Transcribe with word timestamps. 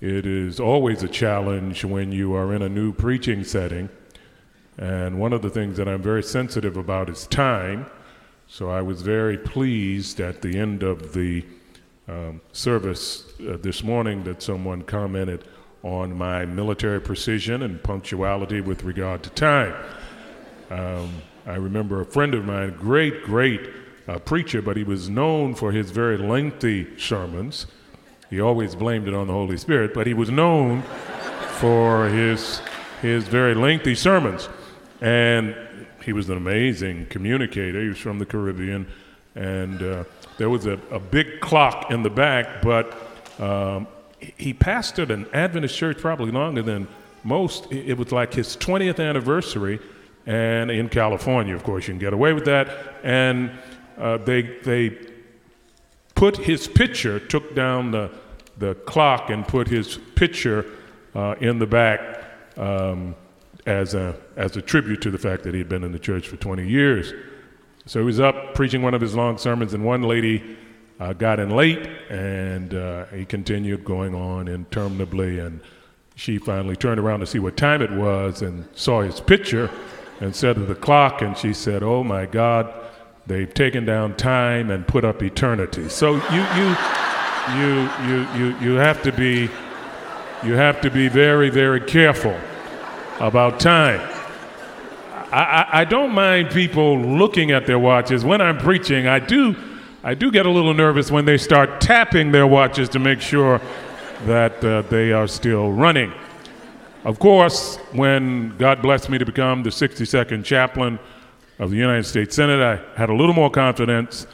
It 0.00 0.26
is 0.26 0.60
always 0.60 1.02
a 1.02 1.08
challenge 1.08 1.84
when 1.84 2.12
you 2.12 2.32
are 2.34 2.54
in 2.54 2.62
a 2.62 2.68
new 2.68 2.92
preaching 2.92 3.42
setting. 3.42 3.88
And 4.76 5.18
one 5.18 5.32
of 5.32 5.42
the 5.42 5.50
things 5.50 5.76
that 5.76 5.88
I'm 5.88 6.02
very 6.02 6.22
sensitive 6.22 6.76
about 6.76 7.10
is 7.10 7.26
time. 7.26 7.86
So 8.46 8.70
I 8.70 8.80
was 8.80 9.02
very 9.02 9.36
pleased 9.36 10.20
at 10.20 10.40
the 10.40 10.56
end 10.56 10.84
of 10.84 11.14
the 11.14 11.44
um, 12.06 12.40
service 12.52 13.24
uh, 13.40 13.56
this 13.60 13.82
morning 13.82 14.22
that 14.22 14.40
someone 14.40 14.82
commented 14.82 15.44
on 15.82 16.16
my 16.16 16.44
military 16.46 17.00
precision 17.00 17.62
and 17.64 17.82
punctuality 17.82 18.60
with 18.60 18.84
regard 18.84 19.24
to 19.24 19.30
time. 19.30 19.74
Um, 20.70 21.22
I 21.44 21.56
remember 21.56 22.00
a 22.00 22.06
friend 22.06 22.34
of 22.34 22.44
mine, 22.44 22.76
great, 22.78 23.24
great 23.24 23.68
uh, 24.06 24.18
preacher, 24.20 24.62
but 24.62 24.76
he 24.76 24.84
was 24.84 25.10
known 25.10 25.56
for 25.56 25.72
his 25.72 25.90
very 25.90 26.16
lengthy 26.16 26.96
sermons. 26.98 27.66
He 28.30 28.40
always 28.40 28.74
blamed 28.74 29.08
it 29.08 29.14
on 29.14 29.26
the 29.26 29.32
Holy 29.32 29.56
Spirit, 29.56 29.94
but 29.94 30.06
he 30.06 30.14
was 30.14 30.30
known 30.30 30.82
for 31.58 32.08
his, 32.08 32.60
his 33.00 33.26
very 33.26 33.54
lengthy 33.54 33.94
sermons. 33.94 34.48
And 35.00 35.56
he 36.04 36.12
was 36.12 36.28
an 36.28 36.36
amazing 36.36 37.06
communicator. 37.06 37.80
He 37.82 37.88
was 37.88 37.98
from 37.98 38.18
the 38.18 38.26
Caribbean. 38.26 38.86
And 39.34 39.82
uh, 39.82 40.04
there 40.36 40.50
was 40.50 40.66
a, 40.66 40.78
a 40.90 40.98
big 40.98 41.40
clock 41.40 41.90
in 41.90 42.02
the 42.02 42.10
back, 42.10 42.62
but 42.62 42.96
um, 43.38 43.86
he 44.18 44.52
pastored 44.52 45.10
an 45.10 45.26
Adventist 45.32 45.76
church 45.76 45.98
probably 45.98 46.30
longer 46.30 46.62
than 46.62 46.88
most. 47.24 47.70
It 47.72 47.96
was 47.96 48.12
like 48.12 48.34
his 48.34 48.56
20th 48.56 49.06
anniversary, 49.06 49.80
and 50.26 50.70
in 50.70 50.88
California, 50.88 51.54
of 51.54 51.62
course, 51.62 51.86
you 51.86 51.94
can 51.94 51.98
get 51.98 52.12
away 52.12 52.32
with 52.32 52.44
that. 52.46 52.68
And 53.02 53.50
uh, 53.96 54.18
they, 54.18 54.42
they 54.42 54.98
put 56.18 56.36
his 56.36 56.66
picture, 56.66 57.20
took 57.20 57.54
down 57.54 57.92
the, 57.92 58.10
the 58.58 58.74
clock 58.74 59.30
and 59.30 59.46
put 59.46 59.68
his 59.68 59.98
picture 60.16 60.68
uh, 61.14 61.36
in 61.40 61.60
the 61.60 61.66
back 61.66 62.24
um, 62.56 63.14
as, 63.66 63.94
a, 63.94 64.16
as 64.34 64.56
a 64.56 64.62
tribute 64.62 65.00
to 65.00 65.12
the 65.12 65.18
fact 65.18 65.44
that 65.44 65.54
he 65.54 65.58
had 65.60 65.68
been 65.68 65.84
in 65.84 65.92
the 65.92 65.98
church 65.98 66.26
for 66.26 66.36
20 66.36 66.68
years. 66.68 67.12
So 67.86 68.00
he 68.00 68.04
was 68.04 68.18
up 68.18 68.56
preaching 68.56 68.82
one 68.82 68.94
of 68.94 69.00
his 69.00 69.14
long 69.14 69.38
sermons, 69.38 69.74
and 69.74 69.84
one 69.84 70.02
lady 70.02 70.56
uh, 70.98 71.12
got 71.12 71.38
in 71.38 71.50
late, 71.50 71.86
and 72.10 72.74
uh, 72.74 73.04
he 73.06 73.24
continued 73.24 73.84
going 73.84 74.12
on 74.12 74.48
interminably. 74.48 75.38
And 75.38 75.60
she 76.16 76.38
finally 76.38 76.74
turned 76.74 76.98
around 76.98 77.20
to 77.20 77.26
see 77.26 77.38
what 77.38 77.56
time 77.56 77.80
it 77.80 77.92
was 77.92 78.42
and 78.42 78.68
saw 78.74 79.02
his 79.02 79.20
picture 79.20 79.70
and 80.20 80.34
said 80.34 80.56
to 80.56 80.62
the 80.62 80.74
clock, 80.74 81.22
and 81.22 81.38
she 81.38 81.52
said, 81.52 81.84
Oh 81.84 82.02
my 82.02 82.26
God, 82.26 82.74
They've 83.28 83.52
taken 83.52 83.84
down 83.84 84.16
time 84.16 84.70
and 84.70 84.86
put 84.86 85.04
up 85.04 85.22
eternity. 85.22 85.90
So 85.90 86.14
you, 86.14 86.42
you, 86.56 86.76
you, 87.58 87.90
you, 88.08 88.28
you, 88.34 88.58
you 88.58 88.72
have 88.76 89.02
to 89.02 89.12
be, 89.12 89.50
you 90.42 90.54
have 90.54 90.80
to 90.80 90.90
be 90.90 91.08
very, 91.08 91.50
very 91.50 91.78
careful 91.78 92.34
about 93.20 93.60
time. 93.60 94.00
I, 95.30 95.42
I, 95.42 95.80
I 95.80 95.84
don't 95.84 96.12
mind 96.14 96.48
people 96.52 96.98
looking 96.98 97.50
at 97.50 97.66
their 97.66 97.78
watches 97.78 98.24
when 98.24 98.40
I'm 98.40 98.56
preaching. 98.56 99.06
I 99.06 99.18
do, 99.18 99.54
I 100.02 100.14
do 100.14 100.30
get 100.30 100.46
a 100.46 100.50
little 100.50 100.72
nervous 100.72 101.10
when 101.10 101.26
they 101.26 101.36
start 101.36 101.82
tapping 101.82 102.32
their 102.32 102.46
watches 102.46 102.88
to 102.90 102.98
make 102.98 103.20
sure 103.20 103.60
that 104.24 104.64
uh, 104.64 104.80
they 104.88 105.12
are 105.12 105.28
still 105.28 105.70
running. 105.70 106.14
Of 107.04 107.18
course, 107.18 107.76
when 107.92 108.56
God 108.56 108.80
blessed 108.80 109.10
me 109.10 109.18
to 109.18 109.26
become 109.26 109.64
the 109.64 109.70
62nd 109.70 110.46
chaplain 110.46 110.98
of 111.58 111.70
the 111.70 111.76
United 111.76 112.04
States 112.04 112.36
Senate. 112.36 112.60
I 112.60 112.98
had 112.98 113.10
a 113.10 113.14
little 113.14 113.34
more 113.34 113.50
confidence. 113.50 114.26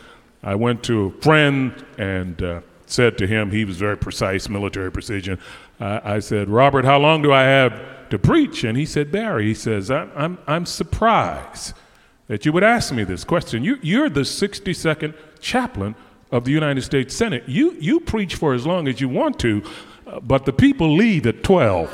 I 0.42 0.54
went 0.54 0.82
to 0.84 1.06
a 1.06 1.22
friend 1.22 1.84
and 1.96 2.42
uh, 2.42 2.60
said 2.86 3.16
to 3.18 3.26
him, 3.26 3.50
he 3.50 3.64
was 3.64 3.78
very 3.78 3.96
precise, 3.96 4.48
military 4.48 4.92
precision. 4.92 5.38
Uh, 5.80 6.00
I 6.04 6.20
said, 6.20 6.48
Robert, 6.48 6.84
how 6.84 6.98
long 6.98 7.22
do 7.22 7.32
I 7.32 7.42
have 7.42 8.08
to 8.10 8.18
preach? 8.18 8.64
And 8.64 8.76
he 8.76 8.86
said, 8.86 9.10
Barry, 9.10 9.46
he 9.46 9.54
says, 9.54 9.90
I'm, 9.90 10.10
I'm, 10.14 10.38
I'm 10.46 10.66
surprised 10.66 11.74
that 12.28 12.44
you 12.44 12.52
would 12.52 12.64
ask 12.64 12.92
me 12.92 13.04
this 13.04 13.24
question. 13.24 13.64
You, 13.64 13.78
you're 13.82 14.08
the 14.08 14.20
62nd 14.20 15.14
chaplain 15.40 15.94
of 16.30 16.44
the 16.44 16.52
United 16.52 16.82
States 16.82 17.14
Senate. 17.14 17.44
You, 17.46 17.72
you 17.80 18.00
preach 18.00 18.34
for 18.34 18.54
as 18.54 18.66
long 18.66 18.88
as 18.88 19.00
you 19.00 19.08
want 19.08 19.38
to, 19.40 19.62
uh, 20.06 20.20
but 20.20 20.44
the 20.44 20.52
people 20.52 20.94
leave 20.94 21.26
at 21.26 21.42
12. 21.42 21.90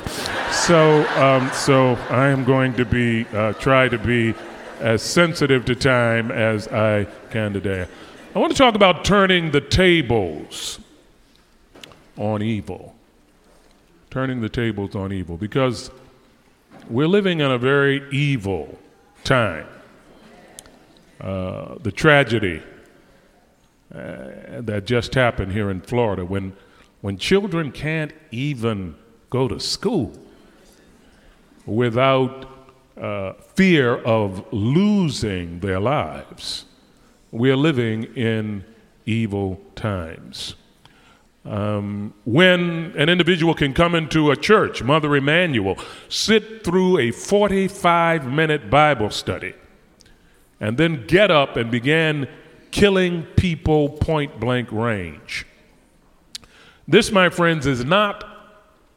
so, 0.52 1.06
um, 1.16 1.50
so 1.52 1.94
I 2.10 2.28
am 2.28 2.44
going 2.44 2.74
to 2.74 2.84
be, 2.84 3.26
uh, 3.32 3.52
try 3.54 3.88
to 3.88 3.98
be 3.98 4.34
as 4.80 5.02
sensitive 5.02 5.64
to 5.66 5.74
time 5.74 6.30
as 6.30 6.66
I 6.68 7.06
can 7.30 7.52
today. 7.52 7.86
I 8.34 8.38
want 8.38 8.52
to 8.52 8.58
talk 8.58 8.74
about 8.74 9.04
turning 9.04 9.50
the 9.50 9.60
tables 9.60 10.80
on 12.16 12.42
evil. 12.42 12.94
Turning 14.10 14.40
the 14.40 14.48
tables 14.48 14.94
on 14.94 15.12
evil 15.12 15.36
because 15.36 15.90
we're 16.88 17.08
living 17.08 17.40
in 17.40 17.50
a 17.50 17.58
very 17.58 18.08
evil 18.10 18.78
time. 19.22 19.66
Uh, 21.20 21.76
the 21.82 21.92
tragedy 21.92 22.62
uh, 23.94 24.28
that 24.60 24.84
just 24.86 25.14
happened 25.14 25.52
here 25.52 25.70
in 25.70 25.80
Florida 25.80 26.24
when, 26.24 26.56
when 27.02 27.18
children 27.18 27.70
can't 27.70 28.12
even 28.30 28.94
go 29.28 29.46
to 29.46 29.60
school 29.60 30.12
without 31.66 32.59
uh, 33.00 33.32
fear 33.54 33.96
of 33.96 34.44
losing 34.52 35.60
their 35.60 35.80
lives. 35.80 36.66
We 37.32 37.50
are 37.50 37.56
living 37.56 38.04
in 38.14 38.64
evil 39.06 39.60
times. 39.74 40.54
Um, 41.44 42.12
when 42.24 42.92
an 42.98 43.08
individual 43.08 43.54
can 43.54 43.72
come 43.72 43.94
into 43.94 44.30
a 44.30 44.36
church, 44.36 44.82
Mother 44.82 45.16
Emanuel, 45.16 45.78
sit 46.10 46.62
through 46.62 46.98
a 46.98 47.10
45 47.10 48.26
minute 48.26 48.68
Bible 48.68 49.10
study, 49.10 49.54
and 50.60 50.76
then 50.76 51.06
get 51.06 51.30
up 51.30 51.56
and 51.56 51.70
begin 51.70 52.28
killing 52.70 53.22
people 53.36 53.88
point 53.88 54.38
blank 54.38 54.70
range. 54.70 55.46
This, 56.86 57.10
my 57.10 57.30
friends, 57.30 57.66
is 57.66 57.84
not 57.84 58.24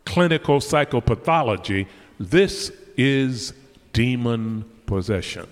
clinical 0.06 0.60
psychopathology. 0.60 1.88
This 2.20 2.72
is 2.98 3.54
demon 3.94 4.66
possession. 4.86 5.48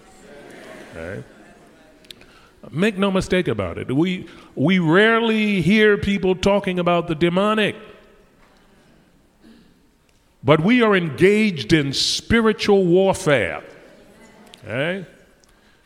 Make 2.69 2.97
no 2.97 3.09
mistake 3.09 3.47
about 3.47 3.77
it. 3.77 3.91
We, 3.91 4.27
we 4.55 4.79
rarely 4.79 5.61
hear 5.61 5.97
people 5.97 6.35
talking 6.35 6.77
about 6.77 7.07
the 7.07 7.15
demonic. 7.15 7.75
But 10.43 10.61
we 10.61 10.81
are 10.81 10.95
engaged 10.95 11.71
in 11.71 11.93
spiritual 11.93 12.85
warfare. 12.85 13.63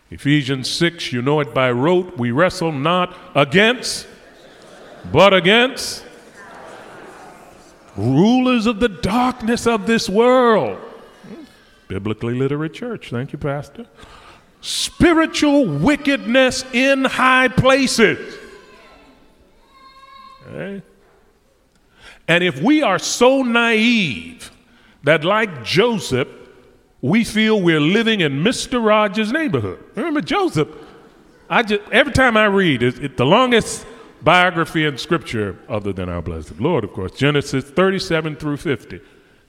Ephesians 0.09 0.69
6, 0.69 1.13
you 1.13 1.21
know 1.21 1.39
it 1.39 1.53
by 1.53 1.71
rote. 1.71 2.17
We 2.17 2.31
wrestle 2.31 2.71
not 2.71 3.15
against, 3.35 4.07
but 5.11 5.33
against 5.33 6.03
rulers 7.95 8.65
of 8.65 8.81
the 8.81 8.89
darkness 8.89 9.65
of 9.65 9.87
this 9.87 10.09
world 10.09 10.77
Biblically 11.87 12.33
literate 12.33 12.73
church. 12.73 13.09
Thank 13.09 13.31
you, 13.31 13.37
Pastor. 13.37 13.85
Spiritual 14.61 15.65
wickedness 15.65 16.65
in 16.73 17.05
high 17.05 17.47
places. 17.47 18.35
Okay. 20.47 20.81
And 22.27 22.43
if 22.43 22.61
we 22.61 22.81
are 22.81 22.97
so 22.97 23.43
naive 23.43 24.51
that, 25.03 25.23
like 25.23 25.63
Joseph, 25.63 26.27
we 27.01 27.23
feel 27.23 27.61
we're 27.61 27.79
living 27.79 28.21
in 28.21 28.43
Mr. 28.43 28.83
Rogers' 28.83 29.31
neighborhood. 29.31 29.83
Remember 29.95 30.21
Joseph? 30.21 30.69
I 31.49 31.61
just 31.61 31.81
every 31.91 32.13
time 32.13 32.35
I 32.37 32.45
read, 32.45 32.81
it's 32.81 32.97
it, 32.97 33.17
the 33.17 33.25
longest 33.25 33.85
biography 34.23 34.85
in 34.85 34.97
Scripture, 34.97 35.59
other 35.69 35.93
than 35.93 36.09
our 36.09 36.21
blessed 36.23 36.59
Lord, 36.59 36.83
of 36.83 36.93
course, 36.93 37.11
Genesis 37.11 37.63
37 37.63 38.37
through 38.37 38.57
50. 38.57 38.99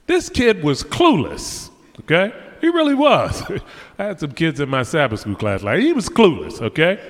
This 0.07 0.29
kid 0.29 0.63
was 0.63 0.85
clueless. 0.85 1.71
Okay? 2.01 2.33
He 2.61 2.69
really 2.69 2.95
was. 2.95 3.43
I 3.99 4.05
had 4.05 4.21
some 4.21 4.33
kids 4.33 4.61
in 4.61 4.69
my 4.69 4.83
Sabbath 4.83 5.21
school 5.21 5.37
class 5.37 5.63
like 5.63 5.81
he 5.81 5.93
was 5.93 6.09
clueless, 6.09 6.61
okay? 6.61 7.01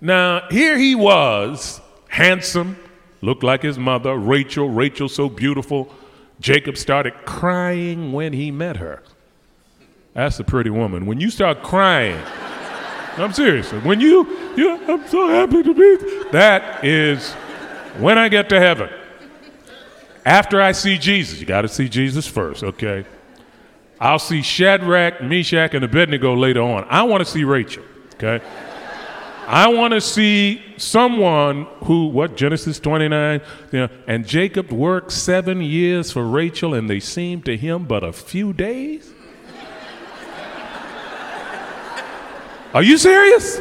Now, 0.00 0.48
here 0.50 0.78
he 0.78 0.94
was, 0.94 1.80
handsome, 2.08 2.76
looked 3.20 3.42
like 3.42 3.62
his 3.62 3.78
mother, 3.78 4.16
Rachel, 4.16 4.68
Rachel 4.68 5.08
so 5.08 5.28
beautiful. 5.28 5.92
Jacob 6.40 6.76
started 6.76 7.14
crying 7.26 8.12
when 8.12 8.32
he 8.32 8.50
met 8.50 8.78
her. 8.78 9.02
That's 10.14 10.40
a 10.40 10.44
pretty 10.44 10.70
woman. 10.70 11.06
When 11.06 11.20
you 11.20 11.30
start 11.30 11.62
crying, 11.62 12.20
I'm 13.16 13.32
serious. 13.32 13.70
When 13.72 14.00
you, 14.00 14.26
I'm 14.88 15.06
so 15.08 15.28
happy 15.28 15.62
to 15.62 15.74
be. 15.74 16.30
That 16.30 16.84
is 16.84 17.32
when 17.98 18.16
I 18.18 18.28
get 18.28 18.48
to 18.48 18.58
heaven. 18.58 18.88
After 20.24 20.60
I 20.60 20.72
see 20.72 20.98
Jesus, 20.98 21.40
you 21.40 21.46
got 21.46 21.62
to 21.62 21.68
see 21.68 21.88
Jesus 21.88 22.26
first, 22.26 22.62
okay? 22.62 23.04
I'll 24.00 24.18
see 24.18 24.40
Shadrach, 24.40 25.22
Meshach, 25.22 25.74
and 25.74 25.84
Abednego 25.84 26.34
later 26.34 26.62
on. 26.62 26.86
I 26.88 27.02
want 27.02 27.20
to 27.20 27.30
see 27.30 27.44
Rachel, 27.44 27.82
okay? 28.14 28.42
I 29.46 29.68
want 29.68 29.92
to 29.92 30.00
see 30.00 30.62
someone 30.78 31.66
who, 31.84 32.06
what, 32.06 32.34
Genesis 32.34 32.80
29, 32.80 33.42
you 33.72 33.78
know, 33.80 33.88
and 34.06 34.26
Jacob 34.26 34.72
worked 34.72 35.12
seven 35.12 35.60
years 35.60 36.12
for 36.12 36.24
Rachel 36.26 36.72
and 36.72 36.88
they 36.88 37.00
seemed 37.00 37.44
to 37.44 37.56
him 37.56 37.84
but 37.84 38.02
a 38.02 38.12
few 38.12 38.54
days? 38.54 39.12
Are 42.72 42.82
you 42.82 42.96
serious? 42.96 43.60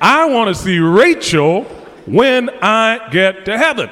I 0.00 0.26
want 0.28 0.48
to 0.48 0.54
see 0.54 0.80
Rachel 0.80 1.62
when 2.04 2.50
I 2.60 3.08
get 3.10 3.44
to 3.46 3.56
heaven. 3.56 3.88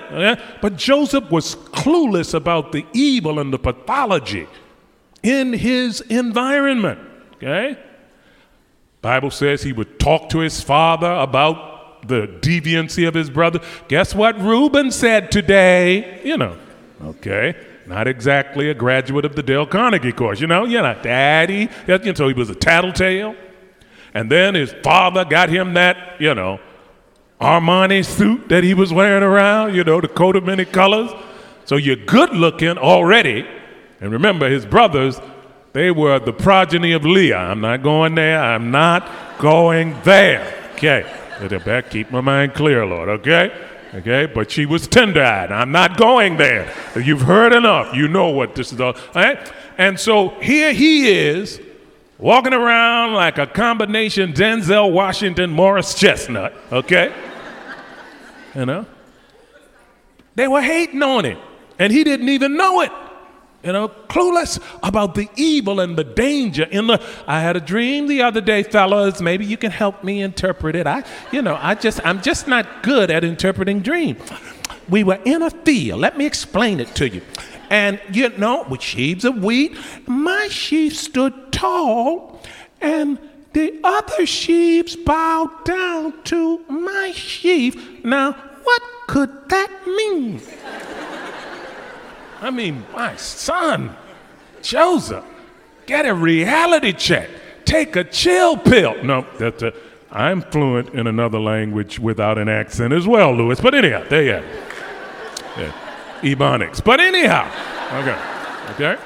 But 0.61 0.77
Joseph 0.77 1.31
was 1.31 1.55
clueless 1.55 2.35
about 2.35 2.73
the 2.73 2.85
evil 2.93 3.39
and 3.39 3.53
the 3.53 3.59
pathology 3.59 4.49
in 5.25 5.53
his 5.53 6.01
environment. 6.03 7.01
Okay? 7.35 7.77
Bible 9.03 9.31
says 9.31 9.63
he 9.63 9.73
would 9.73 9.99
talk 9.99 10.29
to 10.31 10.39
his 10.39 10.61
father 10.61 11.11
about 11.11 12.07
the 12.07 12.29
deviancy 12.41 13.09
of 13.09 13.15
his 13.15 13.31
brother. 13.31 13.61
Guess 13.89 14.15
what 14.15 14.41
Reuben 14.41 14.91
said 14.91 15.33
today? 15.33 16.23
You 16.23 16.37
know, 16.37 16.59
okay. 17.03 17.57
Not 17.87 18.07
exactly 18.07 18.71
a 18.71 18.75
graduate 18.75 19.25
of 19.25 19.37
the 19.37 19.43
Dale 19.43 19.67
Carnegie 19.67 20.13
course, 20.13 20.41
you 20.41 20.47
know, 20.47 20.65
you 20.65 20.81
know, 20.81 20.97
daddy. 21.03 21.69
Know, 21.87 22.15
so 22.15 22.29
he 22.29 22.35
was 22.35 22.49
a 22.49 22.55
tattletale. 22.55 23.35
And 24.15 24.31
then 24.31 24.55
his 24.55 24.73
father 24.83 25.25
got 25.25 25.49
him 25.49 25.75
that, 25.75 26.21
you 26.21 26.35
know, 26.35 26.61
Armani 27.41 28.05
suit 28.05 28.49
that 28.49 28.65
he 28.65 28.73
was 28.73 28.93
wearing 28.93 29.23
around, 29.23 29.75
you 29.75 29.85
know, 29.85 30.01
the 30.01 30.09
coat 30.09 30.37
of 30.37 30.45
many 30.45 30.65
colors. 30.65 31.11
So 31.67 31.77
you're 31.77 31.97
good 31.97 32.31
looking 32.31 32.79
already. 32.79 33.47
And 34.01 34.13
remember, 34.13 34.49
his 34.49 34.67
brothers 34.67 35.21
they 35.75 35.91
were 35.91 36.21
the 36.21 36.33
progeny 36.33 36.93
of 36.93 37.05
Leah. 37.05 37.37
I'm 37.37 37.61
not 37.61 37.83
going 37.83 38.15
there. 38.15 38.41
I'm 38.41 38.71
not 38.71 39.11
going 39.39 40.01
there. 40.05 40.55
Okay. 40.75 41.05
Better 41.41 41.83
keep 41.83 42.13
my 42.13 42.21
mind 42.21 42.55
clear, 42.55 42.87
Lord, 42.87 43.09
okay? 43.09 43.53
Okay, 43.93 44.27
but 44.33 44.53
she 44.53 44.67
was 44.67 44.87
tender 44.87 45.23
eyed. 45.23 45.51
I'm 45.51 45.73
not 45.73 45.97
going 45.97 46.37
there. 46.37 46.73
You've 46.95 47.23
heard 47.23 47.53
enough. 47.53 47.93
You 47.93 48.07
know 48.07 48.31
what 48.31 48.55
this 48.55 48.73
is 48.73 48.81
all. 48.81 48.93
all 48.93 49.03
right? 49.17 49.53
And 49.77 49.99
so 49.99 50.29
here 50.41 50.73
he 50.73 51.11
is 51.11 51.61
walking 52.19 52.53
around 52.53 53.15
like 53.15 53.39
a 53.39 53.47
combination 53.47 54.33
Denzel 54.33 54.93
Washington, 54.93 55.51
Morris 55.51 55.95
Chestnut, 55.95 56.55
okay? 56.71 57.13
you 58.55 58.65
know? 58.65 58.87
They 60.37 60.47
were 60.47 60.63
hating 60.63 61.03
on 61.03 61.25
him, 61.25 61.39
and 61.81 61.93
he 61.93 62.05
didn't 62.05 62.29
even 62.29 62.57
know 62.57 62.81
it 62.81 62.93
you 63.65 63.73
know, 63.73 63.89
clueless 63.89 64.61
about 64.83 65.15
the 65.15 65.29
evil 65.37 65.81
and 65.81 65.97
the 65.97 66.05
danger 66.05 66.65
in 66.65 66.87
the. 66.87 67.01
I 67.27 67.41
had 67.41 67.57
a 67.57 67.61
dream 67.61 68.07
the 68.07 68.23
other 68.23 68.41
day, 68.41 68.63
fellas. 68.63 69.21
Maybe 69.21 69.45
you 69.45 69.57
can 69.57 69.71
help 69.71 70.05
me 70.05 70.23
interpret 70.23 70.77
it. 70.77 70.87
I, 70.87 71.05
you 71.33 71.43
know, 71.43 71.59
I 71.61 71.75
just, 71.75 72.05
I'm 72.05 72.21
just 72.23 72.47
not 72.47 72.83
good 72.83 73.11
at 73.11 73.25
interpreting 73.25 73.81
dreams. 73.81 74.21
We 74.89 75.03
were 75.03 75.21
in 75.25 75.43
a 75.43 75.51
field. 75.51 76.01
Let 76.01 76.19
me 76.19 76.27
explain 76.27 76.81
it 76.81 76.95
to 76.97 77.09
you. 77.09 77.23
And 77.71 78.01
you 78.13 78.29
know, 78.31 78.65
with 78.69 78.83
sheaves 78.83 79.25
of 79.25 79.43
wheat, 79.43 79.77
my 80.07 80.49
sheaf 80.49 80.97
stood 80.97 81.53
tall, 81.53 82.41
and 82.81 83.19
the 83.53 83.81
other 83.83 84.27
sheaves 84.27 84.97
bowed 84.97 85.65
down 85.65 86.23
to 86.25 86.59
my 86.69 87.13
sheaf. 87.13 88.05
Now, 88.05 88.33
what 88.33 88.83
could 89.07 89.49
that 89.49 89.71
mean? 89.87 90.41
I 92.41 92.51
mean, 92.51 92.85
my 92.93 93.17
son, 93.17 93.97
Joseph, 94.63 95.25
get 95.87 96.07
a 96.07 96.15
reality 96.15 96.93
check. 96.93 97.31
Take 97.65 97.97
a 97.97 98.05
chill 98.05 98.57
pill. 98.57 99.03
No, 99.03 99.27
that's 99.39 99.63
a, 99.63 99.73
I'm 100.11 100.43
fluent 100.43 100.91
in 100.91 101.07
another 101.07 101.41
language 101.41 101.99
without 101.99 102.39
an 102.39 102.49
accent 102.49 102.93
as 102.93 103.07
well, 103.07 103.35
Lewis. 103.35 103.61
But 103.61 103.75
anyhow, 103.75 104.05
there 104.09 104.23
you 104.23 104.33
go. 104.33 104.43
Yeah. 105.57 105.73
Ebonics. 106.21 106.83
But 106.83 107.01
anyhow, 107.01 107.51
okay, 108.01 108.19
okay. 108.75 109.03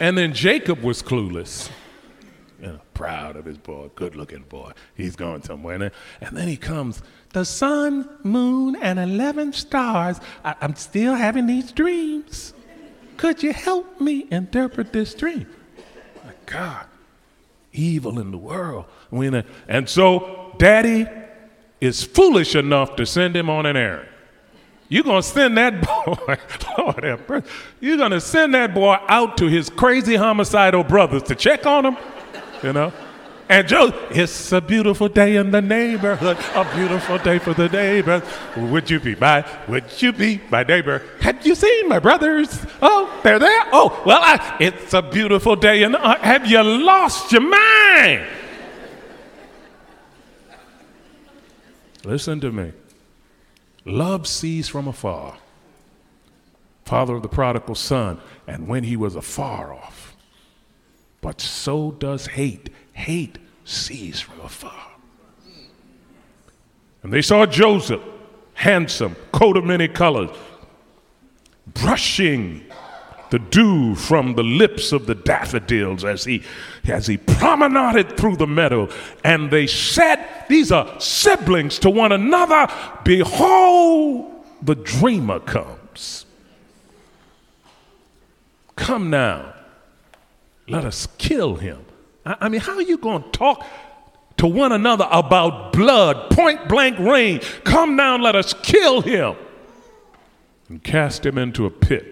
And 0.00 0.16
then 0.16 0.32
Jacob 0.32 0.82
was 0.82 1.02
clueless. 1.02 1.70
You 2.60 2.68
know, 2.68 2.80
proud 2.94 3.36
of 3.36 3.44
his 3.44 3.58
boy, 3.58 3.90
good 3.94 4.16
looking 4.16 4.44
boy. 4.48 4.72
He's 4.94 5.16
going 5.16 5.42
somewhere. 5.42 5.92
And 6.20 6.36
then 6.36 6.48
he 6.48 6.56
comes 6.56 7.02
the 7.32 7.44
sun, 7.44 8.08
moon, 8.22 8.76
and 8.76 8.98
11 8.98 9.52
stars. 9.52 10.20
I, 10.44 10.54
am 10.60 10.74
still 10.74 11.14
having 11.14 11.46
these 11.46 11.72
dreams. 11.72 12.54
Could 13.16 13.42
you 13.42 13.52
help 13.52 14.00
me 14.00 14.26
interpret 14.30 14.92
this 14.92 15.14
dream? 15.14 15.46
My 16.24 16.32
God, 16.46 16.86
evil 17.72 18.18
in 18.18 18.30
the 18.30 18.38
world. 18.38 18.86
And 19.68 19.88
so, 19.88 20.54
daddy 20.58 21.06
is 21.80 22.02
foolish 22.02 22.54
enough 22.54 22.96
to 22.96 23.06
send 23.06 23.36
him 23.36 23.48
on 23.48 23.66
an 23.66 23.76
errand. 23.76 24.08
You're 24.88 25.04
going 25.04 25.22
to 25.22 25.28
send 25.28 25.56
that 25.56 25.80
boy, 26.06 26.36
Lord 26.78 27.44
you're 27.80 27.96
going 27.96 28.10
to 28.10 28.20
send 28.20 28.54
that 28.54 28.74
boy 28.74 28.96
out 29.06 29.36
to 29.38 29.46
his 29.46 29.70
crazy 29.70 30.16
homicidal 30.16 30.82
brothers 30.82 31.22
to 31.24 31.34
check 31.34 31.64
on 31.64 31.86
him, 31.86 31.96
you 32.62 32.72
know? 32.72 32.92
And 33.50 33.66
Joe, 33.66 33.92
it's 34.12 34.52
a 34.52 34.60
beautiful 34.60 35.08
day 35.08 35.34
in 35.34 35.50
the 35.50 35.60
neighborhood, 35.60 36.38
a 36.54 36.72
beautiful 36.72 37.18
day 37.18 37.40
for 37.40 37.52
the 37.52 37.68
neighbors. 37.68 38.22
Would 38.56 38.88
you 38.88 39.00
be 39.00 39.16
my, 39.16 39.44
would 39.66 40.00
you 40.00 40.12
be 40.12 40.40
my 40.50 40.62
neighbor? 40.62 41.02
Have 41.20 41.44
you 41.44 41.56
seen 41.56 41.88
my 41.88 41.98
brothers? 41.98 42.64
Oh, 42.80 43.12
they're 43.24 43.40
there? 43.40 43.64
Oh, 43.72 44.00
well, 44.06 44.20
I, 44.22 44.56
it's 44.60 44.94
a 44.94 45.02
beautiful 45.02 45.56
day 45.56 45.82
the, 45.82 46.00
uh, 46.00 46.16
have 46.20 46.46
you 46.46 46.62
lost 46.62 47.32
your 47.32 47.40
mind? 47.40 48.28
Listen 52.04 52.40
to 52.42 52.52
me. 52.52 52.70
Love 53.84 54.28
sees 54.28 54.68
from 54.68 54.86
afar. 54.86 55.38
Father 56.84 57.16
of 57.16 57.22
the 57.22 57.28
prodigal 57.28 57.74
son, 57.74 58.20
and 58.46 58.68
when 58.68 58.84
he 58.84 58.96
was 58.96 59.16
afar 59.16 59.72
off. 59.72 60.14
But 61.20 61.40
so 61.40 61.90
does 61.90 62.28
hate 62.28 62.70
hate 63.00 63.38
sees 63.64 64.20
from 64.20 64.40
afar. 64.40 64.90
And 67.02 67.12
they 67.12 67.22
saw 67.22 67.46
Joseph, 67.46 68.02
handsome, 68.54 69.16
coat 69.32 69.56
of 69.56 69.64
many 69.64 69.88
colors, 69.88 70.30
brushing 71.66 72.62
the 73.30 73.38
dew 73.38 73.94
from 73.94 74.34
the 74.34 74.42
lips 74.42 74.92
of 74.92 75.06
the 75.06 75.14
daffodils 75.14 76.04
as 76.04 76.24
he 76.24 76.42
as 76.86 77.06
he 77.06 77.16
promenaded 77.16 78.16
through 78.16 78.36
the 78.36 78.46
meadow. 78.46 78.88
And 79.24 79.50
they 79.50 79.66
said 79.66 80.18
these 80.48 80.72
are 80.72 81.00
siblings 81.00 81.78
to 81.80 81.90
one 81.90 82.12
another. 82.12 82.66
Behold 83.04 84.44
the 84.62 84.74
dreamer 84.74 85.40
comes. 85.40 86.26
Come 88.76 89.10
now. 89.10 89.54
Let 90.68 90.84
us 90.84 91.08
kill 91.18 91.56
him 91.56 91.84
I 92.24 92.48
mean, 92.48 92.60
how 92.60 92.74
are 92.74 92.82
you 92.82 92.98
going 92.98 93.22
to 93.22 93.30
talk 93.30 93.66
to 94.36 94.46
one 94.46 94.72
another 94.72 95.08
about 95.10 95.72
blood, 95.72 96.30
point 96.30 96.68
blank 96.68 96.98
range? 96.98 97.44
Come 97.64 97.96
down, 97.96 98.20
let 98.22 98.36
us 98.36 98.54
kill 98.62 99.00
him 99.00 99.36
and 100.68 100.82
cast 100.82 101.26
him 101.26 101.38
into 101.38 101.66
a 101.66 101.70
pit. 101.70 102.06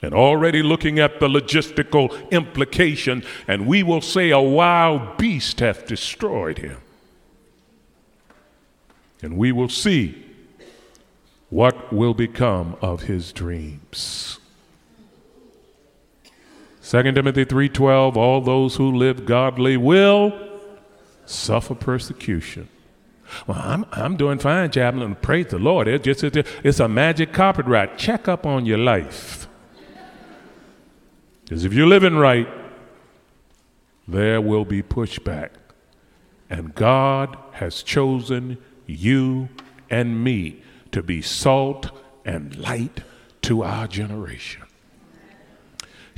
And 0.00 0.14
already 0.14 0.62
looking 0.62 1.00
at 1.00 1.18
the 1.18 1.26
logistical 1.26 2.30
implication, 2.30 3.24
and 3.48 3.66
we 3.66 3.82
will 3.82 4.00
say 4.00 4.30
a 4.30 4.40
wild 4.40 5.18
beast 5.18 5.58
hath 5.58 5.86
destroyed 5.86 6.58
him. 6.58 6.78
And 9.20 9.36
we 9.36 9.50
will 9.50 9.68
see 9.68 10.24
what 11.50 11.92
will 11.92 12.14
become 12.14 12.76
of 12.80 13.02
his 13.02 13.32
dreams. 13.32 14.37
2 16.88 17.02
Timothy 17.12 17.44
3:12 17.44 18.16
all 18.16 18.40
those 18.40 18.76
who 18.76 18.90
live 18.90 19.26
godly 19.26 19.76
will 19.76 20.32
suffer 21.26 21.74
persecution. 21.74 22.66
Well, 23.46 23.60
I'm, 23.62 23.84
I'm 23.92 24.16
doing 24.16 24.38
fine, 24.38 24.70
chaplain. 24.70 25.14
Praise 25.16 25.48
the 25.48 25.58
Lord. 25.58 25.86
It's 25.86 26.02
just 26.02 26.24
it's 26.24 26.80
a 26.80 26.88
magic 26.88 27.36
ride. 27.36 27.98
Check 27.98 28.26
up 28.26 28.46
on 28.46 28.64
your 28.64 28.78
life. 28.78 29.48
Because 31.44 31.66
if 31.66 31.74
you're 31.74 31.86
living 31.86 32.16
right, 32.16 32.48
there 34.06 34.40
will 34.40 34.64
be 34.64 34.82
pushback. 34.82 35.50
And 36.48 36.74
God 36.74 37.36
has 37.52 37.82
chosen 37.82 38.56
you 38.86 39.50
and 39.90 40.24
me 40.24 40.62
to 40.92 41.02
be 41.02 41.20
salt 41.20 41.90
and 42.24 42.56
light 42.56 43.02
to 43.42 43.62
our 43.62 43.86
generation. 43.86 44.62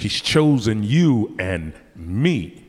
He's 0.01 0.19
chosen 0.23 0.83
you 0.83 1.37
and 1.39 1.75
me 1.95 2.65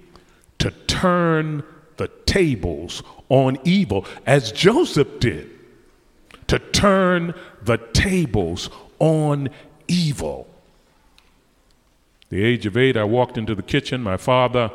to 0.59 0.71
turn 0.85 1.63
the 1.95 2.09
tables 2.25 3.01
on 3.29 3.57
evil, 3.63 4.05
as 4.25 4.51
Joseph 4.51 5.21
did, 5.21 5.50
to 6.47 6.59
turn 6.59 7.33
the 7.63 7.77
tables 7.77 8.69
on 9.00 9.47
evil. 9.88 10.45
The 12.27 12.43
age 12.43 12.65
of 12.65 12.75
eight, 12.75 12.97
I 12.97 13.05
walked 13.05 13.38
into 13.38 13.55
the 13.55 13.63
kitchen. 13.63 14.03
My 14.03 14.17
father 14.17 14.69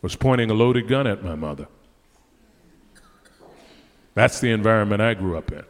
was 0.00 0.16
pointing 0.16 0.50
a 0.50 0.54
loaded 0.54 0.88
gun 0.88 1.06
at 1.06 1.22
my 1.22 1.34
mother. 1.34 1.66
That's 4.14 4.40
the 4.40 4.52
environment 4.52 5.02
I 5.02 5.12
grew 5.12 5.36
up 5.36 5.52
in. 5.52 5.58
It 5.58 5.66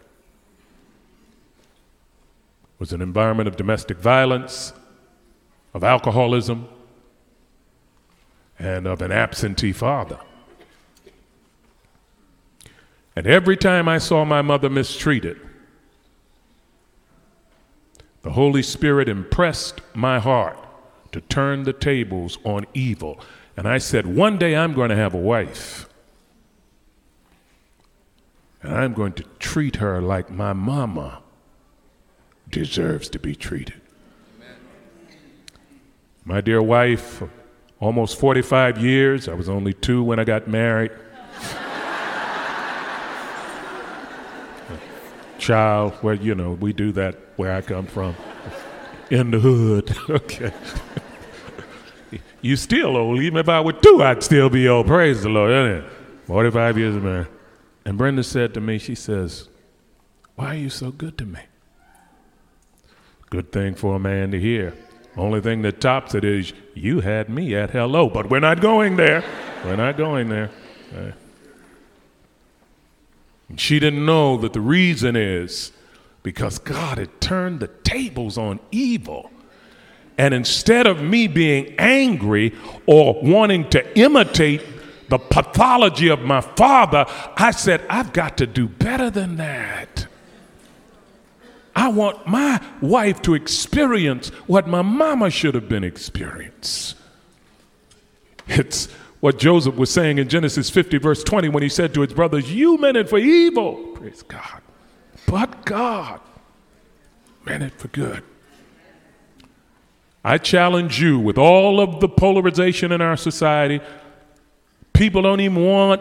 was 2.79 2.93
an 2.93 3.03
environment 3.03 3.49
of 3.49 3.57
domestic 3.57 3.99
violence, 3.99 4.73
of 5.75 5.83
alcoholism, 5.85 6.69
and 8.59 8.87
of 8.87 9.03
an 9.03 9.11
absentee 9.11 9.73
father. 9.73 10.21
And 13.17 13.27
every 13.27 13.57
time 13.57 13.89
I 13.89 13.99
saw 13.99 14.25
my 14.25 14.43
mother 14.43 14.71
mistreated, 14.71 15.39
the 18.23 18.31
Holy 18.31 18.63
Spirit 18.63 19.09
impressed 19.09 19.81
my 19.93 20.19
heart 20.19 20.59
to 21.13 21.21
turn 21.21 21.65
the 21.65 21.73
tables 21.73 22.39
on 22.45 22.67
evil. 22.73 23.21
And 23.57 23.69
I 23.69 23.79
said, 23.79 24.07
One 24.07 24.39
day 24.39 24.57
I'm 24.57 24.73
going 24.73 24.89
to 24.89 24.97
have 24.97 25.15
a 25.15 25.19
wife. 25.19 25.89
And 28.63 28.75
I'm 28.75 28.95
going 28.95 29.13
to 29.15 29.25
treat 29.39 29.77
her 29.77 30.01
like 30.01 30.31
my 30.31 30.55
mama 30.55 31.23
deserves 32.49 33.09
to 33.11 33.19
be 33.19 33.35
treated. 33.35 33.81
My 36.27 36.41
dear 36.41 36.63
wife, 36.63 37.23
almost 37.81 38.19
45 38.19 38.79
years, 38.79 39.29
I 39.29 39.35
was 39.35 39.51
only 39.51 39.75
two 39.75 40.03
when 40.03 40.19
I 40.19 40.25
got 40.25 40.49
married. 40.49 40.91
Child, 45.39 45.93
well, 46.03 46.15
you 46.15 46.35
know, 46.35 46.53
we 46.53 46.73
do 46.73 46.93
that 46.93 47.19
where 47.37 47.55
I 47.55 47.61
come 47.61 47.85
from. 47.85 48.17
In 49.11 49.33
the 49.33 49.39
hood, 49.39 49.95
okay. 50.09 50.51
you 52.41 52.57
still 52.57 52.97
old. 52.97 53.21
Even 53.21 53.37
if 53.37 53.51
I 53.51 53.61
were 53.61 53.75
two, 53.75 54.03
I'd 54.03 54.23
still 54.23 54.49
be 54.49 54.67
old. 54.67 54.87
Praise 54.87 55.23
the 55.23 55.29
Lord, 55.29 55.51
isn't 55.51 55.85
it? 55.85 55.91
45 56.27 56.79
years 56.79 56.97
of 56.97 57.05
marriage. 57.05 57.29
And 57.85 57.99
Brenda 57.99 58.25
said 58.25 58.55
to 58.55 58.63
me, 58.63 58.79
she 58.79 58.95
says, 58.95 59.51
Why 60.37 60.55
are 60.55 60.59
you 60.59 60.71
so 60.71 60.91
good 60.91 61.19
to 61.19 61.27
me? 61.27 61.41
Good 63.29 63.53
thing 63.53 63.75
for 63.75 63.97
a 63.97 63.99
man 63.99 64.31
to 64.31 64.41
hear. 64.41 64.73
Only 65.17 65.41
thing 65.41 65.63
that 65.63 65.81
tops 65.81 66.15
it 66.15 66.25
is, 66.25 66.53
You 66.75 67.01
had 67.01 67.29
me 67.29 67.55
at 67.55 67.71
hello, 67.71 68.09
but 68.09 68.29
we're 68.29 68.41
not 68.41 68.61
going 68.61 68.97
there. 68.97 69.25
We're 69.65 69.77
not 69.77 69.97
going 69.97 70.29
there. 70.29 70.51
Uh, 70.95 71.13
she 73.57 73.79
didn't 73.79 74.05
know 74.05 74.37
that 74.39 74.53
the 74.53 74.61
reason 74.61 75.15
is 75.17 75.73
because 76.23 76.59
God 76.59 76.99
had 76.99 77.21
turned 77.21 77.61
the 77.61 77.69
tables 77.69 78.37
on 78.37 78.59
evil. 78.73 79.31
And 80.17 80.33
instead 80.33 80.87
of 80.87 81.03
me 81.03 81.27
being 81.27 81.75
angry 81.79 82.55
or 82.87 83.21
wanting 83.23 83.69
to 83.71 83.99
imitate 83.99 84.63
the 85.09 85.19
pathology 85.19 86.09
of 86.09 86.21
my 86.21 86.41
father, 86.41 87.05
I 87.37 87.51
said, 87.51 87.85
I've 87.89 88.13
got 88.13 88.39
to 88.39 88.47
do 88.47 88.69
better 88.69 89.11
than 89.11 89.37
that. 89.37 90.07
I 91.77 91.89
want 91.89 92.27
my 92.27 92.61
wife 92.81 93.21
to 93.23 93.35
experience 93.35 94.29
what 94.47 94.69
my 94.69 94.83
mama 94.83 95.31
should 95.31 95.55
have 95.55 95.69
been 95.69 95.85
experienced. 95.85 96.97
It's 98.47 98.87
what 99.21 99.39
Joseph 99.39 99.77
was 99.77 99.91
saying 99.91 100.19
in 100.19 100.29
Genesis 100.29 100.71
50, 100.71 100.99
verse 100.99 101.25
20, 101.25 101.49
when 101.49 101.63
he 101.63 101.69
said 101.69 101.95
to 101.95 102.03
his 102.03 102.13
brothers, 102.13 102.53
You 102.53 102.77
meant 102.79 102.97
it 102.97 103.09
for 103.09 103.19
evil, 103.19 103.75
praise 103.95 104.23
God, 104.23 104.61
but 105.27 105.65
God 105.65 106.21
meant 107.45 107.63
it 107.63 107.73
for 107.73 107.89
good. 107.89 108.23
I 110.25 110.39
challenge 110.39 111.01
you 111.01 111.19
with 111.19 111.37
all 111.37 111.81
of 111.81 112.01
the 112.01 112.09
polarization 112.09 112.93
in 112.93 113.01
our 113.01 113.17
society, 113.17 113.81
people 114.93 115.23
don't 115.23 115.41
even 115.41 115.65
want 115.65 116.01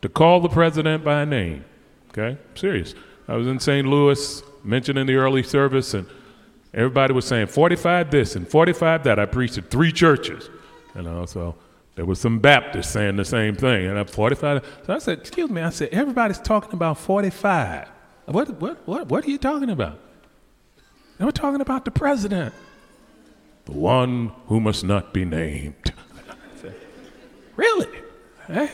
to 0.00 0.08
call 0.08 0.40
the 0.40 0.48
president 0.48 1.04
by 1.04 1.24
name. 1.24 1.64
Okay? 2.10 2.38
I'm 2.38 2.56
serious. 2.56 2.94
I 3.28 3.36
was 3.36 3.46
in 3.46 3.60
St. 3.60 3.86
Louis, 3.86 4.42
mentioned 4.64 4.98
in 4.98 5.06
the 5.06 5.14
early 5.14 5.42
service, 5.42 5.94
and 5.94 6.06
everybody 6.72 7.12
was 7.12 7.26
saying 7.26 7.48
45 7.48 8.10
this 8.10 8.36
and 8.36 8.48
45 8.48 9.04
that. 9.04 9.18
I 9.18 9.26
preached 9.26 9.58
at 9.58 9.70
three 9.70 9.92
churches. 9.92 10.50
You 10.94 11.02
know, 11.02 11.26
so 11.26 11.54
there 11.94 12.04
was 12.04 12.20
some 12.20 12.38
Baptists 12.38 12.90
saying 12.90 13.16
the 13.16 13.24
same 13.24 13.54
thing. 13.54 13.86
And 13.86 13.98
I'm 13.98 14.06
45. 14.06 14.82
So 14.86 14.94
I 14.94 14.98
said, 14.98 15.18
excuse 15.18 15.50
me, 15.50 15.62
I 15.62 15.70
said, 15.70 15.88
everybody's 15.90 16.38
talking 16.38 16.72
about 16.74 16.98
45. 16.98 17.88
What, 18.26 18.60
what, 18.60 18.86
what, 18.86 19.08
what 19.08 19.26
are 19.26 19.30
you 19.30 19.38
talking 19.38 19.70
about? 19.70 19.98
And 21.18 21.26
we're 21.26 21.32
talking 21.32 21.60
about 21.60 21.84
the 21.84 21.90
president 21.90 22.54
the 23.64 23.72
one 23.72 24.32
who 24.46 24.60
must 24.60 24.84
not 24.84 25.12
be 25.12 25.24
named. 25.24 25.92
really? 27.56 27.88
Eh? 28.48 28.68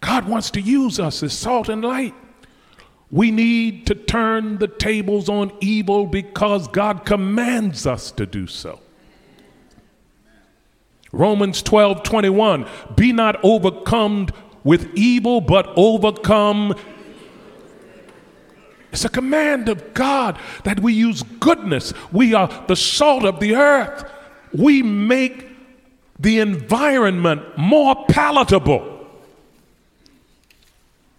God 0.00 0.28
wants 0.28 0.50
to 0.52 0.60
use 0.60 1.00
us 1.00 1.22
as 1.22 1.32
salt 1.32 1.68
and 1.68 1.82
light. 1.82 2.14
We 3.14 3.30
need 3.30 3.86
to 3.86 3.94
turn 3.94 4.58
the 4.58 4.66
tables 4.66 5.28
on 5.28 5.52
evil 5.60 6.04
because 6.04 6.66
God 6.66 7.04
commands 7.04 7.86
us 7.86 8.10
to 8.10 8.26
do 8.26 8.48
so. 8.48 8.80
Romans 11.12 11.62
12 11.62 12.02
21, 12.02 12.66
be 12.96 13.12
not 13.12 13.36
overcome 13.44 14.30
with 14.64 14.92
evil, 14.96 15.40
but 15.40 15.72
overcome 15.76 16.74
it's 18.92 19.04
a 19.04 19.08
command 19.08 19.68
of 19.68 19.94
God 19.94 20.36
that 20.64 20.80
we 20.80 20.92
use 20.92 21.22
goodness. 21.22 21.92
We 22.10 22.34
are 22.34 22.64
the 22.66 22.74
salt 22.74 23.24
of 23.24 23.38
the 23.38 23.54
earth. 23.54 24.10
We 24.52 24.82
make 24.82 25.50
the 26.18 26.40
environment 26.40 27.42
more 27.56 28.06
palatable. 28.08 29.06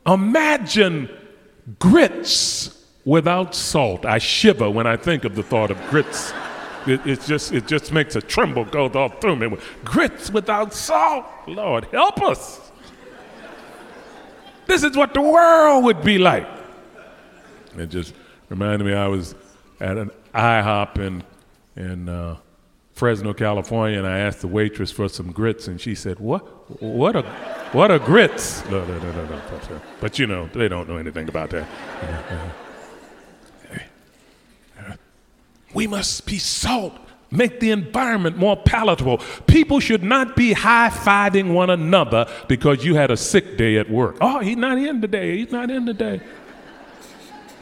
Imagine 0.06 1.10
grits 1.80 2.86
without 3.06 3.56
salt. 3.56 4.06
I 4.06 4.18
shiver 4.18 4.70
when 4.70 4.88
I 4.88 4.98
think 4.98 5.26
of 5.26 5.36
the 5.36 5.44
thought 5.44 5.72
of 5.72 5.80
grits. 5.90 6.34
It, 6.88 7.06
it, 7.06 7.22
just, 7.22 7.52
it 7.52 7.68
just 7.68 7.92
makes 7.92 8.16
a 8.16 8.22
tremble 8.22 8.66
go 8.66 8.88
all 8.90 9.10
through 9.10 9.38
me. 9.38 9.58
Grits 9.84 10.30
without 10.30 10.74
salt. 10.74 11.26
Lord, 11.48 11.86
help 11.86 12.22
us. 12.22 12.72
This 14.68 14.84
is 14.84 14.96
what 14.96 15.14
the 15.14 15.22
world 15.22 15.84
would 15.84 16.04
be 16.04 16.18
like. 16.18 16.48
It 17.78 17.88
just 17.88 18.14
reminded 18.50 18.86
me 18.86 18.94
I 18.94 19.08
was 19.08 19.36
at 19.80 19.98
an 19.98 20.12
IHOP 20.34 20.98
in, 20.98 21.24
in 21.76 22.10
uh, 22.10 22.38
Fresno, 22.96 23.34
California, 23.34 23.98
and 23.98 24.08
I 24.08 24.20
asked 24.20 24.42
the 24.42 24.48
waitress 24.48 24.92
for 24.92 25.08
some 25.08 25.32
grits, 25.32 25.68
and 25.68 25.80
she 25.80 25.96
said, 25.96 26.20
"What? 26.20 26.42
What 26.82 27.16
a, 27.16 27.22
what 27.72 27.92
are 27.92 28.00
grits?" 28.00 28.64
No, 28.70 28.84
no, 28.86 28.98
no, 28.98 29.12
no, 29.12 29.26
no. 29.26 29.42
But 30.00 30.18
you 30.18 30.26
know, 30.28 30.50
they 30.54 30.68
don't 30.68 30.88
know 30.90 30.98
anything 30.98 31.30
about 31.30 31.50
that. 31.52 31.68
We 35.74 35.88
must 35.88 36.26
be 36.26 36.38
salt. 36.38 36.98
Make 37.32 37.60
the 37.60 37.72
environment 37.72 38.38
more 38.38 38.56
palatable. 38.56 39.18
People 39.46 39.82
should 39.82 40.04
not 40.04 40.38
be 40.38 40.54
high 40.54 40.90
fiving 40.90 41.54
one 41.54 41.70
another 41.70 42.28
because 42.48 42.86
you 42.86 42.96
had 42.96 43.12
a 43.12 43.18
sick 43.18 43.58
day 43.58 43.78
at 43.78 43.90
work. 43.90 44.16
Oh, 44.22 44.40
he's 44.40 44.56
not 44.56 44.78
in 44.78 45.02
today. 45.02 45.40
He's 45.40 45.52
not 45.52 45.70
in 45.70 45.86
today 45.86 46.22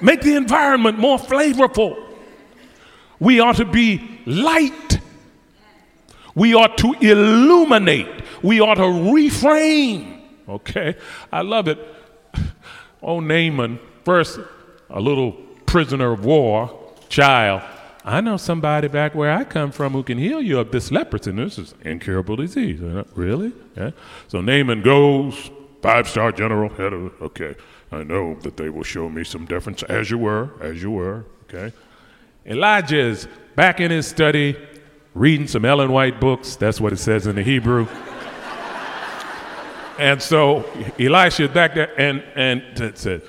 make 0.03 0.21
the 0.21 0.35
environment 0.35 0.99
more 0.99 1.17
flavorful. 1.17 1.97
We 3.19 3.39
ought 3.39 3.55
to 3.55 3.65
be 3.65 4.21
light. 4.25 4.99
We 6.35 6.53
ought 6.55 6.77
to 6.79 6.93
illuminate. 6.99 8.23
We 8.41 8.59
ought 8.59 8.75
to 8.75 8.81
reframe. 8.81 10.21
Okay? 10.47 10.95
I 11.31 11.41
love 11.41 11.67
it. 11.67 11.79
Oh, 13.05 13.19
Naaman, 13.19 13.81
first, 14.05 14.39
a 14.89 15.01
little 15.01 15.33
prisoner 15.65 16.13
of 16.13 16.23
war, 16.23 16.93
child. 17.09 17.61
I 18.05 18.21
know 18.21 18.37
somebody 18.37 18.87
back 18.87 19.13
where 19.13 19.29
I 19.29 19.43
come 19.43 19.73
from 19.73 19.91
who 19.91 20.03
can 20.03 20.17
heal 20.17 20.41
you 20.41 20.57
of 20.59 20.71
this 20.71 20.89
leprosy. 20.89 21.31
This 21.31 21.57
is 21.57 21.75
incurable 21.83 22.37
disease. 22.37 22.79
Really? 23.13 23.51
Yeah. 23.75 23.91
So 24.29 24.39
Naaman 24.39 24.83
goes, 24.83 25.51
five 25.81 26.07
star 26.07 26.31
general, 26.31 26.69
head 26.69 26.93
of, 26.93 27.21
okay. 27.21 27.55
I 27.91 28.03
know 28.03 28.35
that 28.41 28.57
they 28.57 28.69
will 28.69 28.83
show 28.83 29.09
me 29.09 29.23
some 29.23 29.45
deference, 29.45 29.83
as 29.83 30.09
you 30.09 30.17
were, 30.17 30.51
as 30.61 30.81
you 30.81 30.91
were, 30.91 31.25
okay? 31.43 31.75
Elijah 32.45 32.99
is 32.99 33.27
back 33.55 33.79
in 33.79 33.91
his 33.91 34.07
study, 34.07 34.57
reading 35.13 35.48
some 35.48 35.65
Ellen 35.65 35.91
White 35.91 36.20
books. 36.20 36.55
That's 36.55 36.82
what 36.82 36.93
it 36.93 36.98
says 36.98 37.27
in 37.27 37.36
the 37.36 37.43
Hebrew. 37.43 37.88
and 40.00 40.22
so 40.22 40.63
Elisha 41.00 41.43
is 41.43 41.51
back 41.51 41.75
there 41.75 42.00
and, 42.00 42.24
and 42.36 42.98
said, 42.98 43.22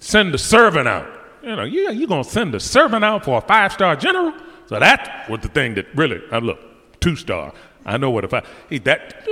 send 0.00 0.32
the 0.32 0.38
servant 0.38 0.88
out. 0.88 1.08
You 1.42 1.56
know, 1.56 1.64
you, 1.64 1.90
you're 1.92 2.08
going 2.08 2.24
to 2.24 2.30
send 2.30 2.54
the 2.54 2.60
servant 2.60 3.04
out 3.04 3.24
for 3.24 3.38
a 3.38 3.40
five 3.40 3.72
star 3.72 3.96
general? 3.96 4.32
So 4.66 4.80
that 4.80 5.28
was 5.28 5.40
the 5.40 5.48
thing 5.48 5.74
that 5.74 5.86
really, 5.94 6.20
I 6.32 6.38
look, 6.38 6.58
two 7.00 7.16
star. 7.16 7.52
I 7.84 7.96
know 7.98 8.10
what 8.10 8.24
if 8.24 8.34
I, 8.34 8.42
he, 8.68 8.78
that, 8.78 9.26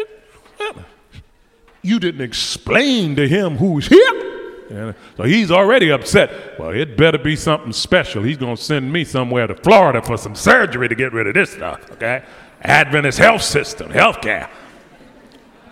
you 1.82 1.98
didn't 1.98 2.20
explain 2.20 3.16
to 3.16 3.26
him 3.28 3.56
who's 3.56 3.88
here. 3.88 4.33
And 4.70 4.94
so 5.16 5.24
he's 5.24 5.50
already 5.50 5.90
upset. 5.90 6.58
Well, 6.58 6.70
it 6.70 6.96
better 6.96 7.18
be 7.18 7.36
something 7.36 7.72
special. 7.72 8.22
He's 8.22 8.38
going 8.38 8.56
to 8.56 8.62
send 8.62 8.92
me 8.92 9.04
somewhere 9.04 9.46
to 9.46 9.54
Florida 9.54 10.00
for 10.00 10.16
some 10.16 10.34
surgery 10.34 10.88
to 10.88 10.94
get 10.94 11.12
rid 11.12 11.26
of 11.26 11.34
this 11.34 11.50
stuff, 11.50 11.90
okay? 11.92 12.24
Adventist 12.62 13.18
health 13.18 13.42
system, 13.42 13.90
health 13.90 14.20
care. 14.22 14.48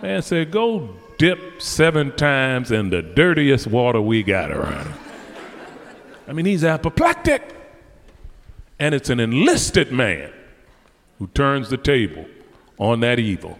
Man 0.01 0.21
said, 0.21 0.51
Go 0.51 0.95
dip 1.17 1.61
seven 1.61 2.15
times 2.15 2.71
in 2.71 2.89
the 2.89 3.01
dirtiest 3.01 3.67
water 3.67 4.01
we 4.01 4.21
got 4.21 4.51
around. 4.51 4.93
I 6.27 6.33
mean, 6.33 6.45
he's 6.45 6.63
apoplectic. 6.63 7.55
And 8.79 8.93
it's 8.93 9.09
an 9.09 9.19
enlisted 9.19 9.91
man 9.91 10.31
who 11.19 11.27
turns 11.27 11.69
the 11.69 11.77
table 11.77 12.25
on 12.77 12.99
that 12.99 13.19
evil 13.19 13.57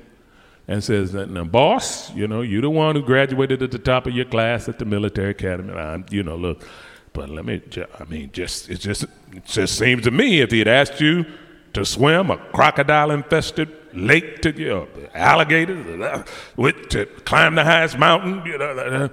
and 0.67 0.83
says, 0.83 1.13
"Now, 1.13 1.43
boss, 1.43 2.13
you 2.15 2.27
know, 2.27 2.41
you're 2.41 2.61
the 2.61 2.69
one 2.69 2.95
who 2.95 3.01
graduated 3.01 3.61
at 3.61 3.71
the 3.71 3.79
top 3.79 4.07
of 4.07 4.13
your 4.13 4.25
class 4.25 4.69
at 4.69 4.79
the 4.79 4.85
military 4.85 5.31
academy. 5.31 5.73
I'm, 5.73 6.05
you 6.09 6.23
know, 6.23 6.35
look, 6.35 6.65
but 7.11 7.29
let 7.29 7.45
me, 7.45 7.61
I 7.99 8.03
mean, 8.05 8.31
just 8.31 8.69
it 8.69 8.79
just 8.79 9.03
it 9.03 9.45
just 9.45 9.77
seems 9.77 10.03
to 10.03 10.11
me 10.11 10.41
if 10.41 10.51
he 10.51 10.59
had 10.59 10.67
asked 10.67 11.01
you 11.01 11.25
to 11.73 11.85
swim 11.85 12.29
a 12.29 12.37
crocodile-infested 12.37 13.69
lake 13.93 14.41
to 14.41 14.51
you 14.51 14.69
know, 14.69 14.87
alligators, 15.13 16.01
uh, 16.01 16.23
with 16.55 16.89
to 16.89 17.05
climb 17.25 17.55
the 17.55 17.63
highest 17.63 17.97
mountain, 17.97 18.45
you 18.45 18.57
know, 18.57 18.65
uh, 18.65 19.09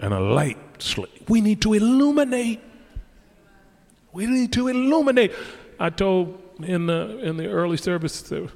and 0.00 0.14
a 0.14 0.20
light 0.20 0.58
slave. 0.78 1.10
We 1.28 1.40
need 1.40 1.62
to 1.62 1.74
illuminate. 1.74 2.60
We 4.12 4.26
need 4.26 4.52
to 4.54 4.68
illuminate. 4.68 5.32
I 5.78 5.90
told 5.90 6.40
in 6.62 6.86
the 6.86 7.18
in 7.18 7.36
the 7.36 7.48
early 7.48 7.76
service. 7.76 8.30
Uh, 8.30 8.48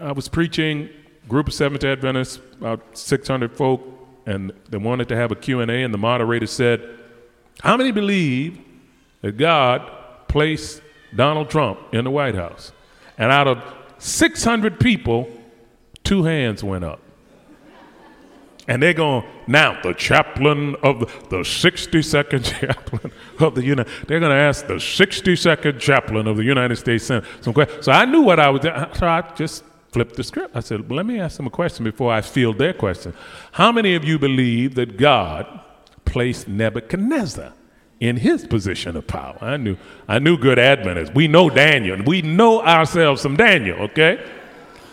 I 0.00 0.12
was 0.12 0.28
preaching 0.28 0.90
group 1.28 1.48
of 1.48 1.54
Seventh 1.54 1.84
Adventists, 1.84 2.40
about 2.58 2.96
600 2.96 3.56
folk, 3.56 3.82
and 4.26 4.52
they 4.68 4.78
wanted 4.78 5.08
to 5.08 5.16
have 5.16 5.30
a 5.30 5.36
Q&A, 5.36 5.82
and 5.82 5.92
the 5.92 5.98
moderator 5.98 6.46
said, 6.46 6.98
how 7.60 7.76
many 7.76 7.90
believe 7.90 8.58
that 9.22 9.36
God 9.36 9.90
placed 10.28 10.80
Donald 11.14 11.50
Trump 11.50 11.80
in 11.92 12.04
the 12.04 12.10
White 12.10 12.34
House? 12.34 12.72
And 13.16 13.32
out 13.32 13.48
of 13.48 13.62
600 13.98 14.78
people, 14.78 15.28
two 16.04 16.24
hands 16.24 16.62
went 16.62 16.84
up. 16.84 17.00
And 18.68 18.82
they're 18.82 18.92
going, 18.92 19.24
now 19.46 19.80
the 19.82 19.94
chaplain 19.94 20.76
of 20.82 21.00
the, 21.00 21.06
the 21.30 21.36
62nd 21.38 22.44
chaplain 22.60 23.12
of 23.40 23.54
the 23.54 23.64
United, 23.64 23.90
they're 24.06 24.20
going 24.20 24.30
to 24.30 24.36
ask 24.36 24.66
the 24.66 24.74
62nd 24.74 25.80
chaplain 25.80 26.26
of 26.26 26.36
the 26.36 26.44
United 26.44 26.76
States 26.76 27.06
Senate 27.06 27.24
some 27.40 27.54
questions. 27.54 27.86
So 27.86 27.92
I 27.92 28.04
knew 28.04 28.20
what 28.20 28.38
I 28.38 28.50
was, 28.50 28.62
so 28.62 29.06
I 29.06 29.22
just 29.34 29.64
flipped 29.90 30.16
the 30.16 30.24
script. 30.24 30.56
I 30.56 30.60
said, 30.60 30.88
well, 30.88 30.96
let 30.98 31.06
me 31.06 31.18
ask 31.18 31.36
them 31.36 31.46
a 31.46 31.50
question 31.50 31.84
before 31.84 32.12
I 32.12 32.20
field 32.20 32.58
their 32.58 32.72
question. 32.72 33.14
How 33.52 33.72
many 33.72 33.94
of 33.94 34.04
you 34.04 34.18
believe 34.18 34.74
that 34.74 34.96
God 34.96 35.46
placed 36.04 36.48
Nebuchadnezzar 36.48 37.52
in 38.00 38.18
his 38.18 38.46
position 38.46 38.96
of 38.96 39.06
power? 39.06 39.38
I 39.40 39.56
knew, 39.56 39.76
I 40.06 40.18
knew 40.18 40.36
good 40.36 40.58
Adventists. 40.58 41.14
We 41.14 41.28
know 41.28 41.48
Daniel, 41.50 42.02
we 42.04 42.22
know 42.22 42.62
ourselves 42.62 43.22
from 43.22 43.36
Daniel, 43.36 43.78
okay? 43.82 44.24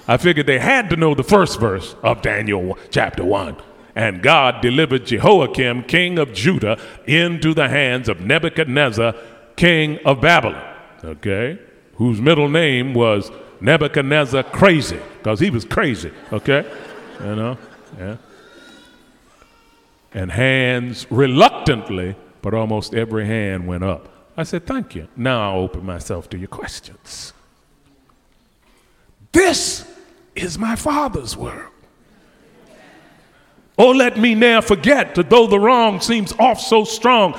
I 0.08 0.18
figured 0.18 0.46
they 0.46 0.60
had 0.60 0.90
to 0.92 0.96
know 0.96 1.16
the 1.16 1.24
first 1.24 1.60
verse 1.60 1.96
of 2.04 2.22
Daniel 2.22 2.78
chapter 2.90 3.26
1. 3.26 3.58
And 3.96 4.22
God 4.22 4.62
delivered 4.62 5.06
Jehoiakim, 5.06 5.84
king 5.84 6.20
of 6.20 6.34
Judah, 6.34 6.78
into 7.08 7.54
the 7.54 7.70
hands 7.70 8.10
of 8.10 8.20
Nebuchadnezzar, 8.20 9.16
king 9.56 10.00
of 10.06 10.20
Babylon, 10.20 10.76
okay? 11.04 11.60
Whose 11.96 12.20
middle 12.20 12.50
name 12.50 12.94
was 12.94 13.32
Nebuchadnezzar 13.62 14.44
crazy 14.44 15.00
because 15.18 15.40
he 15.40 15.50
was 15.50 15.66
crazy, 15.66 16.12
okay? 16.32 16.70
You 17.20 17.36
know, 17.36 17.58
yeah. 17.98 18.18
And 20.14 20.32
hands 20.32 21.08
reluctantly, 21.10 22.16
but 22.42 22.54
almost 22.54 22.94
every 22.94 23.26
hand 23.26 23.68
went 23.68 23.84
up. 23.84 24.10
I 24.38 24.44
said, 24.44 24.66
Thank 24.66 24.96
you. 24.96 25.08
Now 25.16 25.52
I'll 25.52 25.62
open 25.62 25.86
myself 25.86 26.30
to 26.32 26.38
your 26.38 26.48
questions. 26.48 27.34
This 29.32 29.86
is 30.36 30.58
my 30.58 30.76
Father's 30.76 31.36
world. 31.36 31.72
Oh, 33.78 33.92
let 33.92 34.18
me 34.18 34.36
ne'er 34.36 34.62
forget 34.62 35.16
that 35.16 35.30
though 35.30 35.48
the 35.48 35.60
wrong 35.60 36.00
seems 36.00 36.32
off 36.40 36.62
so 36.62 36.86
strong, 36.86 37.38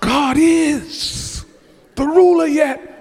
God 0.00 0.36
is 0.38 1.44
the 1.94 2.06
ruler 2.06 2.46
yet. 2.46 2.95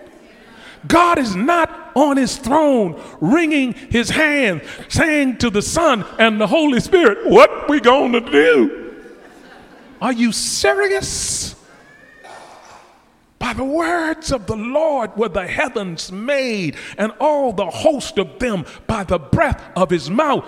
God 0.87 1.17
is 1.17 1.35
not 1.35 1.91
on 1.95 2.17
his 2.17 2.37
throne 2.37 3.01
wringing 3.21 3.73
his 3.73 4.09
hand 4.09 4.61
saying 4.89 5.37
to 5.37 5.49
the 5.49 5.61
son 5.61 6.05
and 6.19 6.39
the 6.39 6.47
holy 6.47 6.79
spirit 6.79 7.29
what 7.29 7.69
we 7.69 7.79
gonna 7.79 8.19
do? 8.19 8.93
Are 10.01 10.13
you 10.13 10.31
serious? 10.31 11.55
By 13.39 13.53
the 13.53 13.63
words 13.63 14.31
of 14.31 14.47
the 14.47 14.55
lord 14.55 15.15
were 15.15 15.29
the 15.29 15.47
heavens 15.47 16.11
made 16.11 16.75
and 16.97 17.11
all 17.19 17.53
the 17.53 17.69
host 17.69 18.17
of 18.17 18.39
them 18.39 18.65
by 18.87 19.03
the 19.03 19.19
breath 19.19 19.61
of 19.75 19.89
his 19.89 20.09
mouth. 20.09 20.45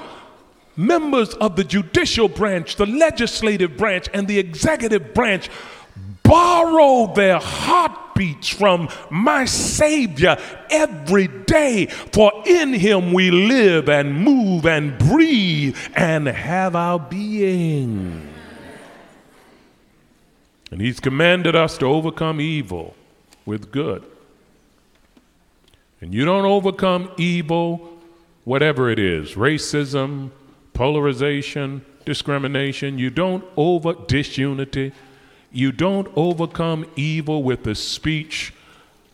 Members 0.76 1.34
of 1.36 1.56
the 1.56 1.64
judicial 1.64 2.28
branch 2.28 2.76
the 2.76 2.86
legislative 2.86 3.78
branch 3.78 4.08
and 4.14 4.28
the 4.28 4.40
executive 4.40 5.14
branch 5.14 5.50
borrow 6.28 7.14
their 7.14 7.40
heartbeats 7.40 8.50
from 8.50 8.90
my 9.10 9.46
Savior 9.46 10.38
every 10.70 11.28
day, 11.28 11.86
for 11.86 12.32
in 12.46 12.74
Him 12.74 13.14
we 13.14 13.32
live 13.32 13.90
and 13.90 14.14
move 14.14 14.66
and 14.66 14.98
breathe 14.98 15.78
and 15.96 16.28
have 16.28 16.76
our 16.76 17.00
being. 17.00 18.28
And 20.72 20.82
He's 20.82 21.00
commanded 21.00 21.56
us 21.56 21.78
to 21.78 21.86
overcome 21.86 22.42
evil 22.42 22.94
with 23.46 23.72
good. 23.72 24.04
And 26.02 26.14
you 26.14 26.26
don't 26.26 26.46
overcome 26.46 27.12
evil, 27.18 27.98
whatever 28.44 28.90
it 28.90 29.00
is 29.00 29.34
racism, 29.34 30.32
polarization, 30.74 31.84
discrimination. 32.06 33.00
You 33.00 33.10
don't 33.10 33.44
over 33.56 33.94
disunity. 33.94 34.92
You 35.52 35.72
don't 35.72 36.08
overcome 36.16 36.86
evil 36.96 37.44
with 37.44 37.64
the 37.64 37.76
speech, 37.76 38.54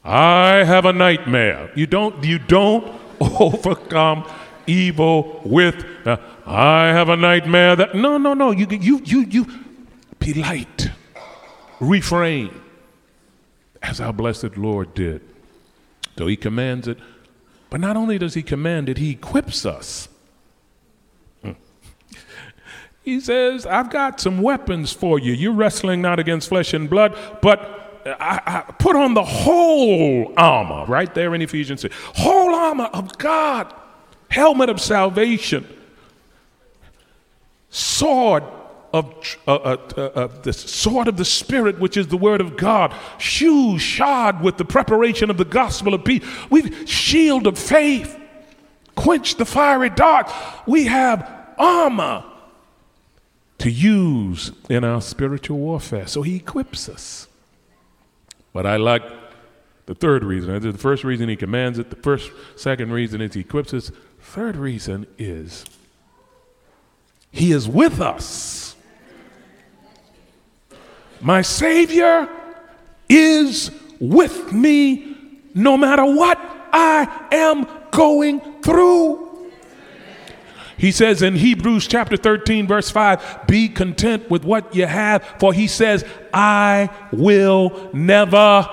I 0.04 0.64
have 0.66 0.86
a 0.86 0.94
nightmare. 0.94 1.72
You 1.76 1.88
don't, 1.88 2.24
you 2.24 2.40
don't 2.40 2.86
overcome 3.22 4.30
evil 4.68 5.42
with, 5.46 5.86
uh, 6.06 6.18
I 6.46 6.88
have 6.88 7.10
a 7.10 7.16
nightmare 7.16 7.76
that, 7.76 7.96
no, 7.96 8.18
no, 8.18 8.34
no. 8.34 8.52
You, 8.52 8.68
you, 8.70 9.02
you, 9.06 9.22
you 9.22 9.48
be 10.20 10.34
light. 10.34 10.90
Refrain, 11.80 12.62
as 13.82 14.02
our 14.02 14.14
blessed 14.14 14.58
Lord 14.58 14.94
did. 14.94 15.22
So 16.18 16.28
he 16.28 16.36
commands 16.36 16.88
it. 16.88 16.98
But 17.70 17.80
not 17.80 17.98
only 17.98 18.18
does 18.18 18.34
he 18.34 18.44
command 18.44 18.90
it, 18.90 18.98
he 18.98 19.12
equips 19.12 19.66
us. 19.66 20.08
He 23.04 23.20
says, 23.20 23.66
I've 23.66 23.90
got 23.90 24.22
some 24.22 24.42
weapons 24.42 24.94
for 24.94 25.20
you. 25.20 25.34
You're 25.34 25.54
wrestling 25.54 26.02
not 26.02 26.20
against 26.20 26.48
flesh 26.48 26.74
and 26.74 26.90
blood, 26.90 27.18
but 27.42 27.84
I, 28.06 28.64
I 28.68 28.72
put 28.74 28.96
on 28.96 29.14
the 29.14 29.24
whole 29.24 30.34
armor, 30.38 30.86
right 30.86 31.14
there 31.14 31.36
in 31.36 31.42
Ephesians 31.42 31.82
6. 31.82 31.96
Whole 32.16 32.56
armor 32.56 32.90
of 32.94 33.18
God, 33.18 33.74
helmet 34.30 34.70
of 34.70 34.80
salvation, 34.80 35.68
sword 37.70 38.44
of 38.94 39.38
uh, 39.48 39.56
uh, 39.56 39.78
uh, 39.98 40.02
uh, 40.02 40.28
the 40.44 40.54
sword 40.54 41.08
of 41.10 41.18
the 41.18 41.26
Spirit, 41.26 41.80
which 41.80 41.98
is 41.98 42.08
the 42.08 42.18
word 42.18 42.40
of 42.40 42.56
God, 42.56 42.96
shoes 43.18 43.82
shod 43.82 44.42
with 44.42 44.58
the 44.58 44.66
preparation 44.66 45.30
of 45.30 45.38
the 45.38 45.46
gospel 45.46 45.94
of 45.94 46.06
peace. 46.06 46.24
We've 46.50 46.88
shield 46.88 47.48
of 47.48 47.58
faith, 47.58 48.18
quench 48.96 49.36
the 49.36 49.46
fiery 49.46 49.90
dart. 49.90 50.32
We 50.68 50.86
have 50.86 51.30
armor 51.58 52.24
to 53.64 53.72
use 53.72 54.52
in 54.70 54.84
our 54.84 55.02
spiritual 55.02 55.58
warfare. 55.58 56.06
So 56.06 56.22
he 56.22 56.36
equips 56.36 56.90
us. 56.90 57.30
But 58.52 58.66
I 58.66 58.76
like 58.76 59.04
the 59.86 59.96
third 59.96 60.26
reason. 60.26 60.60
The 60.60 60.78
first 60.78 61.06
reason 61.06 61.30
he 61.30 61.38
commands 61.38 61.80
it, 61.80 61.90
the 61.90 61.96
first 61.96 62.30
second 62.58 62.92
reason 62.92 63.22
is 63.22 63.36
he 63.36 63.40
equips 63.40 63.74
us. 63.74 63.90
Third 64.20 64.58
reason 64.58 65.08
is 65.18 65.64
he 67.32 67.54
is 67.54 67.66
with 67.66 68.02
us. 68.02 68.76
My 71.22 71.42
Savior 71.42 72.28
is 73.08 73.72
with 73.98 74.52
me 74.52 75.16
no 75.56 75.78
matter 75.78 76.04
what 76.04 76.38
I 76.74 77.28
am 77.32 77.66
going 77.92 78.42
through. 78.62 79.23
He 80.84 80.92
says 80.92 81.22
in 81.22 81.38
Hebrews 81.38 81.88
chapter 81.88 82.18
13, 82.18 82.68
verse 82.68 82.90
5, 82.90 83.48
be 83.48 83.70
content 83.70 84.30
with 84.30 84.44
what 84.44 84.76
you 84.76 84.86
have, 84.86 85.24
for 85.40 85.54
he 85.54 85.66
says, 85.66 86.04
I 86.34 86.90
will 87.14 87.90
never 87.94 88.68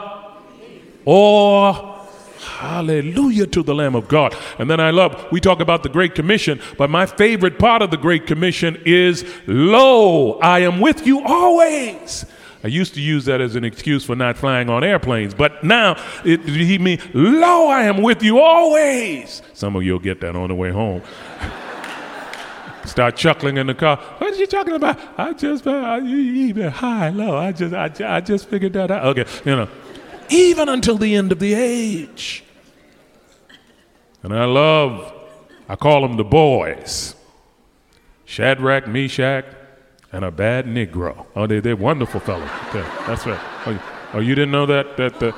or 1.05 2.09
Hallelujah 2.40 3.46
to 3.46 3.62
the 3.62 3.77
Lamb 3.77 3.94
of 3.94 4.09
God. 4.09 4.35
And 4.59 4.68
then 4.68 4.81
I 4.81 4.90
love, 4.90 5.25
we 5.31 5.38
talk 5.38 5.61
about 5.61 5.85
the 5.85 5.88
Great 5.88 6.16
Commission, 6.16 6.61
but 6.77 6.90
my 6.90 7.07
favorite 7.07 7.61
part 7.61 7.81
of 7.81 7.92
the 7.92 7.96
Great 7.96 8.27
Commission 8.27 8.83
is, 8.85 9.25
Lo, 9.46 10.40
I 10.40 10.59
am 10.61 10.81
with 10.81 11.07
you 11.07 11.20
always. 11.20 12.27
I 12.64 12.66
used 12.66 12.94
to 12.94 13.01
use 13.01 13.25
that 13.27 13.40
as 13.40 13.55
an 13.55 13.62
excuse 13.62 14.05
for 14.05 14.16
not 14.16 14.37
flying 14.37 14.68
on 14.68 14.83
airplanes, 14.83 15.33
but 15.33 15.62
now 15.62 15.94
it, 16.25 16.40
he 16.42 16.77
means, 16.77 17.03
Lo, 17.14 17.68
I 17.68 17.83
am 17.83 18.03
with 18.03 18.20
you 18.25 18.40
always. 18.40 19.42
Some 19.53 19.77
of 19.77 19.85
you 19.85 19.92
will 19.92 20.01
get 20.01 20.20
that 20.23 20.35
on 20.35 20.49
the 20.49 20.57
way 20.57 20.73
home. 20.73 21.03
Start 22.84 23.16
chuckling 23.16 23.56
in 23.58 23.66
the 23.66 23.74
car. 23.74 23.96
What 23.96 24.32
are 24.32 24.36
you 24.36 24.46
talking 24.46 24.74
about? 24.74 24.98
I 25.18 25.32
just, 25.32 25.66
even 25.66 26.70
high, 26.70 27.10
low. 27.10 27.36
I 27.36 27.52
just, 27.52 27.74
I, 27.74 28.16
I 28.16 28.20
just 28.20 28.48
figured 28.48 28.72
that 28.72 28.90
out. 28.90 29.04
Okay, 29.16 29.30
you 29.44 29.56
know, 29.56 29.68
even 30.30 30.68
until 30.68 30.96
the 30.96 31.14
end 31.14 31.32
of 31.32 31.38
the 31.38 31.54
age. 31.54 32.44
And 34.22 34.34
I 34.34 34.44
love, 34.44 35.12
I 35.68 35.76
call 35.76 36.02
them 36.02 36.16
the 36.16 36.24
boys 36.24 37.16
Shadrach, 38.24 38.86
Meshach, 38.86 39.44
and 40.12 40.24
a 40.24 40.30
bad 40.30 40.66
Negro. 40.66 41.26
Oh, 41.36 41.46
they, 41.46 41.60
they're 41.60 41.76
wonderful 41.76 42.20
fellows. 42.20 42.50
Okay, 42.68 42.86
that's 43.06 43.26
right. 43.26 43.40
Oh, 43.66 44.10
oh, 44.14 44.20
you 44.20 44.34
didn't 44.34 44.52
know 44.52 44.66
that? 44.66 44.96
That, 44.96 45.18
the, 45.20 45.34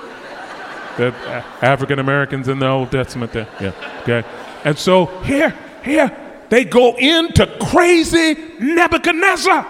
that 0.99 1.15
African 1.63 1.99
Americans 1.99 2.49
in 2.49 2.59
the 2.59 2.69
Old 2.69 2.91
Testament 2.91 3.33
there? 3.33 3.49
Yeah, 3.61 4.01
okay. 4.03 4.25
And 4.65 4.79
so 4.79 5.07
here, 5.23 5.57
here, 5.85 6.17
they 6.53 6.65
go 6.65 6.95
into 6.99 7.47
crazy 7.63 8.35
Nebuchadnezzar. 8.61 9.67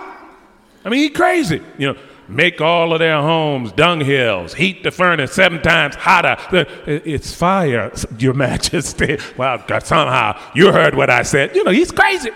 I 0.85 0.89
mean, 0.89 0.99
he 0.99 1.11
crazy. 1.11 1.63
You 1.79 1.93
know, 1.93 2.01
make 2.27 2.61
all 2.61 2.93
of 2.93 2.99
their 2.99 3.21
homes 3.21 3.71
dunghills, 3.71 4.53
heat 4.53 4.83
the 4.83 4.91
furnace 4.91 5.33
seven 5.33 5.63
times 5.63 5.95
hotter. 5.95 6.37
It's 6.85 7.33
fire, 7.33 7.93
Your 8.19 8.35
Majesty. 8.49 9.17
Well, 9.37 9.65
somehow 9.85 10.37
you 10.57 10.73
heard 10.73 10.97
what 10.97 11.09
I 11.09 11.23
said. 11.23 11.55
You 11.55 11.63
know, 11.63 11.71
he's 11.71 11.93
crazy. 11.93 12.31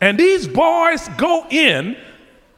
And 0.00 0.18
these 0.18 0.48
boys 0.48 1.06
go 1.18 1.46
in, 1.50 1.98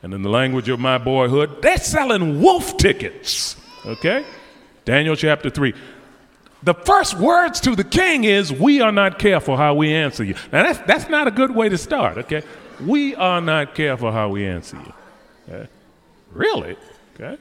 and 0.04 0.14
in 0.14 0.22
the 0.22 0.30
language 0.30 0.68
of 0.68 0.78
my 0.78 0.96
boyhood, 0.96 1.60
they're 1.60 1.76
selling 1.76 2.40
wolf 2.40 2.76
tickets. 2.76 3.56
Okay? 3.84 4.24
Daniel 4.84 5.16
chapter 5.16 5.50
3. 5.50 5.74
The 6.62 6.74
first 6.74 7.14
words 7.14 7.60
to 7.60 7.74
the 7.74 7.84
king 7.84 8.24
is, 8.24 8.52
We 8.52 8.80
are 8.80 8.92
not 8.92 9.18
careful 9.18 9.56
how 9.56 9.74
we 9.74 9.92
answer 9.92 10.22
you. 10.22 10.34
Now, 10.52 10.62
that's, 10.62 10.78
that's 10.80 11.08
not 11.08 11.26
a 11.26 11.30
good 11.30 11.54
way 11.54 11.68
to 11.68 11.78
start, 11.78 12.18
okay? 12.18 12.42
We 12.80 13.14
are 13.16 13.40
not 13.40 13.74
careful 13.74 14.12
how 14.12 14.28
we 14.28 14.46
answer 14.46 14.76
you. 14.76 14.92
Okay? 15.48 15.68
Really? 16.32 16.76
Okay. 17.14 17.36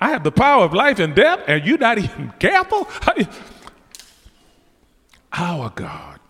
I 0.00 0.10
have 0.10 0.22
the 0.24 0.32
power 0.32 0.64
of 0.64 0.74
life 0.74 0.98
and 0.98 1.14
death, 1.14 1.40
and 1.46 1.64
you're 1.64 1.78
not 1.78 1.98
even 2.06 2.32
careful? 2.38 2.88
Our 5.32 5.70
God. 5.70 6.20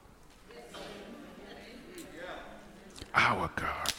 Our 3.15 3.51
God 3.57 3.93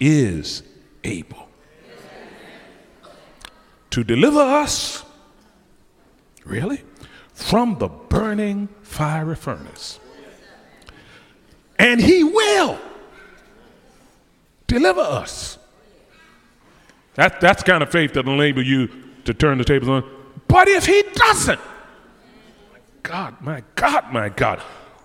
is 0.00 0.62
able 1.04 1.48
to 3.90 4.04
deliver 4.04 4.40
us, 4.40 5.04
really, 6.46 6.82
from 7.34 7.78
the 7.78 7.88
burning 7.88 8.68
fiery 8.82 9.36
furnace. 9.36 10.00
And 11.78 12.00
He 12.00 12.24
will 12.24 12.78
deliver 14.66 15.00
us 15.00 15.58
that, 17.16 17.40
that's 17.40 17.62
kind 17.62 17.82
of 17.82 17.90
faith 17.90 18.12
that'll 18.12 18.34
enable 18.34 18.62
you 18.62 18.88
to 19.24 19.34
turn 19.34 19.58
the 19.58 19.64
tables 19.64 19.88
on. 19.88 20.08
But 20.48 20.68
if 20.68 20.86
he 20.86 21.02
doesn't, 21.14 21.60
God, 23.02 23.40
my 23.40 23.62
God, 23.74 24.12
my 24.12 24.28
God, 24.28 24.62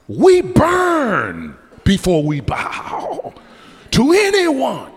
we 0.07 0.41
burn 0.41 1.55
before 1.83 2.21
we 2.23 2.41
bow 2.41 3.33
to 3.91 4.11
anyone 4.11 4.91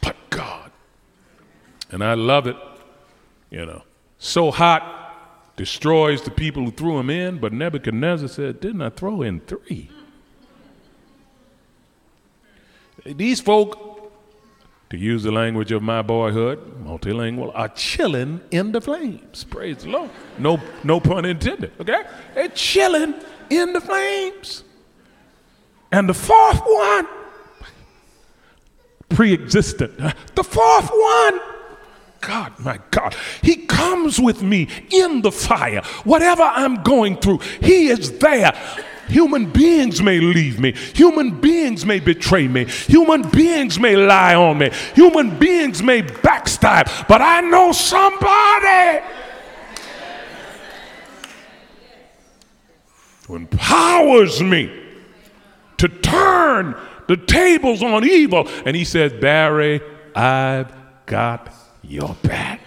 but 0.00 0.16
God. 0.30 0.72
And 1.90 2.02
I 2.02 2.14
love 2.14 2.46
it, 2.46 2.56
you 3.50 3.66
know. 3.66 3.82
So 4.18 4.50
hot 4.50 5.01
destroys 5.56 6.22
the 6.22 6.30
people 6.30 6.64
who 6.64 6.70
threw 6.70 6.98
him 6.98 7.10
in, 7.10 7.38
but 7.38 7.52
Nebuchadnezzar 7.52 8.28
said, 8.28 8.60
Didn't 8.60 8.82
I 8.82 8.90
throw 8.90 9.22
in 9.22 9.40
three? 9.40 9.90
These 13.04 13.40
folk 13.40 13.92
to 14.92 14.98
use 14.98 15.22
the 15.22 15.32
language 15.32 15.72
of 15.72 15.82
my 15.82 16.02
boyhood, 16.02 16.84
multilingual, 16.84 17.50
are 17.54 17.70
chilling 17.70 18.42
in 18.50 18.72
the 18.72 18.80
flames. 18.80 19.42
Praise 19.44 19.78
the 19.78 19.88
Lord. 19.88 20.10
No, 20.38 20.60
no 20.84 21.00
pun 21.00 21.24
intended, 21.24 21.72
okay? 21.80 22.02
They're 22.34 22.48
chilling 22.48 23.14
in 23.48 23.72
the 23.72 23.80
flames. 23.80 24.64
And 25.90 26.06
the 26.06 26.14
fourth 26.14 26.60
one, 26.60 27.08
pre 29.08 29.32
existent, 29.32 29.96
the 30.34 30.44
fourth 30.44 30.90
one, 30.90 31.40
God, 32.22 32.58
my 32.60 32.78
God, 32.90 33.14
He 33.42 33.56
comes 33.66 34.18
with 34.18 34.42
me 34.42 34.68
in 34.90 35.22
the 35.22 35.32
fire. 35.32 35.82
Whatever 36.04 36.42
I'm 36.42 36.82
going 36.82 37.16
through, 37.16 37.38
He 37.60 37.88
is 37.88 38.18
there. 38.18 38.52
Human 39.08 39.50
beings 39.50 40.00
may 40.00 40.20
leave 40.20 40.58
me. 40.58 40.72
Human 40.94 41.40
beings 41.40 41.84
may 41.84 42.00
betray 42.00 42.48
me. 42.48 42.64
Human 42.86 43.28
beings 43.28 43.78
may 43.78 43.96
lie 43.96 44.34
on 44.34 44.58
me. 44.58 44.70
Human 44.94 45.38
beings 45.38 45.82
may 45.82 46.02
backstab. 46.02 47.08
But 47.08 47.20
I 47.20 47.40
know 47.40 47.72
somebody 47.72 49.04
who 53.26 53.36
empowers 53.36 54.40
me 54.40 54.72
to 55.78 55.88
turn 55.88 56.76
the 57.08 57.16
tables 57.16 57.82
on 57.82 58.04
evil. 58.04 58.48
And 58.64 58.76
he 58.76 58.84
says, 58.84 59.12
Barry, 59.12 59.80
I've 60.14 60.72
got 61.06 61.52
your 61.82 62.16
back. 62.22 62.60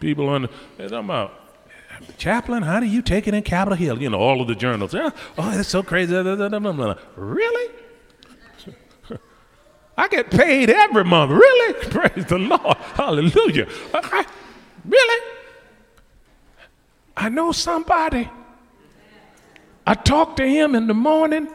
People 0.00 0.28
on, 0.28 0.48
they're 0.76 0.88
talking 0.88 1.04
about 1.04 1.38
Chaplain, 2.16 2.62
how 2.62 2.80
do 2.80 2.86
you 2.86 3.02
take 3.02 3.26
it 3.26 3.34
in 3.34 3.42
Capitol 3.42 3.76
Hill? 3.76 4.00
You 4.00 4.10
know, 4.10 4.18
all 4.18 4.40
of 4.40 4.48
the 4.48 4.54
journals. 4.54 4.94
Oh, 4.94 5.10
that's 5.36 5.68
so 5.68 5.82
crazy. 5.82 6.14
Really? 6.14 7.74
I 9.98 10.08
get 10.08 10.30
paid 10.30 10.70
every 10.70 11.04
month. 11.04 11.32
Really? 11.32 11.74
Praise 11.90 12.24
the 12.26 12.38
Lord. 12.38 12.76
Hallelujah. 12.94 13.68
I, 13.92 14.24
really? 14.84 15.26
I 17.16 17.28
know 17.28 17.52
somebody. 17.52 18.30
I 19.86 19.94
talk 19.94 20.36
to 20.36 20.46
him 20.46 20.74
in 20.74 20.86
the 20.86 20.94
morning, 20.94 21.48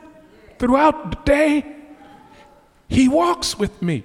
throughout 0.60 1.12
the 1.12 1.18
day. 1.24 1.76
He 2.90 3.08
walks 3.08 3.58
with 3.58 3.82
me. 3.82 4.04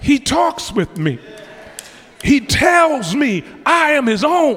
He 0.00 0.18
talks 0.18 0.72
with 0.72 0.96
me. 0.98 1.18
He 2.22 2.40
tells 2.40 3.14
me 3.14 3.44
I 3.64 3.92
am 3.92 4.06
his 4.06 4.24
own 4.24 4.56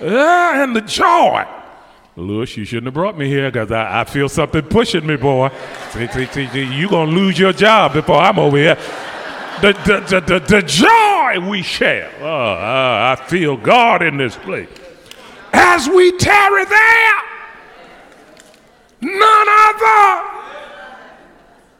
uh, 0.00 0.52
and 0.54 0.74
the 0.74 0.80
joy. 0.80 1.46
Lewis, 2.16 2.56
you 2.56 2.64
shouldn't 2.64 2.86
have 2.86 2.94
brought 2.94 3.16
me 3.16 3.26
here 3.26 3.50
because 3.50 3.72
I, 3.72 4.02
I, 4.02 4.04
feel 4.04 4.28
something 4.28 4.62
pushing 4.62 5.06
me, 5.06 5.16
boy. 5.16 5.50
You're 5.94 6.88
going 6.88 7.08
to 7.08 7.16
lose 7.16 7.38
your 7.38 7.54
job 7.54 7.94
before 7.94 8.16
I'm 8.16 8.38
over 8.38 8.56
here. 8.56 8.74
The, 9.62 9.72
the, 9.86 10.20
the, 10.20 10.20
the, 10.20 10.38
the 10.40 10.62
joy 10.62 11.48
we 11.48 11.62
share. 11.62 12.12
Oh, 12.20 12.56
I 12.58 13.16
feel 13.28 13.56
God 13.56 14.02
in 14.02 14.18
this 14.18 14.36
place. 14.36 14.68
As 15.54 15.88
we 15.88 16.16
tarry 16.18 16.64
there, 16.66 17.14
none 19.00 19.46
other 19.48 20.28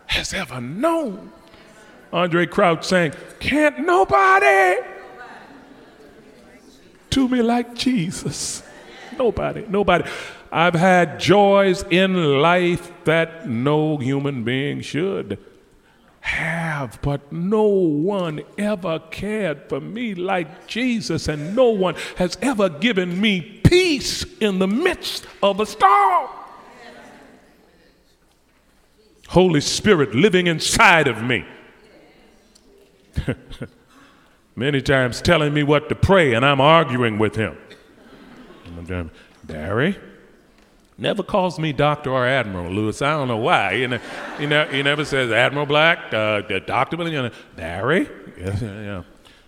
has 0.07 0.33
ever 0.33 0.61
known. 0.61 1.31
Andraé 2.13 2.49
Crouch 2.49 2.85
saying, 2.85 3.15
Can't 3.41 3.81
nobody 3.81 4.81
to 7.13 7.29
me 7.29 7.43
like 7.43 7.75
Jesus. 7.75 8.63
Nobody, 9.19 9.67
nobody. 9.69 10.09
I've 10.51 10.75
had 10.75 11.21
joys 11.21 11.85
in 11.91 12.41
life 12.41 12.93
that 13.05 13.49
no 13.49 13.99
human 13.99 14.45
being 14.45 14.81
should 14.81 15.39
have, 16.21 17.01
but 17.03 17.33
no 17.33 17.63
one 17.63 18.43
ever 18.57 18.99
cared 19.11 19.69
for 19.69 19.81
me 19.81 20.15
like 20.15 20.67
Jesus, 20.67 21.29
and 21.29 21.57
no 21.57 21.71
one 21.71 21.97
has 22.17 22.39
ever 22.41 22.69
given 22.69 23.21
me 23.21 23.61
peace 23.65 24.25
in 24.41 24.59
the 24.59 24.69
midst 24.69 25.27
of 25.43 25.61
a 25.61 25.67
storm. 25.67 26.29
Holy 29.29 29.61
Spirit 29.61 30.15
living 30.15 30.47
inside 30.47 31.09
of 31.09 31.23
me. 31.23 31.45
many 34.57 34.81
times 34.81 35.21
telling 35.21 35.53
me 35.53 35.63
what 35.63 35.89
to 35.89 35.95
pray, 35.95 36.35
and 36.35 36.45
I'm 36.45 36.61
arguing 36.61 37.19
with 37.19 37.37
him. 37.37 37.57
Barry 39.45 39.99
never 41.03 41.23
calls 41.23 41.59
me 41.59 41.73
doctor 41.73 42.11
or 42.11 42.27
admiral, 42.27 42.71
Lewis. 42.71 43.03
I 43.03 43.11
don't 43.11 43.29
know 43.29 43.37
why. 43.37 43.73
You 43.73 43.89
know, 43.89 43.99
he, 44.39 44.47
ne- 44.47 44.69
he 44.71 44.83
never 44.83 45.05
says 45.05 45.31
Admiral 45.31 45.67
Black, 45.67 46.15
uh, 46.15 46.41
Doctor 46.67 46.97
Barry. 47.57 48.09
Yes, 48.39 48.63
yeah, 48.63 49.03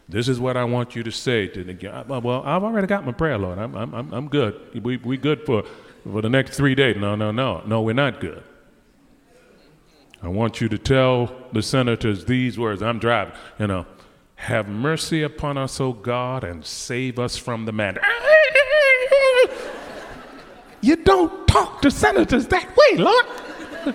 This 0.08 0.28
is 0.28 0.38
what 0.40 0.56
I 0.56 0.64
want 0.64 0.94
you 0.94 1.02
to 1.02 1.10
say 1.10 1.46
to 1.48 1.64
the. 1.64 2.04
Well, 2.06 2.42
I've 2.44 2.62
already 2.62 2.86
got 2.86 3.06
my 3.06 3.12
prayer, 3.12 3.38
Lord. 3.38 3.58
I'm, 3.58 3.74
I'm, 3.74 4.12
I'm 4.12 4.28
good. 4.28 4.82
We, 4.82 4.96
we 4.98 5.16
good 5.16 5.46
for, 5.46 5.64
for 6.02 6.20
the 6.20 6.28
next 6.28 6.56
three 6.56 6.74
days. 6.74 6.96
No, 6.96 7.14
no, 7.14 7.30
no, 7.30 7.62
no. 7.64 7.80
We're 7.80 7.94
not 7.94 8.20
good. 8.20 8.42
I 10.24 10.28
want 10.28 10.60
you 10.62 10.70
to 10.70 10.78
tell 10.78 11.30
the 11.52 11.62
senators 11.62 12.24
these 12.24 12.58
words. 12.58 12.82
I'm 12.82 12.98
driving. 12.98 13.34
You 13.58 13.66
know, 13.66 13.86
have 14.36 14.68
mercy 14.68 15.22
upon 15.22 15.58
us, 15.58 15.78
O 15.80 15.92
God, 15.92 16.44
and 16.44 16.64
save 16.64 17.18
us 17.18 17.36
from 17.36 17.66
the 17.66 17.72
man. 17.72 17.98
You 20.80 20.96
don't 20.96 21.48
talk 21.48 21.80
to 21.80 21.90
senators 21.90 22.46
that 22.48 22.76
way, 22.76 22.98
Lord. 22.98 23.24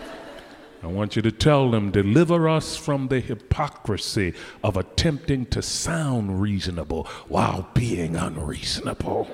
I 0.83 0.87
want 0.87 1.15
you 1.15 1.21
to 1.21 1.31
tell 1.31 1.69
them, 1.69 1.91
deliver 1.91 2.49
us 2.49 2.77
from 2.77 3.09
the 3.09 3.19
hypocrisy 3.19 4.33
of 4.63 4.75
attempting 4.75 5.45
to 5.47 5.61
sound 5.61 6.41
reasonable 6.41 7.03
while 7.27 7.69
being 7.75 8.15
unreasonable. 8.15 9.27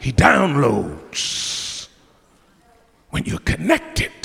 He 0.00 0.10
downloads 0.10 1.88
when 3.10 3.26
you're 3.26 3.40
connected. 3.40 4.17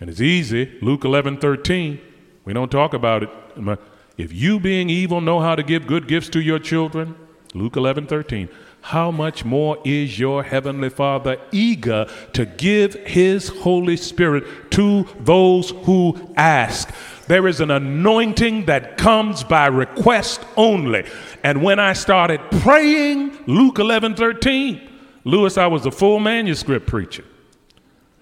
And 0.00 0.10
it's 0.10 0.20
easy. 0.20 0.78
Luke 0.80 1.04
11 1.04 1.38
13. 1.38 2.00
We 2.44 2.52
don't 2.52 2.70
talk 2.70 2.94
about 2.94 3.22
it. 3.22 3.30
If 4.16 4.32
you, 4.32 4.60
being 4.60 4.90
evil, 4.90 5.20
know 5.20 5.40
how 5.40 5.54
to 5.54 5.62
give 5.62 5.86
good 5.86 6.06
gifts 6.06 6.28
to 6.30 6.40
your 6.40 6.58
children, 6.58 7.16
Luke 7.54 7.76
11 7.76 8.06
13, 8.06 8.48
how 8.80 9.10
much 9.10 9.44
more 9.44 9.78
is 9.84 10.18
your 10.18 10.42
heavenly 10.42 10.90
Father 10.90 11.38
eager 11.52 12.06
to 12.34 12.44
give 12.44 12.94
his 13.06 13.48
Holy 13.48 13.96
Spirit 13.96 14.70
to 14.72 15.06
those 15.20 15.70
who 15.84 16.34
ask? 16.36 16.92
There 17.26 17.48
is 17.48 17.60
an 17.60 17.70
anointing 17.70 18.66
that 18.66 18.98
comes 18.98 19.42
by 19.42 19.68
request 19.68 20.44
only. 20.56 21.06
And 21.42 21.62
when 21.62 21.78
I 21.78 21.94
started 21.94 22.40
praying 22.60 23.38
Luke 23.46 23.78
11 23.78 24.16
13, 24.16 24.90
Lewis, 25.24 25.56
I 25.56 25.66
was 25.66 25.86
a 25.86 25.90
full 25.90 26.20
manuscript 26.20 26.86
preacher. 26.86 27.24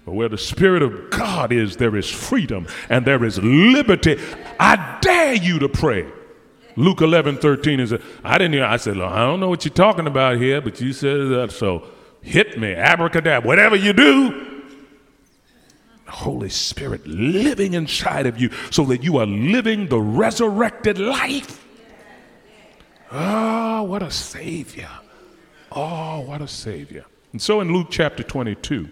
But 0.05 0.15
where 0.15 0.29
the 0.29 0.39
Spirit 0.39 0.83
of 0.83 1.11
God 1.11 1.53
is, 1.53 1.77
there 1.77 1.97
is 1.97 2.11
freedom 2.11 2.67
and 2.89 3.07
there 3.07 3.25
is 3.25 3.39
liberty. 3.39 4.19
I 4.59 4.99
dare 5.01 5.35
you 5.35 5.59
to 5.61 5.69
pray. 5.69 6.11
Luke 6.77 7.01
11, 7.01 7.39
13 7.39 7.81
is, 7.81 7.95
I 8.25 8.39
didn't 8.39 8.55
hear, 8.55 8.65
I 8.65 8.79
said, 8.79 8.99
I 8.99 9.19
don't 9.19 9.41
know 9.41 9.49
what 9.49 9.65
you're 9.65 9.75
talking 9.75 10.07
about 10.07 10.39
here, 10.39 10.61
but 10.61 10.81
you 10.81 10.93
said 10.93 11.29
that, 11.29 11.53
so 11.53 11.87
hit 12.23 12.59
me, 12.59 12.73
abracadabra, 12.73 13.47
whatever 13.47 13.77
you 13.77 13.93
do. 13.93 14.49
Holy 16.09 16.51
Spirit 16.51 17.07
living 17.07 17.75
inside 17.75 18.27
of 18.27 18.39
you 18.39 18.51
so 18.71 18.85
that 18.85 19.03
you 19.03 19.17
are 19.19 19.27
living 19.27 19.89
the 19.89 20.01
resurrected 20.01 20.99
life. 20.99 21.67
Oh, 23.11 23.83
what 23.85 24.03
a 24.03 24.11
Savior. 24.11 24.91
Oh, 25.71 26.21
what 26.21 26.43
a 26.43 26.49
Savior. 26.49 27.05
And 27.33 27.41
so 27.41 27.61
in 27.61 27.73
Luke 27.73 27.89
chapter 27.91 28.23
22, 28.23 28.89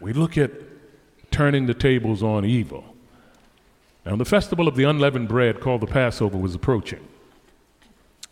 we 0.00 0.12
look 0.12 0.38
at 0.38 0.50
turning 1.30 1.66
the 1.66 1.74
tables 1.74 2.22
on 2.22 2.44
evil. 2.44 2.84
Now, 4.04 4.16
the 4.16 4.24
festival 4.24 4.68
of 4.68 4.76
the 4.76 4.84
unleavened 4.84 5.28
bread 5.28 5.60
called 5.60 5.82
the 5.82 5.86
Passover 5.86 6.38
was 6.38 6.54
approaching. 6.54 7.06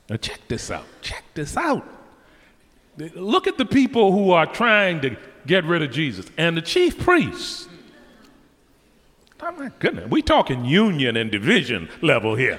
Now, 0.08 0.16
check 0.16 0.40
this 0.48 0.70
out. 0.70 0.86
Check 1.02 1.24
this 1.34 1.56
out. 1.56 1.86
Look 2.96 3.46
at 3.46 3.58
the 3.58 3.66
people 3.66 4.12
who 4.12 4.30
are 4.30 4.46
trying 4.46 5.02
to 5.02 5.16
get 5.46 5.64
rid 5.64 5.82
of 5.82 5.90
Jesus 5.90 6.26
and 6.38 6.56
the 6.56 6.62
chief 6.62 6.98
priests. 6.98 7.68
Oh, 9.40 9.52
my 9.52 9.70
goodness. 9.78 10.10
we 10.10 10.22
talking 10.22 10.64
union 10.64 11.16
and 11.16 11.30
division 11.30 11.90
level 12.00 12.36
here. 12.36 12.58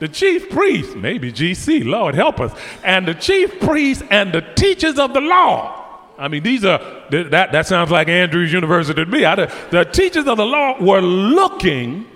The 0.00 0.08
chief 0.08 0.50
priests, 0.50 0.94
maybe 0.94 1.32
GC, 1.32 1.84
Lord 1.84 2.14
help 2.14 2.40
us, 2.40 2.52
and 2.82 3.06
the 3.06 3.14
chief 3.14 3.60
priests 3.60 4.02
and 4.10 4.32
the 4.32 4.40
teachers 4.40 4.98
of 4.98 5.12
the 5.12 5.20
law 5.20 5.78
I 6.18 6.26
mean, 6.26 6.42
these 6.42 6.64
are, 6.64 6.80
that, 7.10 7.52
that 7.52 7.66
sounds 7.66 7.90
like 7.90 8.08
Andrews 8.08 8.52
University 8.52 9.04
to 9.04 9.10
me. 9.10 9.24
I, 9.24 9.34
the 9.70 9.84
teachers 9.84 10.26
of 10.26 10.36
the 10.36 10.44
law 10.44 10.80
were 10.80 11.00
looking, 11.00 12.06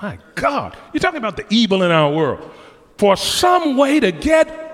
my 0.00 0.18
God, 0.34 0.76
you're 0.92 1.00
talking 1.00 1.18
about 1.18 1.36
the 1.36 1.46
evil 1.50 1.82
in 1.82 1.90
our 1.90 2.12
world, 2.12 2.50
for 2.96 3.16
some 3.16 3.76
way 3.76 4.00
to 4.00 4.12
get 4.12 4.66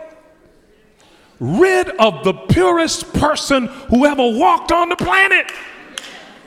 rid 1.41 1.89
of 1.91 2.25
the 2.25 2.33
purest 2.33 3.13
person 3.15 3.67
who 3.67 4.07
ever 4.07 4.23
walked 4.23 4.73
on 4.73 4.89
the 4.89 4.97
planet. 4.97 5.51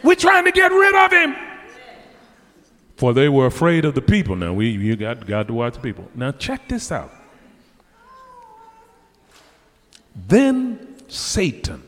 We're 0.04 0.16
trying 0.16 0.46
to 0.46 0.52
get 0.52 0.72
rid 0.72 0.96
of 0.96 1.12
him. 1.12 1.36
For 2.96 3.14
they 3.14 3.30
were 3.30 3.46
afraid 3.46 3.86
of 3.86 3.94
the 3.94 4.02
people. 4.02 4.36
Now, 4.36 4.54
we, 4.54 4.70
you 4.70 4.96
got, 4.96 5.26
got 5.28 5.48
to 5.48 5.54
watch 5.54 5.76
the 5.76 5.80
people. 5.80 6.10
Now, 6.16 6.32
check 6.32 6.68
this 6.68 6.92
out. 6.92 7.14
Then 10.16 10.96
Satan 11.08 11.87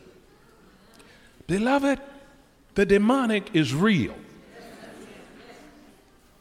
Beloved, 1.50 2.00
the 2.76 2.86
demonic 2.86 3.50
is 3.56 3.74
real. 3.74 4.14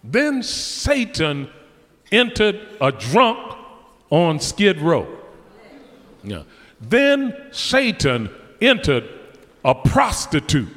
Then 0.05 0.43
Satan 0.43 1.49
entered 2.13 2.61
a 2.79 2.93
drunk 2.93 3.57
on 4.11 4.39
Skid 4.39 4.83
Row. 4.83 5.09
Yeah. 6.23 6.43
Then 6.79 7.35
Satan 7.53 8.29
entered 8.61 9.09
a 9.65 9.75
prostitute. 9.75 10.69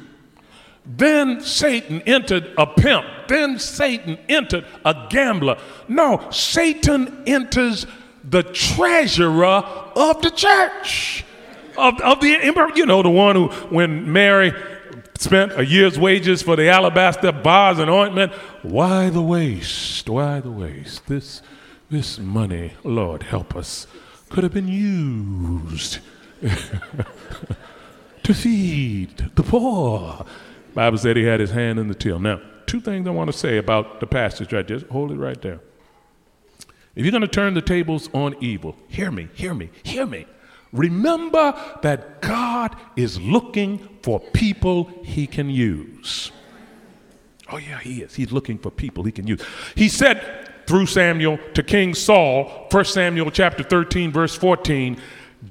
Then 0.86 1.42
Satan 1.42 2.00
entered 2.06 2.54
a 2.56 2.66
pimp. 2.66 3.04
Then 3.28 3.58
Satan 3.58 4.18
entered 4.30 4.64
a 4.82 5.08
gambler. 5.10 5.58
No, 5.88 6.26
Satan 6.30 7.22
enters 7.26 7.86
the 8.24 8.42
treasurer 8.42 9.62
of 9.94 10.22
the 10.22 10.30
church 10.30 11.26
of, 11.76 12.00
of 12.00 12.20
the, 12.20 12.72
you 12.74 12.86
know, 12.86 13.02
the 13.02 13.10
one 13.10 13.36
who, 13.36 13.48
when 13.74 14.12
Mary 14.12 14.52
spent 15.18 15.52
a 15.58 15.64
year's 15.64 15.98
wages 15.98 16.42
for 16.42 16.56
the 16.56 16.68
alabaster 16.68 17.32
bars 17.32 17.78
and 17.78 17.90
ointment, 17.90 18.32
why 18.62 19.10
the 19.10 19.22
waste? 19.22 20.08
Why 20.08 20.40
the 20.40 20.50
waste? 20.50 21.06
This, 21.06 21.42
this 21.90 22.18
money, 22.18 22.72
Lord 22.84 23.24
help 23.24 23.54
us, 23.54 23.86
could 24.28 24.44
have 24.44 24.52
been 24.52 24.68
used 24.68 25.98
to 28.22 28.34
feed 28.34 29.16
the 29.34 29.42
poor. 29.42 30.24
Bible 30.74 30.98
said 30.98 31.16
he 31.16 31.24
had 31.24 31.40
his 31.40 31.50
hand 31.50 31.78
in 31.78 31.88
the 31.88 31.94
till. 31.94 32.18
Now, 32.18 32.40
two 32.66 32.80
things 32.80 33.06
I 33.06 33.10
want 33.10 33.30
to 33.30 33.36
say 33.36 33.58
about 33.58 34.00
the 34.00 34.06
passage 34.06 34.52
right. 34.52 34.66
Just 34.66 34.86
hold 34.86 35.12
it 35.12 35.16
right 35.16 35.40
there. 35.42 35.60
If 36.94 37.04
you're 37.04 37.12
going 37.12 37.22
to 37.22 37.28
turn 37.28 37.54
the 37.54 37.62
tables 37.62 38.08
on 38.12 38.34
evil, 38.40 38.76
hear 38.88 39.10
me, 39.10 39.28
hear 39.34 39.54
me, 39.54 39.70
hear 39.82 40.06
me. 40.06 40.26
Remember 40.72 41.54
that 41.82 42.22
God 42.22 42.76
is 42.96 43.20
looking 43.20 43.98
for 44.02 44.18
people 44.18 44.90
he 45.04 45.26
can 45.26 45.50
use. 45.50 46.32
Oh, 47.50 47.58
yeah, 47.58 47.78
he 47.78 48.02
is. 48.02 48.14
He's 48.14 48.32
looking 48.32 48.58
for 48.58 48.70
people 48.70 49.04
he 49.04 49.12
can 49.12 49.26
use. 49.26 49.42
He 49.74 49.88
said 49.88 50.50
through 50.66 50.86
Samuel 50.86 51.38
to 51.54 51.62
King 51.62 51.94
Saul, 51.94 52.68
1 52.70 52.84
Samuel 52.86 53.30
chapter 53.30 53.62
13, 53.62 54.10
verse 54.10 54.34
14, 54.34 54.98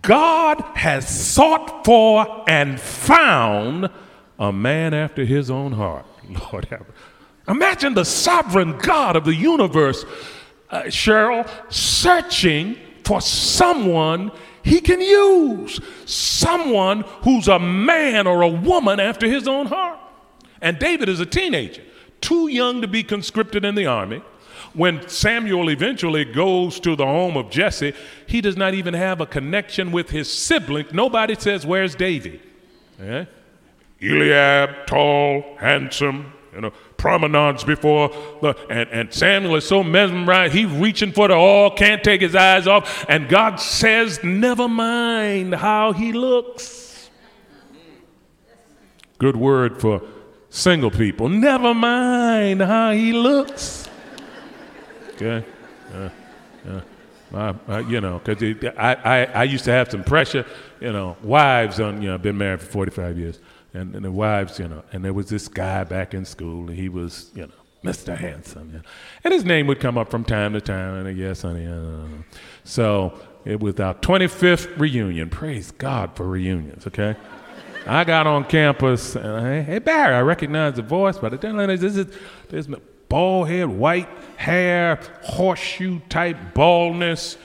God 0.01 0.61
has 0.75 1.07
sought 1.07 1.85
for 1.85 2.43
and 2.49 2.79
found 2.79 3.89
a 4.39 4.51
man 4.51 4.93
after 4.95 5.25
his 5.25 5.51
own 5.51 5.73
heart. 5.73 6.05
Lord 6.51 6.65
have 6.65 6.85
Imagine 7.47 7.93
the 7.93 8.05
sovereign 8.05 8.77
God 8.77 9.15
of 9.15 9.25
the 9.25 9.35
universe, 9.35 10.05
uh, 10.69 10.83
Cheryl, 10.83 11.47
searching 11.71 12.77
for 13.03 13.19
someone 13.19 14.31
he 14.63 14.81
can 14.81 15.01
use 15.01 15.79
someone 16.05 17.01
who's 17.23 17.47
a 17.47 17.59
man 17.59 18.27
or 18.27 18.41
a 18.41 18.47
woman 18.47 18.99
after 18.99 19.27
his 19.27 19.47
own 19.47 19.67
heart. 19.67 19.99
And 20.61 20.77
David 20.77 21.09
is 21.09 21.19
a 21.19 21.25
teenager, 21.25 21.83
too 22.21 22.47
young 22.47 22.81
to 22.81 22.87
be 22.87 23.03
conscripted 23.03 23.65
in 23.65 23.75
the 23.75 23.87
army. 23.87 24.21
When 24.73 25.07
Samuel 25.09 25.69
eventually 25.69 26.23
goes 26.23 26.79
to 26.81 26.95
the 26.95 27.05
home 27.05 27.35
of 27.35 27.49
Jesse, 27.49 27.93
he 28.25 28.39
does 28.39 28.55
not 28.55 28.73
even 28.73 28.93
have 28.93 29.19
a 29.19 29.25
connection 29.25 29.91
with 29.91 30.11
his 30.11 30.31
sibling. 30.31 30.85
Nobody 30.93 31.35
says, 31.35 31.65
Where's 31.65 31.95
David? 31.95 32.39
Eh? 32.99 33.25
Eliab, 34.01 34.87
tall, 34.87 35.57
handsome, 35.59 36.31
you 36.53 36.61
know, 36.61 36.73
promenades 37.01 37.63
before 37.63 38.09
the, 38.41 38.55
and, 38.69 38.87
and 38.89 39.13
Samuel 39.13 39.55
is 39.55 39.67
so 39.67 39.83
mesmerized, 39.83 40.53
he's 40.53 40.69
reaching 40.69 41.11
for 41.11 41.27
the 41.27 41.33
oil, 41.33 41.71
can't 41.71 42.03
take 42.03 42.21
his 42.21 42.35
eyes 42.35 42.67
off, 42.67 43.05
and 43.09 43.27
God 43.27 43.55
says, 43.55 44.23
Never 44.23 44.67
mind 44.67 45.55
how 45.55 45.91
he 45.91 46.13
looks. 46.13 47.09
Good 49.17 49.35
word 49.35 49.81
for 49.81 50.03
single 50.49 50.91
people. 50.91 51.27
Never 51.27 51.73
mind 51.73 52.61
how 52.61 52.91
he 52.91 53.13
looks. 53.13 53.89
Okay? 55.15 55.43
Uh, 55.93 56.09
uh, 57.33 57.83
you 57.87 58.01
know, 58.01 58.21
because 58.23 58.73
I, 58.77 58.95
I, 58.95 59.23
I 59.25 59.43
used 59.43 59.65
to 59.65 59.71
have 59.71 59.89
some 59.89 60.03
pressure, 60.03 60.45
you 60.79 60.91
know, 60.91 61.17
wives 61.23 61.79
on, 61.79 62.01
you 62.01 62.09
know, 62.09 62.17
been 62.17 62.37
married 62.37 62.59
for 62.59 62.67
45 62.67 63.17
years 63.17 63.39
and, 63.73 63.95
and 63.95 64.05
the 64.05 64.11
wives, 64.11 64.59
you 64.59 64.67
know, 64.67 64.83
and 64.91 65.03
there 65.03 65.13
was 65.13 65.29
this 65.29 65.47
guy 65.47 65.83
back 65.83 66.13
in 66.13 66.25
school, 66.25 66.69
and 66.69 66.77
he 66.77 66.89
was, 66.89 67.31
you 67.33 67.43
know, 67.43 67.53
Mr. 67.83 68.15
Handsome, 68.15 68.67
you 68.67 68.77
know. 68.77 68.83
and 69.23 69.33
his 69.33 69.43
name 69.43 69.67
would 69.67 69.79
come 69.79 69.97
up 69.97 70.11
from 70.11 70.23
time 70.23 70.53
to 70.53 70.61
time, 70.61 71.05
and 71.05 71.17
guess, 71.17 71.41
honey, 71.41 71.65
uh, 71.65 72.21
so 72.63 73.19
it 73.45 73.59
was 73.59 73.79
our 73.79 73.95
25th 73.95 74.77
reunion. 74.77 75.29
Praise 75.29 75.71
God 75.71 76.15
for 76.15 76.27
reunions, 76.27 76.85
okay? 76.87 77.15
I 77.87 78.03
got 78.03 78.27
on 78.27 78.45
campus, 78.45 79.15
and 79.15 79.27
I, 79.27 79.61
hey 79.61 79.79
Barry, 79.79 80.13
I 80.13 80.21
recognize 80.21 80.75
the 80.75 80.83
voice, 80.83 81.17
but 81.17 81.33
I 81.33 81.37
didn't 81.37 81.57
know 81.57 81.75
this 81.75 81.97
is 81.97 82.15
this 82.49 82.67
bald 83.09 83.49
head, 83.49 83.67
white 83.67 84.07
hair, 84.37 84.99
horseshoe 85.23 85.99
type 86.07 86.37
baldness, 86.53 87.37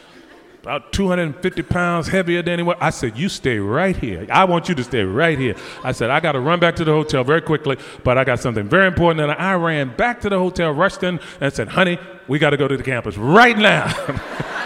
about 0.67 0.93
250 0.93 1.63
pounds 1.63 2.09
heavier 2.09 2.43
than 2.43 2.67
was. 2.67 2.77
I 2.81 2.91
said, 2.91 3.17
You 3.17 3.29
stay 3.29 3.61
right 3.61 3.97
here. 3.97 4.27
I 4.29 4.43
want 4.47 4.69
you 4.69 4.75
to 4.75 4.83
stay 4.83 5.05
right 5.05 5.39
here. 5.39 5.55
I 5.85 5.93
said, 5.93 6.11
I 6.11 6.19
got 6.19 6.33
to 6.33 6.41
run 6.41 6.59
back 6.59 6.75
to 6.77 6.85
the 6.85 6.91
hotel 6.91 7.23
very 7.23 7.41
quickly, 7.41 7.79
but 8.03 8.19
I 8.19 8.25
got 8.25 8.41
something 8.41 8.69
very 8.69 8.89
important. 8.89 9.21
And 9.21 9.31
I 9.31 9.55
ran 9.55 9.95
back 9.97 10.21
to 10.23 10.29
the 10.29 10.41
hotel, 10.41 10.73
rushed 10.73 11.05
in, 11.05 11.21
and 11.41 11.53
said, 11.53 11.69
Honey, 11.69 12.01
we 12.27 12.41
got 12.41 12.51
to 12.51 12.57
go 12.57 12.67
to 12.67 12.77
the 12.77 12.83
campus 12.83 13.17
right 13.17 13.57
now. 13.57 13.93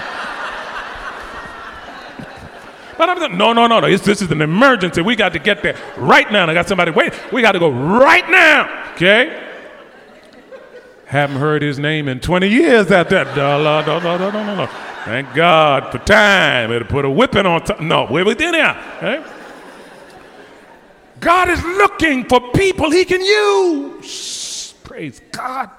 But 2.96 3.08
I'm 3.08 3.18
like, 3.18 3.32
no, 3.32 3.54
no, 3.54 3.66
no, 3.66 3.80
no. 3.80 3.86
It's, 3.86 4.04
this 4.04 4.20
is 4.20 4.30
an 4.30 4.42
emergency. 4.42 5.00
We 5.00 5.16
got 5.16 5.32
to 5.32 5.38
get 5.38 5.62
there 5.62 5.74
right 5.96 6.30
now. 6.30 6.42
And 6.42 6.50
I 6.50 6.54
got 6.54 6.68
somebody 6.68 6.90
waiting. 6.90 7.18
We 7.32 7.40
got 7.40 7.52
to 7.52 7.58
go 7.58 7.70
right 7.70 8.28
now. 8.28 8.92
Okay. 8.92 9.42
Haven't 11.06 11.36
heard 11.36 11.62
his 11.62 11.78
name 11.78 12.08
in 12.08 12.20
20 12.20 12.48
years 12.48 12.90
at 12.90 13.08
that. 13.08 13.34
No, 13.34 13.62
no, 13.62 13.80
no, 13.80 14.00
no, 14.00 14.18
no, 14.18 14.30
no, 14.30 14.54
no. 14.54 14.89
Thank 15.04 15.34
God 15.34 15.90
for 15.90 15.98
time. 15.98 16.72
It'll 16.72 16.86
put 16.88 17.04
a 17.04 17.10
whipping 17.10 17.46
on 17.46 17.62
top. 17.62 17.80
No, 17.80 18.06
we're 18.10 18.24
within 18.24 18.54
here. 18.54 18.76
Eh? 19.00 19.16
Okay? 19.16 19.30
God 21.20 21.50
is 21.50 21.62
looking 21.62 22.24
for 22.24 22.40
people 22.52 22.90
he 22.90 23.04
can 23.04 23.20
use. 23.20 24.74
Praise 24.84 25.20
God. 25.32 25.70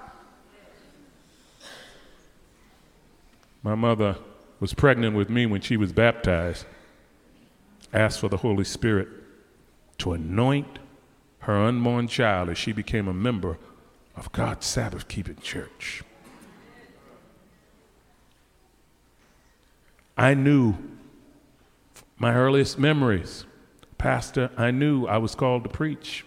My 3.63 3.75
mother 3.75 4.17
was 4.59 4.73
pregnant 4.73 5.15
with 5.15 5.29
me 5.29 5.45
when 5.45 5.61
she 5.61 5.77
was 5.77 5.91
baptized 5.91 6.65
asked 7.93 8.19
for 8.19 8.29
the 8.29 8.37
Holy 8.37 8.63
Spirit 8.63 9.07
to 9.97 10.13
anoint 10.13 10.79
her 11.39 11.57
unborn 11.57 12.07
child 12.07 12.49
as 12.49 12.57
she 12.57 12.71
became 12.71 13.07
a 13.07 13.13
member 13.13 13.57
of 14.15 14.31
God's 14.31 14.65
Sabbath 14.65 15.07
keeping 15.07 15.37
church. 15.37 16.03
I 20.17 20.33
knew 20.33 20.75
my 22.17 22.33
earliest 22.33 22.77
memories, 22.77 23.45
Pastor, 23.97 24.51
I 24.57 24.71
knew 24.71 25.05
I 25.07 25.17
was 25.17 25.35
called 25.35 25.63
to 25.63 25.69
preach. 25.69 26.25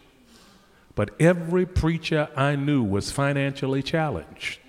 But 0.95 1.11
every 1.19 1.67
preacher 1.67 2.29
I 2.37 2.57
knew 2.57 2.83
was 2.83 3.11
financially 3.11 3.83
challenged. 3.83 4.61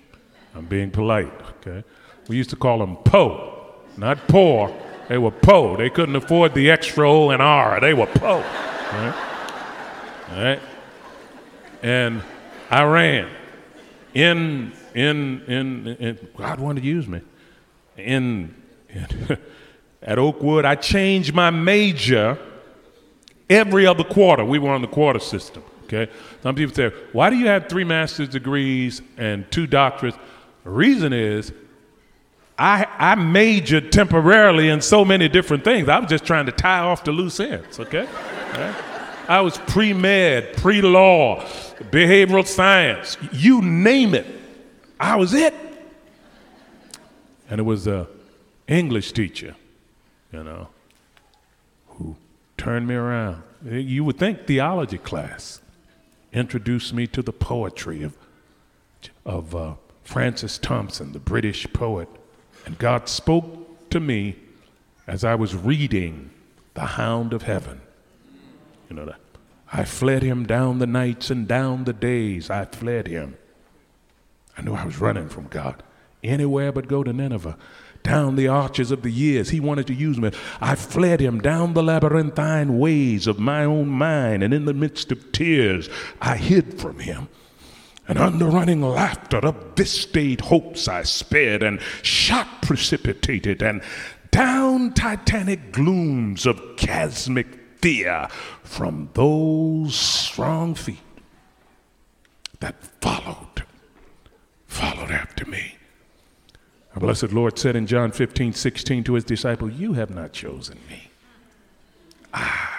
I'm 0.54 0.66
being 0.66 0.90
polite, 0.90 1.32
okay? 1.58 1.84
We 2.28 2.36
used 2.36 2.50
to 2.50 2.56
call 2.56 2.78
them 2.78 2.96
po, 2.96 3.74
not 3.96 4.26
poor, 4.26 4.74
they 5.08 5.18
were 5.18 5.30
poor. 5.30 5.76
They 5.76 5.90
couldn't 5.90 6.16
afford 6.16 6.54
the 6.54 6.70
extra 6.70 7.08
O 7.08 7.30
and 7.30 7.40
R. 7.40 7.80
They 7.80 7.94
were 7.94 8.06
poor. 8.06 8.44
Right? 10.32 10.60
And 11.82 12.22
I 12.70 12.82
ran 12.84 13.30
in, 14.14 14.72
in, 14.94 15.42
in, 15.42 15.86
in, 15.86 16.28
God 16.36 16.58
wanted 16.58 16.80
to 16.80 16.86
use 16.86 17.06
me. 17.06 17.20
In 17.96 18.54
at 20.02 20.18
Oakwood, 20.18 20.64
I 20.64 20.74
changed 20.74 21.34
my 21.34 21.50
major 21.50 22.38
every 23.48 23.86
other 23.86 24.04
quarter. 24.04 24.44
We 24.44 24.58
were 24.58 24.70
on 24.70 24.82
the 24.82 24.88
quarter 24.88 25.18
system. 25.18 25.62
Okay. 25.84 26.10
Some 26.42 26.54
people 26.54 26.74
say, 26.74 26.90
why 27.12 27.30
do 27.30 27.36
you 27.36 27.46
have 27.46 27.68
three 27.68 27.84
master's 27.84 28.28
degrees 28.28 29.02
and 29.16 29.50
two 29.52 29.68
doctorates? 29.68 30.18
The 30.64 30.70
reason 30.70 31.12
is 31.12 31.52
I, 32.58 32.86
I 32.98 33.14
majored 33.14 33.92
temporarily 33.92 34.68
in 34.68 34.80
so 34.80 35.04
many 35.04 35.28
different 35.28 35.62
things. 35.62 35.88
I 35.88 35.98
was 35.98 36.08
just 36.08 36.24
trying 36.24 36.46
to 36.46 36.52
tie 36.52 36.80
off 36.80 37.04
the 37.04 37.12
loose 37.12 37.38
ends, 37.38 37.78
okay? 37.78 38.08
I 39.28 39.40
was 39.40 39.58
pre 39.58 39.92
med, 39.92 40.56
pre 40.56 40.80
law, 40.80 41.40
behavioral 41.90 42.46
science, 42.46 43.16
you 43.32 43.60
name 43.62 44.14
it. 44.14 44.26
I 44.98 45.16
was 45.16 45.34
it. 45.34 45.54
And 47.48 47.60
it 47.60 47.64
was 47.64 47.86
a 47.86 48.08
English 48.68 49.12
teacher, 49.12 49.54
you 50.32 50.42
know, 50.42 50.68
who 51.88 52.16
turned 52.56 52.86
me 52.86 52.94
around. 52.94 53.42
You 53.64 54.04
would 54.04 54.18
think 54.18 54.46
theology 54.46 54.98
class 54.98 55.60
introduced 56.32 56.92
me 56.92 57.06
to 57.08 57.22
the 57.22 57.32
poetry 57.32 58.02
of, 58.02 58.16
of 59.24 59.54
uh, 59.54 59.74
Francis 60.04 60.58
Thompson, 60.58 61.12
the 61.12 61.18
British 61.18 61.66
poet 61.72 62.08
and 62.66 62.76
God 62.78 63.08
spoke 63.08 63.88
to 63.90 64.00
me 64.00 64.36
as 65.06 65.24
I 65.24 65.36
was 65.36 65.54
reading 65.54 66.30
The 66.74 66.80
Hound 66.80 67.32
of 67.32 67.42
Heaven. 67.42 67.80
You 68.90 68.96
know, 68.96 69.14
I 69.72 69.84
fled 69.84 70.22
him 70.22 70.46
down 70.46 70.80
the 70.80 70.86
nights 70.86 71.30
and 71.30 71.46
down 71.46 71.84
the 71.84 71.92
days. 71.92 72.50
I 72.50 72.64
fled 72.64 73.06
him. 73.06 73.38
I 74.58 74.62
knew 74.62 74.74
I 74.74 74.84
was 74.84 75.00
running 75.00 75.28
from 75.28 75.46
God. 75.46 75.82
Anywhere 76.24 76.72
but 76.72 76.88
go 76.88 77.04
to 77.04 77.12
Nineveh. 77.12 77.56
Down 78.06 78.36
the 78.36 78.46
arches 78.46 78.92
of 78.92 79.02
the 79.02 79.10
years, 79.10 79.48
he 79.48 79.58
wanted 79.58 79.88
to 79.88 79.94
use 79.94 80.16
me. 80.16 80.30
I 80.60 80.76
fled 80.76 81.18
him 81.18 81.40
down 81.40 81.74
the 81.74 81.82
labyrinthine 81.82 82.78
ways 82.78 83.26
of 83.26 83.40
my 83.40 83.64
own 83.64 83.88
mind, 83.88 84.44
and 84.44 84.54
in 84.54 84.64
the 84.64 84.72
midst 84.72 85.10
of 85.10 85.32
tears, 85.32 85.88
I 86.20 86.36
hid 86.36 86.80
from 86.80 87.00
him. 87.00 87.26
And 88.06 88.16
under 88.16 88.46
running 88.46 88.80
laughter 88.80 89.38
of 89.38 89.74
this 89.74 89.90
state 89.90 90.42
hopes 90.42 90.86
I 90.86 91.02
sped, 91.02 91.64
and 91.64 91.80
shot 92.02 92.62
precipitated, 92.62 93.60
and 93.60 93.82
down 94.30 94.94
titanic 94.94 95.72
glooms 95.72 96.46
of 96.46 96.76
chasmic 96.76 97.48
fear 97.80 98.28
from 98.62 99.10
those 99.14 99.96
strong 99.96 100.76
feet 100.76 101.00
that 102.60 102.80
followed, 103.00 103.64
followed 104.68 105.10
after 105.10 105.44
me. 105.44 105.75
Our 106.96 107.00
blessed 107.00 107.32
Lord 107.32 107.58
said 107.58 107.76
in 107.76 107.86
John 107.86 108.10
15, 108.10 108.54
16 108.54 109.04
to 109.04 109.14
his 109.14 109.24
disciple, 109.24 109.70
You 109.70 109.92
have 109.92 110.08
not 110.08 110.32
chosen 110.32 110.78
me. 110.88 111.10
I 112.32 112.70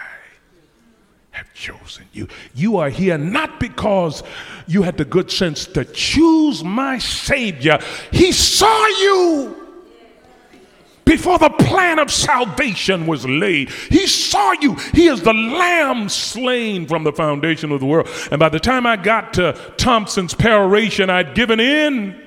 have 1.29 1.53
chosen 1.53 2.05
you. 2.13 2.27
You 2.55 2.77
are 2.77 2.89
here 2.89 3.19
not 3.19 3.59
because 3.59 4.23
you 4.65 4.81
had 4.81 4.97
the 4.97 5.05
good 5.05 5.29
sense 5.29 5.67
to 5.67 5.85
choose 5.85 6.63
my 6.63 6.97
Savior. 6.97 7.77
He 8.11 8.31
saw 8.31 8.87
you 8.87 9.67
before 11.05 11.37
the 11.37 11.51
plan 11.51 11.99
of 11.99 12.11
salvation 12.11 13.05
was 13.05 13.23
laid. 13.23 13.69
He 13.69 14.07
saw 14.07 14.53
you. 14.53 14.73
He 14.95 15.09
is 15.09 15.21
the 15.21 15.33
lamb 15.33 16.09
slain 16.09 16.87
from 16.87 17.03
the 17.03 17.13
foundation 17.13 17.71
of 17.71 17.81
the 17.81 17.85
world. 17.85 18.09
And 18.31 18.39
by 18.39 18.49
the 18.49 18.59
time 18.59 18.87
I 18.87 18.95
got 18.95 19.33
to 19.35 19.53
Thompson's 19.77 20.33
peroration, 20.33 21.11
I'd 21.11 21.35
given 21.35 21.59
in. 21.59 22.26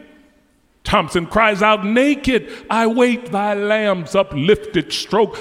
Thompson 0.85 1.27
cries 1.27 1.63
out, 1.63 1.85
Naked, 1.85 2.51
I 2.69 2.87
wait 2.87 3.33
thy 3.33 3.55
lamb's 3.55 4.15
uplifted 4.15 4.93
stroke. 4.93 5.39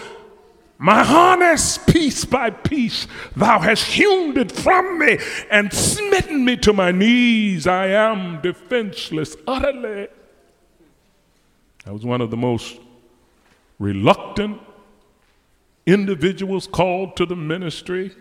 My 0.78 1.04
harness, 1.04 1.78
piece 1.78 2.24
by 2.24 2.52
piece, 2.52 3.06
thou 3.36 3.60
hast 3.60 3.84
hewn 3.84 4.38
it 4.38 4.52
from 4.52 4.98
me 4.98 5.20
and 5.52 5.74
smitten 5.74 6.46
me 6.46 6.56
to 6.58 6.72
my 6.72 6.92
knees. 6.92 7.68
I 7.68 7.88
am 7.88 8.42
defenseless 8.42 9.36
utterly. 9.46 10.08
I 11.86 11.92
was 11.92 12.06
one 12.06 12.22
of 12.22 12.32
the 12.32 12.38
most 12.38 12.80
reluctant 13.78 14.62
individuals 15.86 16.68
called 16.68 17.18
to 17.18 17.26
the 17.26 17.36
ministry, 17.36 18.16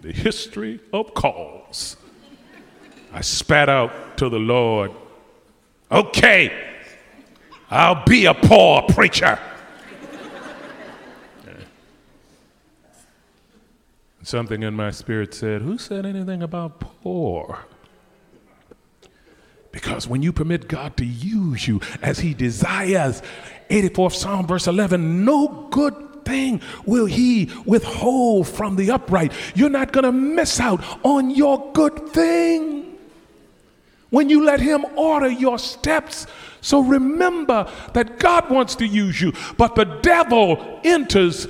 the 0.00 0.12
history 0.12 0.80
of 0.92 1.14
calls. 1.14 1.96
I 3.12 3.20
spat 3.20 3.68
out 3.68 4.16
to 4.18 4.28
the 4.28 4.38
Lord, 4.38 4.90
okay, 5.90 6.66
I'll 7.70 8.04
be 8.04 8.26
a 8.26 8.34
poor 8.34 8.82
preacher. 8.82 9.38
Something 14.22 14.64
in 14.64 14.74
my 14.74 14.90
spirit 14.90 15.34
said, 15.34 15.62
Who 15.62 15.78
said 15.78 16.04
anything 16.04 16.42
about 16.42 16.80
poor? 16.80 17.64
Because 19.70 20.08
when 20.08 20.20
you 20.22 20.32
permit 20.32 20.66
God 20.66 20.96
to 20.96 21.04
use 21.04 21.68
you 21.68 21.80
as 22.02 22.18
He 22.18 22.34
desires, 22.34 23.22
84th 23.70 24.14
Psalm, 24.14 24.46
verse 24.46 24.66
11, 24.66 25.24
no 25.24 25.68
good 25.70 26.24
thing 26.24 26.60
will 26.84 27.06
He 27.06 27.52
withhold 27.64 28.48
from 28.48 28.74
the 28.74 28.90
upright. 28.90 29.32
You're 29.54 29.70
not 29.70 29.92
going 29.92 30.04
to 30.04 30.12
miss 30.12 30.58
out 30.58 30.82
on 31.04 31.30
your 31.30 31.70
good 31.72 32.08
thing 32.08 32.85
when 34.10 34.30
you 34.30 34.44
let 34.44 34.60
Him 34.60 34.84
order 34.96 35.28
your 35.28 35.58
steps. 35.58 36.26
So 36.60 36.80
remember 36.80 37.70
that 37.92 38.18
God 38.18 38.50
wants 38.50 38.74
to 38.76 38.86
use 38.86 39.20
you, 39.20 39.32
but 39.56 39.74
the 39.74 39.84
devil 40.02 40.80
enters 40.84 41.46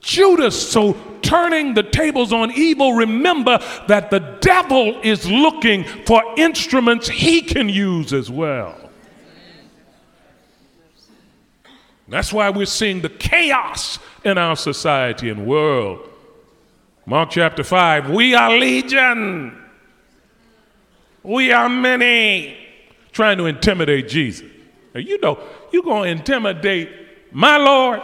Judas. 0.00 0.70
So 0.70 0.96
turning 1.22 1.74
the 1.74 1.82
tables 1.82 2.32
on 2.32 2.52
evil, 2.52 2.92
remember 2.92 3.58
that 3.88 4.10
the 4.10 4.20
devil 4.40 5.00
is 5.02 5.26
looking 5.28 5.84
for 6.04 6.22
instruments 6.36 7.08
he 7.08 7.40
can 7.40 7.68
use 7.68 8.12
as 8.12 8.30
well. 8.30 8.84
That's 12.06 12.32
why 12.32 12.50
we're 12.50 12.66
seeing 12.66 13.00
the 13.00 13.08
chaos 13.08 13.98
in 14.24 14.36
our 14.36 14.56
society 14.56 15.30
and 15.30 15.46
world. 15.46 16.08
Mark 17.06 17.30
chapter 17.30 17.64
5 17.64 18.10
we 18.10 18.34
are 18.34 18.50
legion, 18.56 19.63
we 21.24 21.50
are 21.50 21.68
many, 21.68 22.56
trying 23.12 23.38
to 23.38 23.46
intimidate 23.46 24.08
Jesus. 24.08 24.48
Now, 24.94 25.00
you 25.00 25.18
know, 25.20 25.42
you're 25.72 25.82
going 25.82 26.04
to 26.04 26.10
intimidate 26.10 26.90
my 27.32 27.56
Lord. 27.56 28.00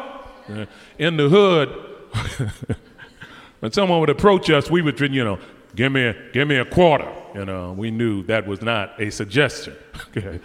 Uh, 0.48 0.66
in 0.98 1.16
the 1.16 1.28
hood, 1.28 1.68
when 3.60 3.70
someone 3.70 4.00
would 4.00 4.10
approach 4.10 4.50
us, 4.50 4.68
we 4.68 4.82
would, 4.82 4.98
you 4.98 5.22
know, 5.22 5.38
give 5.76 5.92
me 5.92 6.06
a, 6.06 6.30
give 6.32 6.48
me 6.48 6.56
a 6.56 6.64
quarter. 6.64 7.08
You 7.34 7.44
know, 7.44 7.72
we 7.72 7.92
knew 7.92 8.24
that 8.24 8.46
was 8.46 8.62
not 8.62 9.00
a 9.00 9.10
suggestion. 9.10 9.76
okay. 10.16 10.40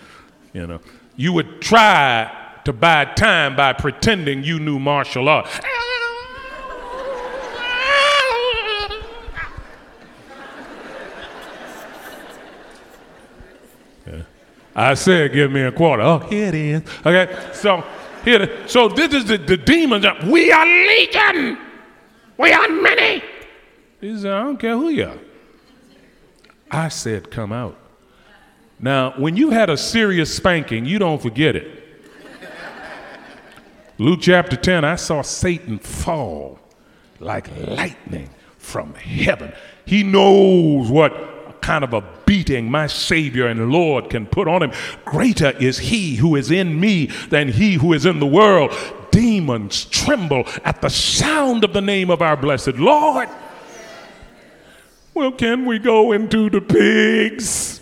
You 0.54 0.68
know, 0.68 0.80
you 1.16 1.34
would 1.34 1.62
try 1.62 2.60
to 2.66 2.74
buy 2.74 3.06
time 3.06 3.56
by 3.56 3.74
pretending 3.74 4.44
you 4.44 4.60
knew 4.60 4.80
martial 4.80 5.30
art. 5.30 5.48
I 14.76 14.94
said, 14.96 15.32
give 15.32 15.52
me 15.52 15.62
a 15.62 15.72
quarter. 15.72 16.04
Oh, 16.04 16.20
here 16.20 16.50
it 16.50 16.56
is. 16.56 16.82
Okay, 17.06 17.50
so 17.54 17.84
here, 18.26 18.68
so 18.68 18.90
this 18.90 19.14
is 19.14 19.26
the, 19.26 19.38
the 19.38 19.56
demons. 19.56 20.06
We 20.26 20.52
are 20.52 20.66
legion. 20.66 21.58
We 22.38 22.52
are 22.52 22.68
many. 22.68 23.24
He 24.02 24.18
said, 24.20 24.34
I 24.34 24.44
don't 24.44 24.58
care 24.58 24.76
who 24.76 24.90
you 24.90 25.06
are. 25.06 25.18
I 26.70 26.90
said, 26.90 27.32
come 27.32 27.54
out. 27.54 27.78
Now, 28.80 29.14
when 29.18 29.38
you 29.38 29.52
had 29.52 29.70
a 29.70 29.78
serious 29.78 30.36
spanking, 30.36 30.86
you 30.86 31.00
don't 31.00 31.22
forget 31.22 31.56
it. 31.56 31.84
Luke 33.98 34.20
chapter 34.22 34.58
10, 34.58 34.84
I 34.84 34.98
saw 34.98 35.22
Satan 35.22 35.80
fall 35.80 36.60
like 37.22 37.48
lightning 37.58 38.30
from 38.58 38.94
heaven. 38.96 39.54
He 39.86 40.04
knows 40.04 40.90
what 40.90 41.14
kind 41.62 41.84
of 41.84 41.94
a 41.94 42.04
beating 42.26 42.70
my 42.70 42.88
Savior 42.88 43.48
and 43.48 43.72
Lord 43.72 44.10
can 44.10 44.26
put 44.26 44.48
on 44.48 44.64
him. 44.64 44.72
Greater 45.04 45.52
is 45.52 45.80
he 45.80 46.16
who 46.16 46.36
is 46.36 46.52
in 46.52 46.80
me 46.80 47.08
than 47.30 47.50
he 47.50 47.76
who 47.76 47.94
is 47.94 48.06
in 48.06 48.20
the 48.20 48.26
world. 48.26 48.74
Demons 49.12 49.86
tremble 49.86 50.46
at 50.64 50.82
the 50.82 50.90
sound 50.90 51.64
of 51.64 51.74
the 51.74 51.82
name 51.82 52.10
of 52.10 52.22
our 52.22 52.38
blessed 52.38 52.76
Lord. 52.76 53.30
Well, 55.14 55.32
can 55.32 55.66
we 55.66 55.80
go 55.80 56.12
into 56.12 56.50
the 56.50 56.60
pigs? 56.60 57.82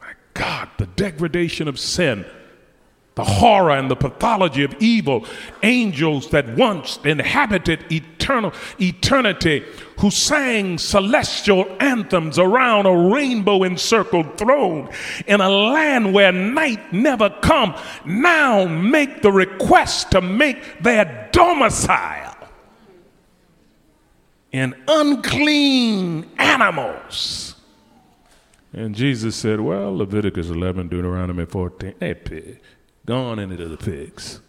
My 0.00 0.12
God, 0.34 0.68
the 0.78 0.86
degradation 0.86 1.68
of 1.68 1.78
sin 1.78 2.24
the 3.16 3.24
horror 3.24 3.70
and 3.70 3.90
the 3.90 3.96
pathology 3.96 4.62
of 4.62 4.76
evil, 4.78 5.26
angels 5.62 6.28
that 6.30 6.46
once 6.56 7.00
inhabited 7.02 7.82
eternal 8.26 8.52
eternity, 8.80 9.64
who 10.00 10.10
sang 10.10 10.78
celestial 10.78 11.64
anthems 11.80 12.38
around 12.38 12.86
a 12.86 13.14
rainbow 13.14 13.62
encircled 13.62 14.36
throne 14.36 14.88
in 15.26 15.40
a 15.40 15.48
land 15.48 16.12
where 16.12 16.32
night 16.32 16.92
never 16.92 17.30
come, 17.42 17.74
now 18.04 18.66
make 18.66 19.22
the 19.22 19.30
request 19.32 20.10
to 20.10 20.20
make 20.20 20.82
their 20.82 21.28
domicile 21.32 22.36
in 24.52 24.74
unclean 24.88 26.28
animals. 26.38 27.54
And 28.72 28.94
Jesus 28.94 29.36
said, 29.36 29.60
Well, 29.60 29.96
Leviticus 29.96 30.48
11, 30.48 30.88
Deuteronomy 30.88 31.46
14, 31.46 31.94
hey, 32.00 32.14
pig 32.14 32.60
gone 33.06 33.38
into 33.38 33.68
the 33.68 33.76
pigs. 33.76 34.40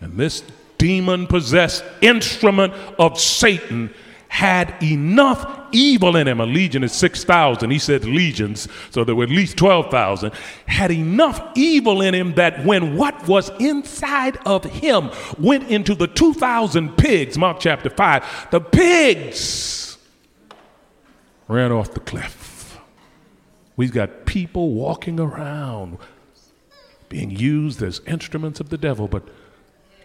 And 0.00 0.18
this 0.18 0.42
demon 0.80 1.26
possessed 1.26 1.84
instrument 2.00 2.72
of 2.98 3.20
Satan 3.20 3.92
had 4.28 4.74
enough 4.82 5.68
evil 5.72 6.16
in 6.16 6.26
him. 6.26 6.40
A 6.40 6.46
legion 6.46 6.82
is 6.82 6.92
6,000. 6.92 7.70
He 7.70 7.78
said 7.78 8.04
legions, 8.04 8.66
so 8.90 9.04
there 9.04 9.14
were 9.14 9.24
at 9.24 9.30
least 9.30 9.58
12,000. 9.58 10.32
Had 10.66 10.90
enough 10.90 11.42
evil 11.54 12.00
in 12.00 12.14
him 12.14 12.34
that 12.34 12.64
when 12.64 12.96
what 12.96 13.28
was 13.28 13.50
inside 13.60 14.38
of 14.46 14.64
him 14.64 15.10
went 15.38 15.68
into 15.68 15.94
the 15.94 16.06
2,000 16.06 16.96
pigs, 16.96 17.36
Mark 17.36 17.60
chapter 17.60 17.90
5, 17.90 18.48
the 18.50 18.60
pigs 18.60 19.98
ran 21.46 21.72
off 21.72 21.92
the 21.92 22.00
cliff. 22.00 22.78
We've 23.76 23.92
got 23.92 24.26
people 24.26 24.70
walking 24.72 25.20
around 25.20 25.98
being 27.08 27.30
used 27.30 27.82
as 27.82 28.00
instruments 28.06 28.60
of 28.60 28.70
the 28.70 28.78
devil. 28.78 29.08
But 29.08 29.24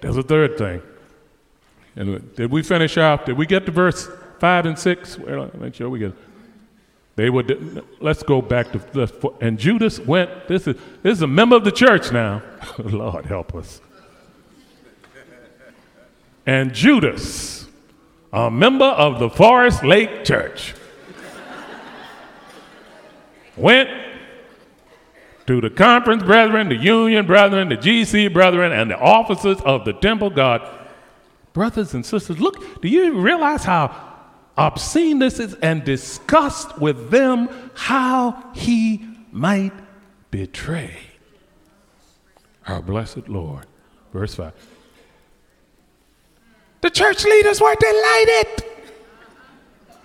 there's 0.02 0.18
a 0.18 0.24
third 0.24 0.58
thing. 0.58 0.82
And 1.96 2.36
did 2.36 2.52
we 2.52 2.62
finish 2.62 2.98
off? 2.98 3.26
Did 3.26 3.38
we 3.38 3.46
get 3.46 3.66
to 3.66 3.72
verse 3.72 4.10
five 4.40 4.66
and 4.66 4.78
six? 4.78 5.18
Well, 5.18 5.50
make 5.58 5.76
sure 5.76 5.90
we 5.90 6.00
get. 6.00 6.14
They 7.16 7.30
would. 7.30 7.84
Let's 8.02 8.24
go 8.24 8.42
back 8.42 8.72
to. 8.74 8.80
The, 8.80 9.34
and 9.40 9.58
Judas 9.58 10.00
went. 10.00 10.48
This 10.48 10.68
is 10.68 10.76
this 11.02 11.18
is 11.18 11.22
a 11.22 11.28
member 11.28 11.56
of 11.56 11.64
the 11.64 11.72
church 11.72 12.12
now. 12.12 12.42
Lord 12.78 13.26
help 13.26 13.56
us. 13.56 13.82
And 16.46 16.74
Judas, 16.74 17.66
a 18.32 18.52
member 18.52 18.86
of 18.86 19.20
the 19.20 19.30
Forest 19.30 19.84
Lake 19.84 20.24
Church, 20.26 20.76
went 23.56 23.90
to 25.48 25.62
the 25.62 25.70
conference 25.70 26.24
brethren, 26.24 26.70
the 26.70 26.76
union 26.76 27.26
brethren, 27.26 27.70
the 27.70 27.78
GC 27.78 28.34
brethren, 28.34 28.72
and 28.72 28.90
the 28.90 28.98
officers 28.98 29.60
of 29.62 29.86
the 29.86 29.94
temple 29.94 30.30
God. 30.30 30.68
Brothers 31.54 31.94
and 31.94 32.06
sisters, 32.06 32.40
look, 32.40 32.82
do 32.82 32.88
you 32.88 33.20
realize 33.20 33.64
how 33.64 33.96
obscene 34.58 35.20
this 35.20 35.40
is? 35.40 35.54
And 35.56 35.84
discussed 35.84 36.78
with 36.80 37.12
them 37.12 37.50
how 37.76 38.52
he 38.54 39.06
might 39.32 39.74
betray 40.32 40.98
our 42.68 42.82
blessed 42.82 43.30
Lord. 43.30 43.68
Verse 44.12 44.36
5. 44.36 44.54
The 46.82 46.90
church 46.90 47.24
leaders 47.24 47.62
were 47.62 47.76
delighted. 47.80 48.66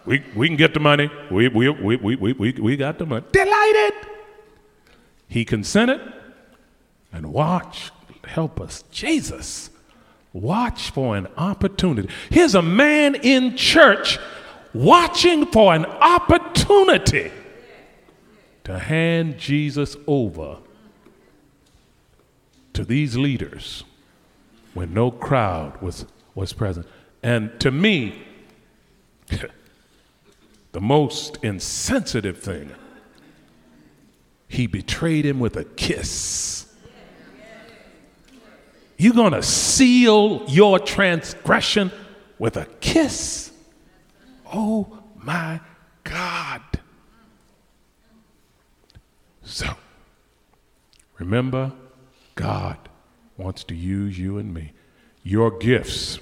We, 0.05 0.25
we 0.35 0.49
can 0.49 0.57
get 0.57 0.75
the 0.75 0.81
money. 0.81 1.11
We, 1.31 1.49
we, 1.49 1.69
we, 1.69 1.97
we, 1.97 2.17
we, 2.17 2.33
we, 2.33 2.53
we 2.53 2.77
got 2.77 2.99
the 2.99 3.07
money. 3.07 3.25
Delighted. 3.33 3.93
He 5.31 5.45
consented 5.45 6.01
and 7.13 7.33
watch, 7.33 7.93
help 8.25 8.61
us, 8.61 8.83
Jesus. 8.91 9.71
Watch 10.33 10.91
for 10.91 11.17
an 11.17 11.29
opportunity. 11.37 12.09
Here's 12.31 12.57
a 12.57 12.63
man 12.63 13.15
in 13.15 13.57
church 13.57 14.19
watching 14.75 15.47
for 15.47 15.73
an 15.73 15.87
opportunity 15.87 17.31
to 18.65 18.79
hand 18.81 19.39
Jesus 19.39 19.97
over 20.09 20.59
to 22.73 22.85
these 22.85 23.17
leaders 23.17 23.85
when 24.75 24.93
no 24.93 25.13
crowd 25.13 25.81
was, 25.81 26.07
was 26.35 26.53
present. 26.53 26.87
And 27.23 27.59
to 27.61 27.71
me, 27.71 28.21
the 30.73 30.81
most 30.81 31.39
insensitive 31.45 32.43
thing 32.43 32.75
he 34.51 34.67
betrayed 34.67 35.25
him 35.25 35.39
with 35.39 35.57
a 35.57 35.65
kiss. 35.65 36.67
You're 38.99 39.15
going 39.15 39.33
to 39.33 39.45
seal 39.45 40.45
your 40.49 40.81
transgression 40.81 41.93
with 42.37 42.57
a 42.57 42.67
kiss? 42.81 43.53
Oh 44.53 44.99
my 45.15 45.61
God. 46.03 46.63
So, 49.45 49.69
remember, 51.19 51.71
God 52.35 52.77
wants 53.37 53.63
to 53.65 53.77
use 53.77 54.19
you 54.19 54.37
and 54.37 54.53
me. 54.53 54.73
Your 55.23 55.57
gifts, 55.59 56.19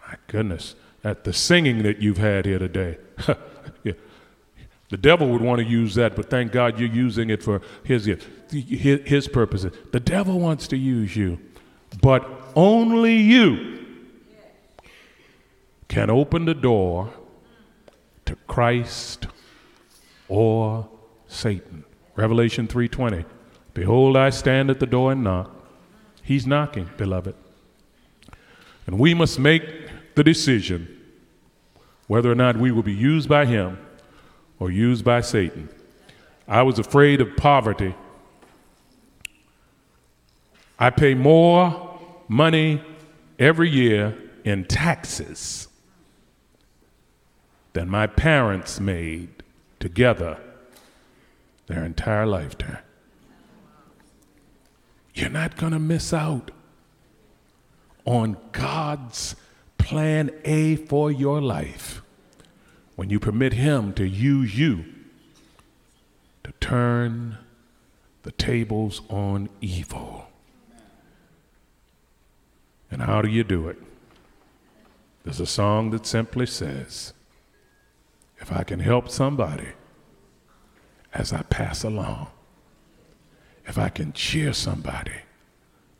my 0.00 0.16
goodness, 0.28 0.74
at 1.04 1.24
the 1.24 1.34
singing 1.34 1.82
that 1.82 1.98
you've 1.98 2.16
had 2.16 2.46
here 2.46 2.58
today. 2.58 2.96
The 4.90 4.96
devil 4.96 5.28
would 5.28 5.42
want 5.42 5.60
to 5.60 5.66
use 5.66 5.94
that, 5.96 6.16
but 6.16 6.30
thank 6.30 6.50
God 6.52 6.78
you're 6.80 6.88
using 6.88 7.28
it 7.28 7.42
for 7.42 7.60
his, 7.84 8.06
his, 8.50 9.00
his 9.04 9.28
purposes. 9.28 9.72
The 9.92 10.00
devil 10.00 10.40
wants 10.40 10.66
to 10.68 10.78
use 10.78 11.14
you, 11.14 11.38
but 12.00 12.26
only 12.56 13.16
you 13.16 13.86
can 15.88 16.08
open 16.08 16.46
the 16.46 16.54
door 16.54 17.12
to 18.24 18.34
Christ 18.46 19.26
or 20.28 20.88
Satan. 21.26 21.84
Revelation 22.16 22.66
3:20. 22.66 23.24
Behold, 23.74 24.16
I 24.16 24.30
stand 24.30 24.70
at 24.70 24.80
the 24.80 24.86
door 24.86 25.12
and 25.12 25.22
knock. 25.22 25.54
He's 26.22 26.46
knocking, 26.46 26.90
beloved. 26.96 27.34
And 28.86 28.98
we 28.98 29.14
must 29.14 29.38
make 29.38 29.62
the 30.14 30.24
decision 30.24 30.88
whether 32.06 32.32
or 32.32 32.34
not 32.34 32.56
we 32.56 32.70
will 32.72 32.82
be 32.82 32.92
used 32.92 33.28
by 33.28 33.44
him 33.44 33.78
or 34.58 34.70
used 34.70 35.04
by 35.04 35.20
Satan. 35.20 35.68
I 36.46 36.62
was 36.62 36.78
afraid 36.78 37.20
of 37.20 37.36
poverty. 37.36 37.94
I 40.78 40.90
pay 40.90 41.14
more 41.14 41.98
money 42.28 42.82
every 43.38 43.68
year 43.70 44.16
in 44.44 44.64
taxes 44.64 45.68
than 47.72 47.88
my 47.88 48.06
parents 48.06 48.80
made 48.80 49.28
together 49.78 50.38
their 51.66 51.84
entire 51.84 52.26
lifetime. 52.26 52.78
you're 55.14 55.28
not 55.28 55.56
going 55.56 55.72
to 55.72 55.78
miss 55.78 56.12
out 56.12 56.50
on 58.04 58.36
God's 58.52 59.34
plan 59.76 60.30
A 60.44 60.76
for 60.76 61.10
your 61.10 61.40
life 61.40 62.02
when 62.98 63.10
you 63.10 63.20
permit 63.20 63.52
Him 63.52 63.92
to 63.92 64.04
use 64.04 64.58
you 64.58 64.84
to 66.42 66.50
turn 66.58 67.38
the 68.24 68.32
tables 68.32 69.02
on 69.08 69.48
evil. 69.60 70.26
And 72.90 73.00
how 73.00 73.22
do 73.22 73.28
you 73.28 73.44
do 73.44 73.68
it? 73.68 73.78
There's 75.22 75.38
a 75.38 75.46
song 75.46 75.90
that 75.90 76.06
simply 76.06 76.44
says, 76.46 77.12
If 78.40 78.50
I 78.50 78.64
can 78.64 78.80
help 78.80 79.08
somebody 79.08 79.68
as 81.14 81.32
I 81.32 81.42
pass 81.42 81.84
along, 81.84 82.26
if 83.64 83.78
I 83.78 83.90
can 83.90 84.12
cheer 84.12 84.52
somebody 84.52 85.20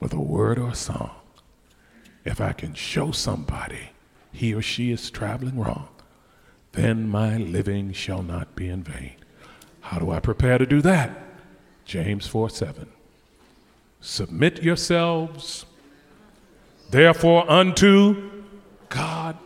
with 0.01 0.12
a 0.12 0.20
word 0.20 0.59
or 0.59 0.70
a 0.70 0.74
song, 0.74 1.12
if 2.24 2.40
I 2.40 2.51
can 2.51 2.74
show 2.74 3.12
somebody 3.12 3.90
he 4.32 4.53
or 4.53 4.62
she 4.62 4.90
is 4.90 5.12
traveling 5.12 5.61
wrong, 5.61 5.90
then 6.73 7.09
my 7.09 7.37
living 7.37 7.93
shall 7.93 8.23
not 8.23 8.55
be 8.55 8.69
in 8.69 8.83
vain. 8.83 9.16
How 9.81 9.99
do 9.99 10.11
I 10.11 10.21
prepare 10.21 10.59
to 10.59 10.66
do 10.66 10.81
that? 10.83 11.11
James 11.85 12.27
4 12.27 12.51
7. 12.51 12.89
Submit 14.01 14.62
yourselves, 14.62 15.66
therefore, 16.91 17.51
unto 17.51 18.31
God. 18.89 19.37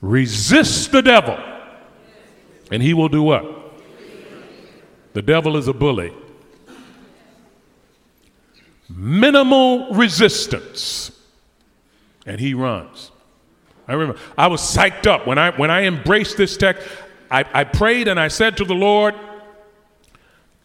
Resist 0.00 0.92
the 0.92 1.02
devil, 1.02 1.38
and 2.70 2.82
he 2.82 2.94
will 2.94 3.08
do 3.08 3.22
what? 3.22 3.44
The 5.14 5.22
devil 5.22 5.56
is 5.56 5.68
a 5.68 5.72
bully 5.72 6.12
minimal 8.96 9.92
resistance, 9.94 11.10
and 12.26 12.40
he 12.40 12.54
runs. 12.54 13.10
I 13.88 13.94
remember 13.94 14.20
I 14.38 14.46
was 14.46 14.60
psyched 14.60 15.06
up 15.06 15.26
when 15.26 15.38
I 15.38 15.50
when 15.50 15.70
I 15.70 15.82
embraced 15.84 16.36
this 16.36 16.56
text. 16.56 16.86
I, 17.30 17.44
I 17.52 17.64
prayed 17.64 18.08
and 18.08 18.20
I 18.20 18.28
said 18.28 18.58
to 18.58 18.64
the 18.64 18.74
Lord, 18.74 19.14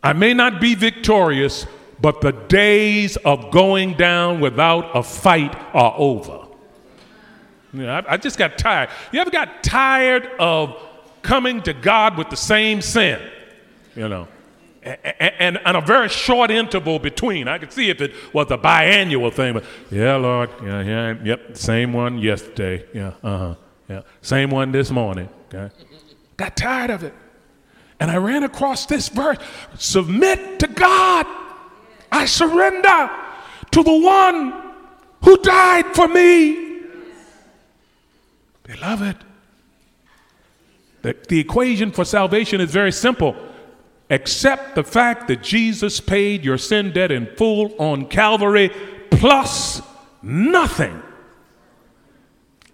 I 0.03 0.13
may 0.13 0.33
not 0.33 0.59
be 0.59 0.75
victorious, 0.75 1.65
but 2.01 2.21
the 2.21 2.33
days 2.33 3.15
of 3.17 3.51
going 3.51 3.93
down 3.93 4.41
without 4.41 4.95
a 4.95 5.01
fight 5.01 5.55
are 5.73 5.93
over. 5.97 6.45
Know, 7.73 7.89
I, 7.89 8.13
I 8.13 8.17
just 8.17 8.37
got 8.37 8.57
tired. 8.57 8.89
You 9.11 9.21
ever 9.21 9.31
got 9.31 9.63
tired 9.63 10.29
of 10.39 10.75
coming 11.21 11.61
to 11.63 11.73
God 11.73 12.17
with 12.17 12.29
the 12.29 12.37
same 12.37 12.81
sin? 12.81 13.21
You 13.95 14.09
know 14.09 14.27
and, 14.87 15.59
and, 15.65 15.77
a 15.77 15.81
very 15.81 16.09
short 16.09 16.51
interval 16.51 16.99
between. 16.99 17.47
I 17.47 17.57
could 17.57 17.73
see 17.73 17.89
if 17.89 17.99
it 18.01 18.13
was 18.33 18.49
a 18.51 18.57
biannual 18.57 19.33
thing, 19.33 19.53
but 19.53 19.65
yeah, 19.91 20.15
Lord, 20.15 20.49
yeah, 20.63 20.81
yeah, 20.81 21.15
yep, 21.23 21.57
same 21.57 21.93
one 21.93 22.19
yesterday, 22.19 22.85
yeah, 22.93 23.13
uh 23.23 23.37
huh, 23.37 23.55
yeah, 23.89 24.01
same 24.21 24.49
one 24.49 24.71
this 24.71 24.89
morning. 24.89 25.29
Okay, 25.53 25.73
got 26.37 26.55
tired 26.55 26.89
of 26.89 27.03
it, 27.03 27.13
and 27.99 28.09
I 28.09 28.17
ran 28.17 28.43
across 28.43 28.85
this 28.85 29.09
verse: 29.09 29.37
"Submit 29.77 30.59
to 30.59 30.67
God. 30.67 31.25
I 32.11 32.25
surrender 32.25 33.09
to 33.71 33.83
the 33.83 33.99
one 33.99 34.53
who 35.23 35.37
died 35.37 35.93
for 35.95 36.07
me." 36.07 36.65
Beloved, 38.63 39.17
the, 41.01 41.15
the 41.27 41.39
equation 41.39 41.91
for 41.91 42.05
salvation 42.05 42.61
is 42.61 42.71
very 42.71 42.91
simple 42.91 43.35
accept 44.09 44.75
the 44.75 44.83
fact 44.83 45.27
that 45.27 45.43
Jesus 45.43 45.99
paid 45.99 46.43
your 46.43 46.57
sin 46.57 46.91
debt 46.91 47.11
in 47.11 47.27
full 47.35 47.75
on 47.79 48.07
Calvary 48.07 48.71
plus 49.11 49.81
nothing 50.21 51.01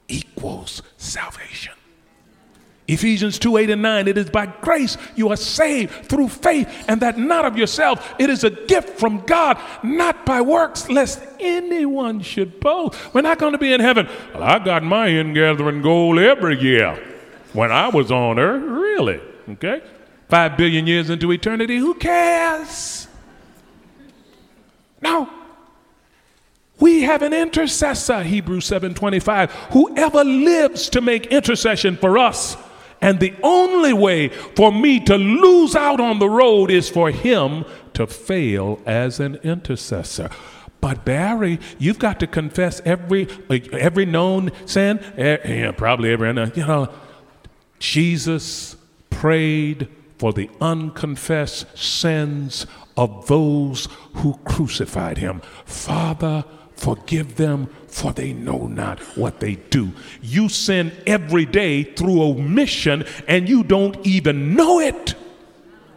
equals 0.07 0.81
salvation. 0.97 1.73
Ephesians 2.87 3.39
2 3.39 3.57
8 3.57 3.69
and 3.71 3.81
9, 3.81 4.07
it 4.09 4.17
is 4.17 4.29
by 4.29 4.45
grace 4.45 4.97
you 5.15 5.29
are 5.29 5.37
saved 5.37 6.05
through 6.07 6.27
faith, 6.27 6.85
and 6.89 7.01
that 7.01 7.17
not 7.17 7.45
of 7.45 7.57
yourself. 7.57 8.13
It 8.19 8.29
is 8.29 8.43
a 8.43 8.49
gift 8.49 8.99
from 8.99 9.19
God, 9.21 9.57
not 9.83 10.25
by 10.25 10.41
works, 10.41 10.89
lest 10.89 11.23
anyone 11.39 12.19
should 12.19 12.59
boast. 12.59 12.97
We're 13.13 13.21
not 13.21 13.39
going 13.39 13.53
to 13.53 13.57
be 13.57 13.71
in 13.71 13.79
heaven. 13.79 14.09
Well, 14.33 14.43
I 14.43 14.59
got 14.59 14.83
my 14.83 15.07
ingathering 15.07 15.81
goal 15.81 16.19
every 16.19 16.59
year 16.59 17.01
when 17.53 17.71
I 17.71 17.87
was 17.87 18.11
on 18.11 18.37
earth. 18.37 18.63
Really? 18.63 19.21
Okay? 19.47 19.81
Five 20.29 20.57
billion 20.57 20.87
years 20.87 21.09
into 21.09 21.31
eternity, 21.31 21.77
who 21.77 21.93
cares? 21.95 23.07
No. 25.01 25.29
We 26.79 27.03
have 27.03 27.21
an 27.21 27.33
intercessor, 27.33 28.23
Hebrews 28.23 28.65
7:25, 28.65 29.51
whoever 29.71 30.23
lives 30.23 30.89
to 30.89 31.01
make 31.01 31.27
intercession 31.27 31.97
for 31.97 32.17
us. 32.17 32.57
And 33.01 33.19
the 33.19 33.33
only 33.43 33.93
way 33.93 34.29
for 34.29 34.71
me 34.71 34.99
to 35.01 35.17
lose 35.17 35.75
out 35.75 35.99
on 35.99 36.19
the 36.19 36.29
road 36.29 36.71
is 36.71 36.89
for 36.89 37.11
him 37.11 37.65
to 37.93 38.07
fail 38.07 38.79
as 38.85 39.19
an 39.19 39.35
intercessor. 39.43 40.29
But 40.79 41.05
Barry, 41.05 41.59
you've 41.79 41.99
got 41.99 42.19
to 42.21 42.27
confess 42.27 42.81
every 42.85 43.27
every 43.71 44.05
known 44.05 44.51
sin, 44.65 44.99
yeah, 45.17 45.71
probably 45.71 46.11
every 46.11 46.29
you 46.55 46.65
know. 46.65 46.89
Jesus 47.79 48.75
prayed 49.09 49.87
for 50.23 50.31
the 50.31 50.49
unconfessed 50.61 51.77
sins 51.77 52.65
of 52.95 53.27
those 53.27 53.89
who 54.13 54.39
crucified 54.45 55.17
him. 55.17 55.41
Father, 55.65 56.45
forgive 56.77 57.35
them, 57.35 57.67
for 57.89 58.13
they 58.13 58.31
know 58.31 58.65
not 58.67 59.01
what 59.17 59.41
they 59.41 59.55
do. 59.55 59.91
You 60.21 60.47
sin 60.47 60.93
every 61.05 61.45
day 61.45 61.83
through 61.83 62.21
omission, 62.21 63.03
and 63.27 63.49
you 63.49 63.65
don't 63.65 63.97
even 64.07 64.55
know 64.55 64.79
it. 64.79 65.13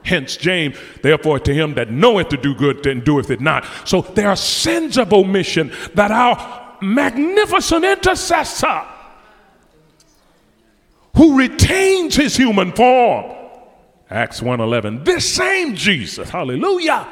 Hence, 0.02 0.36
James, 0.36 0.76
therefore, 1.02 1.38
to 1.38 1.54
him 1.54 1.74
that 1.74 1.92
knoweth 1.92 2.30
to 2.30 2.36
do 2.36 2.52
good 2.52 2.84
and 2.84 3.04
doeth 3.04 3.30
it 3.30 3.40
not. 3.40 3.64
So 3.84 4.00
there 4.00 4.28
are 4.28 4.34
sins 4.34 4.98
of 4.98 5.12
omission 5.12 5.70
that 5.94 6.10
our 6.10 6.76
magnificent 6.82 7.84
intercessor, 7.84 8.82
who 11.14 11.38
retains 11.38 12.16
his 12.16 12.36
human 12.36 12.72
form, 12.72 13.35
Acts 14.10 14.40
1:11. 14.40 15.04
This 15.04 15.34
same 15.34 15.74
Jesus, 15.74 16.30
hallelujah, 16.30 17.06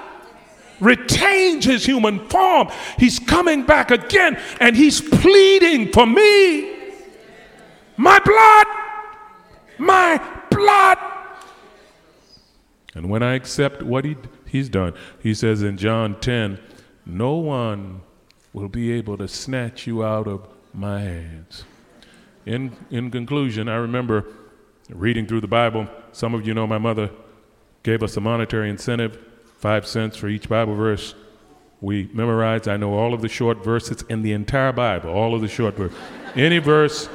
retains 0.81 1.65
his 1.65 1.85
human 1.85 2.29
form. 2.29 2.69
He's 2.99 3.19
coming 3.19 3.65
back 3.65 3.91
again 3.91 4.41
and 4.61 4.77
he's 4.77 5.01
pleading 5.01 5.93
for 5.93 6.07
me. 6.07 6.73
My 7.97 8.19
blood, 8.21 8.67
my 9.79 10.21
blood. 10.51 10.99
And 12.95 13.11
when 13.11 13.23
I 13.23 13.35
accept 13.35 13.83
what 13.83 14.05
he, 14.05 14.17
he's 14.47 14.69
done, 14.69 14.95
he 15.21 15.35
says 15.35 15.63
in 15.63 15.77
John 15.77 16.19
10, 16.21 16.61
no 17.07 17.35
one 17.35 18.03
will 18.53 18.69
be 18.69 18.93
able 18.93 19.19
to 19.19 19.27
snatch 19.27 19.87
you 19.87 20.05
out 20.05 20.29
of 20.29 20.47
my 20.73 21.01
hands. 21.01 21.65
In, 22.47 22.77
in 22.91 23.11
conclusion, 23.11 23.69
I 23.69 23.77
remember 23.77 24.27
reading 24.91 25.27
through 25.27 25.41
the 25.41 25.49
Bible 25.49 25.89
some 26.13 26.35
of 26.35 26.47
you 26.47 26.55
know 26.55 26.67
my 26.67 26.79
mother 26.79 27.11
gave 27.83 28.03
us 28.03 28.17
a 28.17 28.21
monetary 28.21 28.71
incentive, 28.71 29.19
five 29.59 29.87
cents 29.87 30.17
for 30.17 30.29
each 30.29 30.49
Bible 30.49 30.75
verse. 30.75 31.15
We 31.81 32.09
memorized, 32.13 32.67
I 32.69 32.77
know 32.77 32.95
all 32.95 33.13
of 33.13 33.21
the 33.21 33.29
short 33.29 33.63
verses 33.63 34.03
in 34.09 34.23
the 34.23 34.33
entire 34.33 34.73
Bible, 34.73 35.11
all 35.11 35.35
of 35.35 35.43
the 35.43 35.49
short 35.49 35.75
verses. 35.75 35.99
Any 36.35 36.59
verse, 36.59 37.09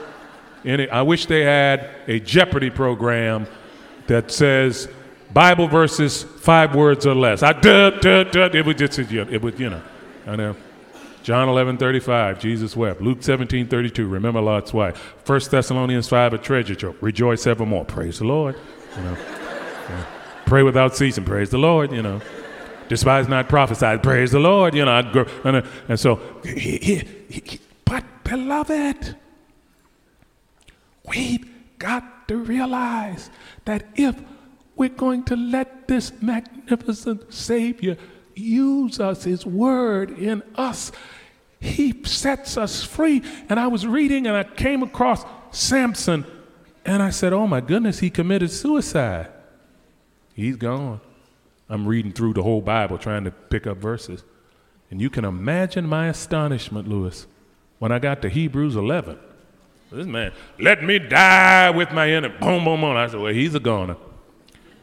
any, 0.63 0.88
I 0.89 1.01
wish 1.01 1.26
they 1.26 1.41
had 1.41 1.89
a 2.07 2.20
Jeopardy 2.20 2.70
program 2.70 3.47
that 4.07 4.32
says 4.32 4.88
Bible 5.34 5.67
verses, 5.67 6.24
five 6.24 6.76
words 6.76 7.05
or 7.05 7.15
less. 7.15 7.41
I, 7.41 7.53
duh, 7.53 7.91
duh, 7.91 8.26
duh, 8.26 8.49
it 8.53 8.65
would 8.65 8.78
just, 8.78 8.99
it 8.99 9.41
would, 9.41 9.59
you 9.59 9.70
know, 9.70 9.82
I 10.28 10.36
know. 10.36 10.55
John 11.24 11.49
11, 11.49 11.78
35, 11.78 12.39
Jesus 12.39 12.76
wept. 12.76 13.01
Luke 13.01 13.22
17, 13.22 13.67
32, 13.67 14.07
remember 14.07 14.41
Lot's 14.41 14.74
wife. 14.74 14.97
1 15.26 15.41
Thessalonians 15.51 16.07
5, 16.07 16.34
a 16.34 16.38
treasure 16.38 16.76
trove. 16.76 16.95
Rejoice 17.01 17.45
evermore. 17.45 17.86
Praise 17.86 18.20
the 18.20 18.26
Lord. 18.26 18.55
You 18.97 19.03
know, 19.03 19.17
yeah. 19.89 20.05
pray 20.45 20.63
without 20.63 20.95
ceasing. 20.95 21.26
Praise 21.26 21.49
the 21.49 21.57
Lord. 21.57 21.91
You 21.91 22.01
know, 22.01 22.22
despise 22.88 23.28
not 23.28 23.49
prophesy. 23.49 23.97
Praise 24.01 24.32
the 24.32 24.39
Lord. 24.39 24.74
You 24.74 24.86
know, 24.86 25.28
and, 25.43 25.57
uh, 25.57 25.61
and 25.88 25.99
so, 25.99 26.20
he, 26.43 26.78
he, 26.78 26.95
he, 27.30 27.59
but 27.86 28.03
beloved, 28.24 29.15
we've 31.07 31.49
got 31.78 32.28
to 32.30 32.38
realize 32.38 33.30
that 33.65 33.86
if 33.95 34.15
we're 34.76 34.89
going 34.89 35.24
to 35.26 35.36
let 35.36 35.88
this 35.88 36.13
magnificent 36.22 37.34
Savior 37.34 37.97
use 38.39 38.99
us, 38.99 39.23
His 39.23 39.45
Word 39.45 40.17
in 40.17 40.43
us, 40.55 40.91
He 41.59 42.03
sets 42.05 42.57
us 42.57 42.83
free. 42.83 43.21
And 43.49 43.59
I 43.59 43.67
was 43.67 43.85
reading 43.85 44.27
and 44.27 44.35
I 44.35 44.43
came 44.43 44.83
across 44.83 45.25
Samson 45.51 46.25
and 46.85 47.03
I 47.03 47.09
said, 47.09 47.33
Oh 47.33 47.47
my 47.47 47.61
goodness, 47.61 47.99
he 47.99 48.09
committed 48.09 48.51
suicide. 48.51 49.27
He's 50.33 50.55
gone. 50.55 51.01
I'm 51.69 51.87
reading 51.87 52.11
through 52.11 52.33
the 52.33 52.43
whole 52.43 52.61
Bible 52.61 52.97
trying 52.97 53.25
to 53.25 53.31
pick 53.31 53.67
up 53.67 53.77
verses. 53.77 54.23
And 54.89 54.99
you 54.99 55.09
can 55.09 55.23
imagine 55.23 55.85
my 55.85 56.07
astonishment, 56.07 56.87
Lewis, 56.87 57.27
when 57.77 57.91
I 57.91 57.99
got 57.99 58.21
to 58.23 58.29
Hebrews 58.29 58.75
11. 58.75 59.19
This 59.91 60.07
man, 60.07 60.31
let 60.59 60.83
me 60.83 60.97
die 60.97 61.69
with 61.69 61.91
my 61.91 62.09
enemy. 62.09 62.35
Boom, 62.39 62.63
boom, 62.63 62.81
boom. 62.81 62.95
I 62.95 63.07
said, 63.07 63.19
well, 63.19 63.33
he's 63.33 63.53
a 63.53 63.59
goner. 63.59 63.97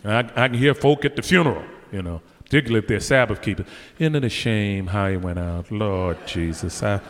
I, 0.04 0.20
I, 0.20 0.48
can 0.48 0.54
hear 0.54 0.74
folk 0.74 1.04
at 1.04 1.16
the 1.16 1.22
funeral, 1.22 1.64
you 1.90 2.02
know, 2.02 2.22
particularly 2.46 2.78
if 2.78 2.86
they're 2.86 3.00
Sabbath 3.00 3.42
keepers. 3.42 3.66
Isn't 3.98 4.14
it 4.14 4.24
a 4.24 4.28
shame 4.28 4.86
how 4.86 5.10
he 5.10 5.16
went 5.16 5.38
out? 5.38 5.70
Lord 5.72 6.16
Jesus, 6.26 6.80
I, 6.80 7.00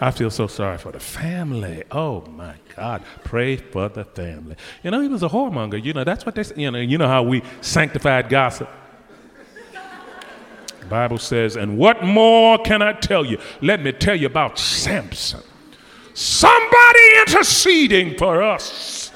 I 0.00 0.10
feel 0.10 0.30
so 0.30 0.48
sorry 0.48 0.78
for 0.78 0.90
the 0.90 0.98
family. 0.98 1.84
Oh 1.92 2.22
my 2.22 2.54
God, 2.74 3.02
pray 3.22 3.56
for 3.56 3.88
the 3.88 4.04
family. 4.04 4.56
You 4.82 4.90
know, 4.90 5.00
he 5.00 5.06
was 5.06 5.22
a 5.22 5.28
whoremonger. 5.28 5.82
You 5.82 5.92
know, 5.92 6.02
that's 6.02 6.26
what 6.26 6.34
they 6.34 6.42
say. 6.42 6.54
You 6.56 6.72
know, 6.72 6.80
you 6.80 6.98
know 6.98 7.06
how 7.06 7.22
we 7.22 7.42
sanctified 7.60 8.28
gossip. 8.28 8.68
The 10.80 10.86
Bible 10.86 11.18
says, 11.18 11.54
and 11.54 11.78
what 11.78 12.02
more 12.02 12.58
can 12.58 12.82
I 12.82 12.92
tell 12.94 13.24
you? 13.24 13.38
Let 13.62 13.80
me 13.82 13.92
tell 13.92 14.16
you 14.16 14.26
about 14.26 14.58
Samson. 14.58 15.42
Somebody 16.14 17.20
interceding 17.20 18.18
for 18.18 18.42
us. 18.42 19.12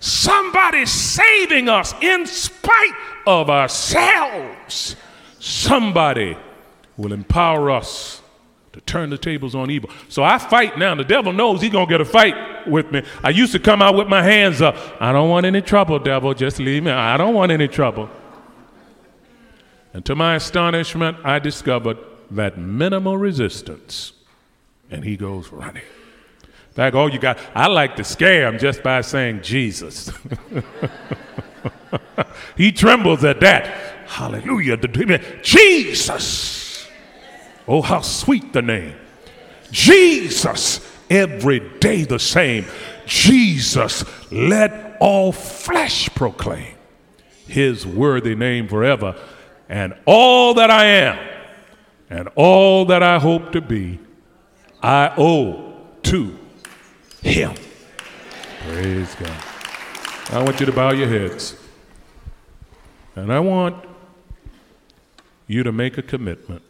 Somebody 0.00 0.86
saving 0.86 1.68
us 1.68 1.92
in 2.00 2.24
spite 2.24 2.94
of 3.26 3.50
ourselves. 3.50 4.96
Somebody 5.40 6.36
will 6.98 7.12
empower 7.14 7.70
us 7.70 8.20
to 8.72 8.80
turn 8.82 9.10
the 9.10 9.18
tables 9.18 9.54
on 9.54 9.70
evil. 9.70 9.90
So 10.08 10.22
I 10.22 10.38
fight 10.38 10.78
now. 10.78 10.94
The 10.94 11.02
devil 11.02 11.32
knows 11.32 11.62
he's 11.62 11.72
going 11.72 11.86
to 11.86 11.90
get 11.90 12.00
a 12.00 12.04
fight 12.04 12.68
with 12.68 12.92
me. 12.92 13.02
I 13.24 13.30
used 13.30 13.52
to 13.52 13.58
come 13.58 13.82
out 13.82 13.96
with 13.96 14.06
my 14.06 14.22
hands 14.22 14.60
up. 14.62 14.76
I 15.00 15.12
don't 15.12 15.30
want 15.30 15.46
any 15.46 15.62
trouble, 15.62 15.98
devil. 15.98 16.34
Just 16.34 16.58
leave 16.60 16.84
me. 16.84 16.90
I 16.90 17.16
don't 17.16 17.34
want 17.34 17.50
any 17.50 17.66
trouble. 17.66 18.08
And 19.92 20.04
to 20.04 20.14
my 20.14 20.36
astonishment, 20.36 21.16
I 21.24 21.38
discovered 21.38 21.96
that 22.30 22.58
minimal 22.58 23.16
resistance. 23.16 24.12
And 24.90 25.04
he 25.04 25.16
goes 25.16 25.50
running. 25.50 25.82
In 26.42 26.74
fact, 26.74 26.94
all 26.94 27.10
you 27.10 27.18
got, 27.18 27.38
I 27.54 27.66
like 27.66 27.96
to 27.96 28.04
scare 28.04 28.46
him 28.46 28.58
just 28.58 28.82
by 28.82 29.00
saying 29.00 29.40
Jesus. 29.42 30.12
he 32.56 32.70
trembles 32.70 33.24
at 33.24 33.40
that. 33.40 33.99
Hallelujah. 34.10 34.76
Jesus. 35.40 36.88
Oh, 37.68 37.80
how 37.80 38.00
sweet 38.00 38.52
the 38.52 38.60
name. 38.60 38.96
Jesus. 39.70 40.84
Every 41.08 41.60
day 41.78 42.02
the 42.02 42.18
same. 42.18 42.66
Jesus. 43.06 44.04
Let 44.32 44.96
all 44.98 45.30
flesh 45.30 46.12
proclaim 46.12 46.74
his 47.46 47.86
worthy 47.86 48.34
name 48.34 48.66
forever. 48.66 49.14
And 49.68 49.94
all 50.06 50.54
that 50.54 50.72
I 50.72 50.86
am 50.86 51.18
and 52.10 52.28
all 52.34 52.86
that 52.86 53.04
I 53.04 53.20
hope 53.20 53.52
to 53.52 53.60
be, 53.60 54.00
I 54.82 55.14
owe 55.16 55.76
to 56.02 56.36
him. 57.22 57.54
Praise 58.66 59.14
God. 59.14 59.44
I 60.30 60.42
want 60.42 60.58
you 60.58 60.66
to 60.66 60.72
bow 60.72 60.90
your 60.90 61.06
heads. 61.06 61.54
And 63.14 63.32
I 63.32 63.38
want 63.38 63.84
you 65.50 65.64
to 65.64 65.72
make 65.72 65.98
a 65.98 66.02
commitment. 66.02 66.62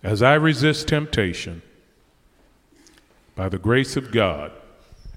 As 0.00 0.22
I 0.22 0.34
resist 0.34 0.86
temptation, 0.86 1.62
by 3.34 3.48
the 3.48 3.58
grace 3.58 3.96
of 3.96 4.12
God, 4.12 4.52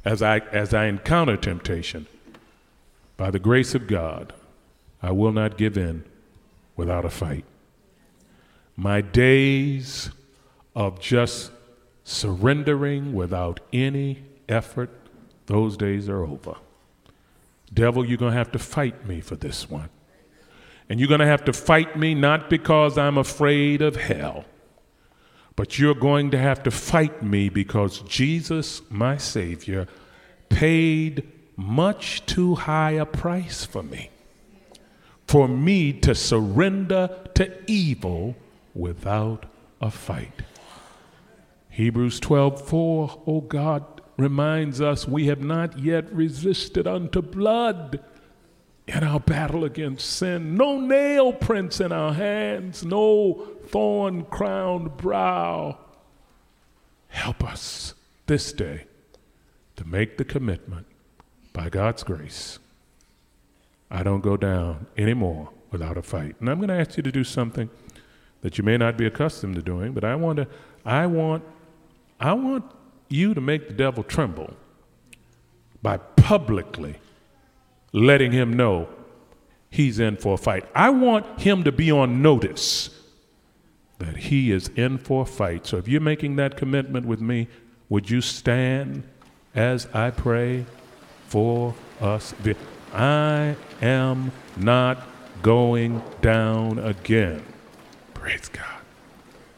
as 0.03 0.23
I, 0.23 0.39
as 0.39 0.73
I 0.73 0.85
encounter 0.85 1.37
temptation, 1.37 2.07
by 3.15 3.29
the 3.29 3.37
grace 3.39 3.75
of 3.75 3.85
God, 3.85 4.33
I 5.03 5.11
will 5.11 5.31
not 5.31 5.55
give 5.55 5.77
in 5.77 6.03
without 6.75 7.05
a 7.05 7.09
fight. 7.09 7.45
My 8.75 9.01
days 9.01 10.09
of 10.75 10.99
just 10.99 11.51
surrendering 12.03 13.13
without 13.13 13.59
any 13.71 14.23
effort, 14.49 14.89
those 15.45 15.77
days 15.77 16.09
are 16.09 16.23
over. 16.23 16.55
Devil, 17.71 18.03
you're 18.03 18.17
going 18.17 18.31
to 18.31 18.37
have 18.37 18.51
to 18.53 18.59
fight 18.59 19.07
me 19.07 19.21
for 19.21 19.35
this 19.35 19.69
one. 19.69 19.89
And 20.89 20.99
you're 20.99 21.09
going 21.09 21.19
to 21.19 21.25
have 21.25 21.45
to 21.45 21.53
fight 21.53 21.97
me 21.97 22.13
not 22.13 22.49
because 22.49 22.97
I'm 22.97 23.17
afraid 23.17 23.81
of 23.81 23.95
hell, 23.95 24.45
but 25.55 25.79
you're 25.79 25.95
going 25.95 26.31
to 26.31 26.37
have 26.37 26.63
to 26.63 26.71
fight 26.71 27.23
me 27.23 27.49
because 27.49 27.99
Jesus, 28.01 28.81
my 28.89 29.17
Savior, 29.17 29.87
paid 30.49 31.27
much 31.55 32.25
too 32.25 32.55
high 32.55 32.91
a 32.91 33.05
price 33.05 33.65
for 33.65 33.83
me. 33.83 34.09
For 35.27 35.47
me 35.47 35.93
to 35.93 36.13
surrender 36.13 37.09
to 37.35 37.51
evil 37.69 38.35
without 38.73 39.45
a 39.81 39.89
fight. 39.89 40.43
Hebrews 41.69 42.19
12, 42.19 42.67
4, 42.67 43.23
oh 43.25 43.41
God, 43.41 43.83
reminds 44.17 44.79
us 44.79 45.07
we 45.07 45.27
have 45.27 45.41
not 45.41 45.79
yet 45.79 46.11
resisted 46.13 46.87
unto 46.87 47.21
blood 47.21 47.99
in 48.87 49.03
our 49.03 49.19
battle 49.19 49.63
against 49.63 50.09
sin. 50.09 50.55
No 50.55 50.79
nail 50.79 51.33
prints 51.33 51.79
in 51.79 51.91
our 51.91 52.13
hands, 52.13 52.83
no 52.83 53.47
thorn 53.67 54.25
crowned 54.25 54.97
brow. 54.97 55.77
Help 57.07 57.43
us 57.43 57.93
this 58.25 58.51
day 58.51 58.85
to 59.75 59.85
make 59.85 60.17
the 60.17 60.25
commitment 60.25 60.85
by 61.53 61.69
God's 61.69 62.03
grace. 62.03 62.59
I 63.89 64.03
don't 64.03 64.21
go 64.21 64.37
down 64.37 64.87
anymore 64.97 65.49
without 65.71 65.97
a 65.97 66.01
fight. 66.01 66.35
And 66.39 66.49
I'm 66.49 66.57
going 66.57 66.69
to 66.69 66.75
ask 66.75 66.97
you 66.97 67.03
to 67.03 67.11
do 67.11 67.23
something 67.23 67.69
that 68.41 68.57
you 68.57 68.63
may 68.63 68.77
not 68.77 68.97
be 68.97 69.05
accustomed 69.05 69.55
to 69.55 69.61
doing, 69.61 69.93
but 69.93 70.03
I 70.03 70.15
want 70.15 70.37
to 70.37 70.47
I 70.85 71.05
want 71.05 71.43
I 72.19 72.33
want 72.33 72.65
you 73.09 73.33
to 73.33 73.41
make 73.41 73.67
the 73.67 73.73
devil 73.73 74.03
tremble 74.03 74.53
by 75.81 75.97
publicly 75.97 76.95
letting 77.93 78.31
him 78.33 78.51
know 78.51 78.89
he's 79.69 79.99
in 79.99 80.17
for 80.17 80.33
a 80.33 80.37
fight. 80.37 80.65
I 80.75 80.89
want 80.89 81.39
him 81.39 81.63
to 81.63 81.71
be 81.71 81.89
on 81.91 82.21
notice 82.21 82.89
that 83.99 84.17
he 84.17 84.51
is 84.51 84.67
in 84.69 84.97
for 84.97 85.21
a 85.21 85.25
fight. 85.25 85.65
So 85.65 85.77
if 85.77 85.87
you're 85.87 86.01
making 86.01 86.35
that 86.35 86.57
commitment 86.57 87.05
with 87.05 87.21
me, 87.21 87.47
would 87.87 88.09
you 88.09 88.19
stand 88.19 89.03
as 89.55 89.87
I 89.93 90.09
pray 90.09 90.65
for 91.27 91.75
us? 92.01 92.33
I 92.93 93.55
am 93.81 94.31
not 94.57 95.07
going 95.41 96.01
down 96.21 96.79
again. 96.79 97.43
Praise 98.13 98.49
God. 98.49 98.65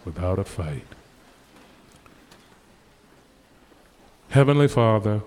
Without 0.04 0.38
a 0.38 0.44
fight. 0.44 0.86
Heavenly 4.30 4.68
Father, 4.68 5.22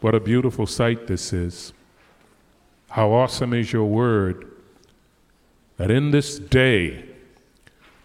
what 0.00 0.14
a 0.14 0.20
beautiful 0.20 0.66
sight 0.66 1.06
this 1.06 1.32
is. 1.32 1.72
How 2.90 3.12
awesome 3.12 3.52
is 3.52 3.72
your 3.72 3.84
word 3.84 4.50
that 5.76 5.90
in 5.90 6.10
this 6.10 6.38
day, 6.38 7.04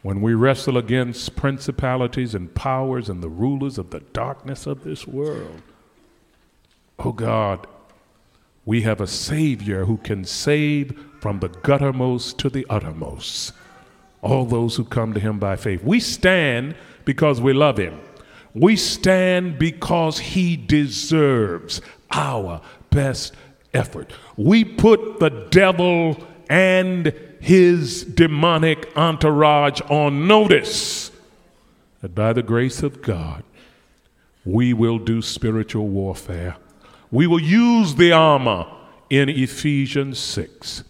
when 0.01 0.21
we 0.21 0.33
wrestle 0.33 0.77
against 0.77 1.35
principalities 1.35 2.33
and 2.33 2.53
powers 2.53 3.07
and 3.07 3.21
the 3.21 3.29
rulers 3.29 3.77
of 3.77 3.91
the 3.91 3.99
darkness 3.99 4.65
of 4.65 4.83
this 4.83 5.07
world, 5.07 5.61
oh 6.99 7.11
God, 7.11 7.67
we 8.65 8.81
have 8.81 8.99
a 8.99 9.07
Savior 9.07 9.85
who 9.85 9.97
can 9.97 10.25
save 10.25 10.99
from 11.19 11.39
the 11.39 11.49
guttermost 11.49 12.37
to 12.37 12.49
the 12.49 12.65
uttermost 12.69 13.53
all 14.21 14.45
those 14.45 14.75
who 14.75 14.83
come 14.83 15.13
to 15.13 15.19
Him 15.19 15.39
by 15.39 15.55
faith. 15.55 15.83
We 15.83 15.99
stand 15.99 16.75
because 17.05 17.41
we 17.41 17.53
love 17.53 17.77
Him. 17.77 17.99
We 18.53 18.75
stand 18.75 19.57
because 19.57 20.19
he 20.19 20.57
deserves 20.57 21.81
our 22.11 22.61
best 22.89 23.33
effort. 23.73 24.11
We 24.37 24.63
put 24.63 25.19
the 25.19 25.47
devil 25.49 26.17
and 26.49 27.13
his 27.39 28.03
demonic 28.03 28.91
entourage 28.95 29.81
on 29.89 30.27
notice 30.27 31.11
that 32.01 32.13
by 32.13 32.33
the 32.33 32.43
grace 32.43 32.83
of 32.83 33.01
God, 33.01 33.43
we 34.45 34.73
will 34.73 34.97
do 34.97 35.21
spiritual 35.21 35.87
warfare. 35.87 36.57
We 37.11 37.27
will 37.27 37.41
use 37.41 37.95
the 37.95 38.11
armor 38.11 38.65
in 39.09 39.29
Ephesians 39.29 40.19
6. 40.19 40.83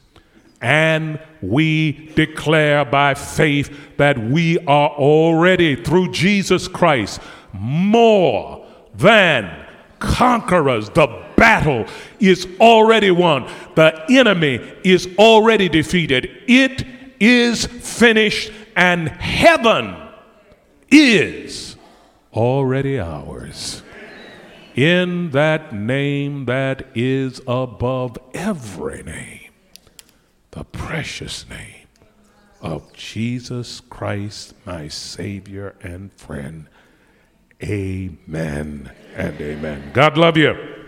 And 0.62 1.20
we 1.42 2.12
declare 2.16 2.86
by 2.86 3.16
faith 3.16 3.98
that 3.98 4.20
we 4.20 4.60
are 4.60 4.90
already, 4.90 5.76
through 5.76 6.12
Jesus 6.12 6.68
Christ, 6.68 7.20
more 7.52 8.66
than 8.94 9.52
conquerors. 10.00 10.90
The 10.90 11.08
battle 11.42 11.88
is 12.20 12.48
already 12.60 13.10
won, 13.10 13.50
the 13.74 14.06
enemy 14.12 14.58
is 14.84 15.10
already 15.18 15.68
defeated. 15.68 16.30
It 16.48 16.86
is 17.20 17.66
finished, 17.66 18.52
and 18.76 19.10
heaven 19.10 19.96
is 20.92 21.78
already 22.32 23.00
ours. 23.00 23.82
In 24.76 25.32
that 25.32 25.74
name 25.74 26.46
that 26.46 26.86
is 26.94 27.42
above 27.48 28.20
every 28.36 29.02
name, 29.02 29.50
the 30.52 30.64
precious 30.66 31.50
name 31.50 31.88
of 32.62 32.94
Jesus 32.94 33.82
Christ, 33.90 34.54
my 34.64 34.88
Savior 34.90 35.74
and 35.82 36.14
friend. 36.14 36.68
Amen 37.64 38.92
and 39.16 39.42
amen. 39.42 39.90
God 39.92 40.20
love 40.20 40.38
you. 40.38 40.81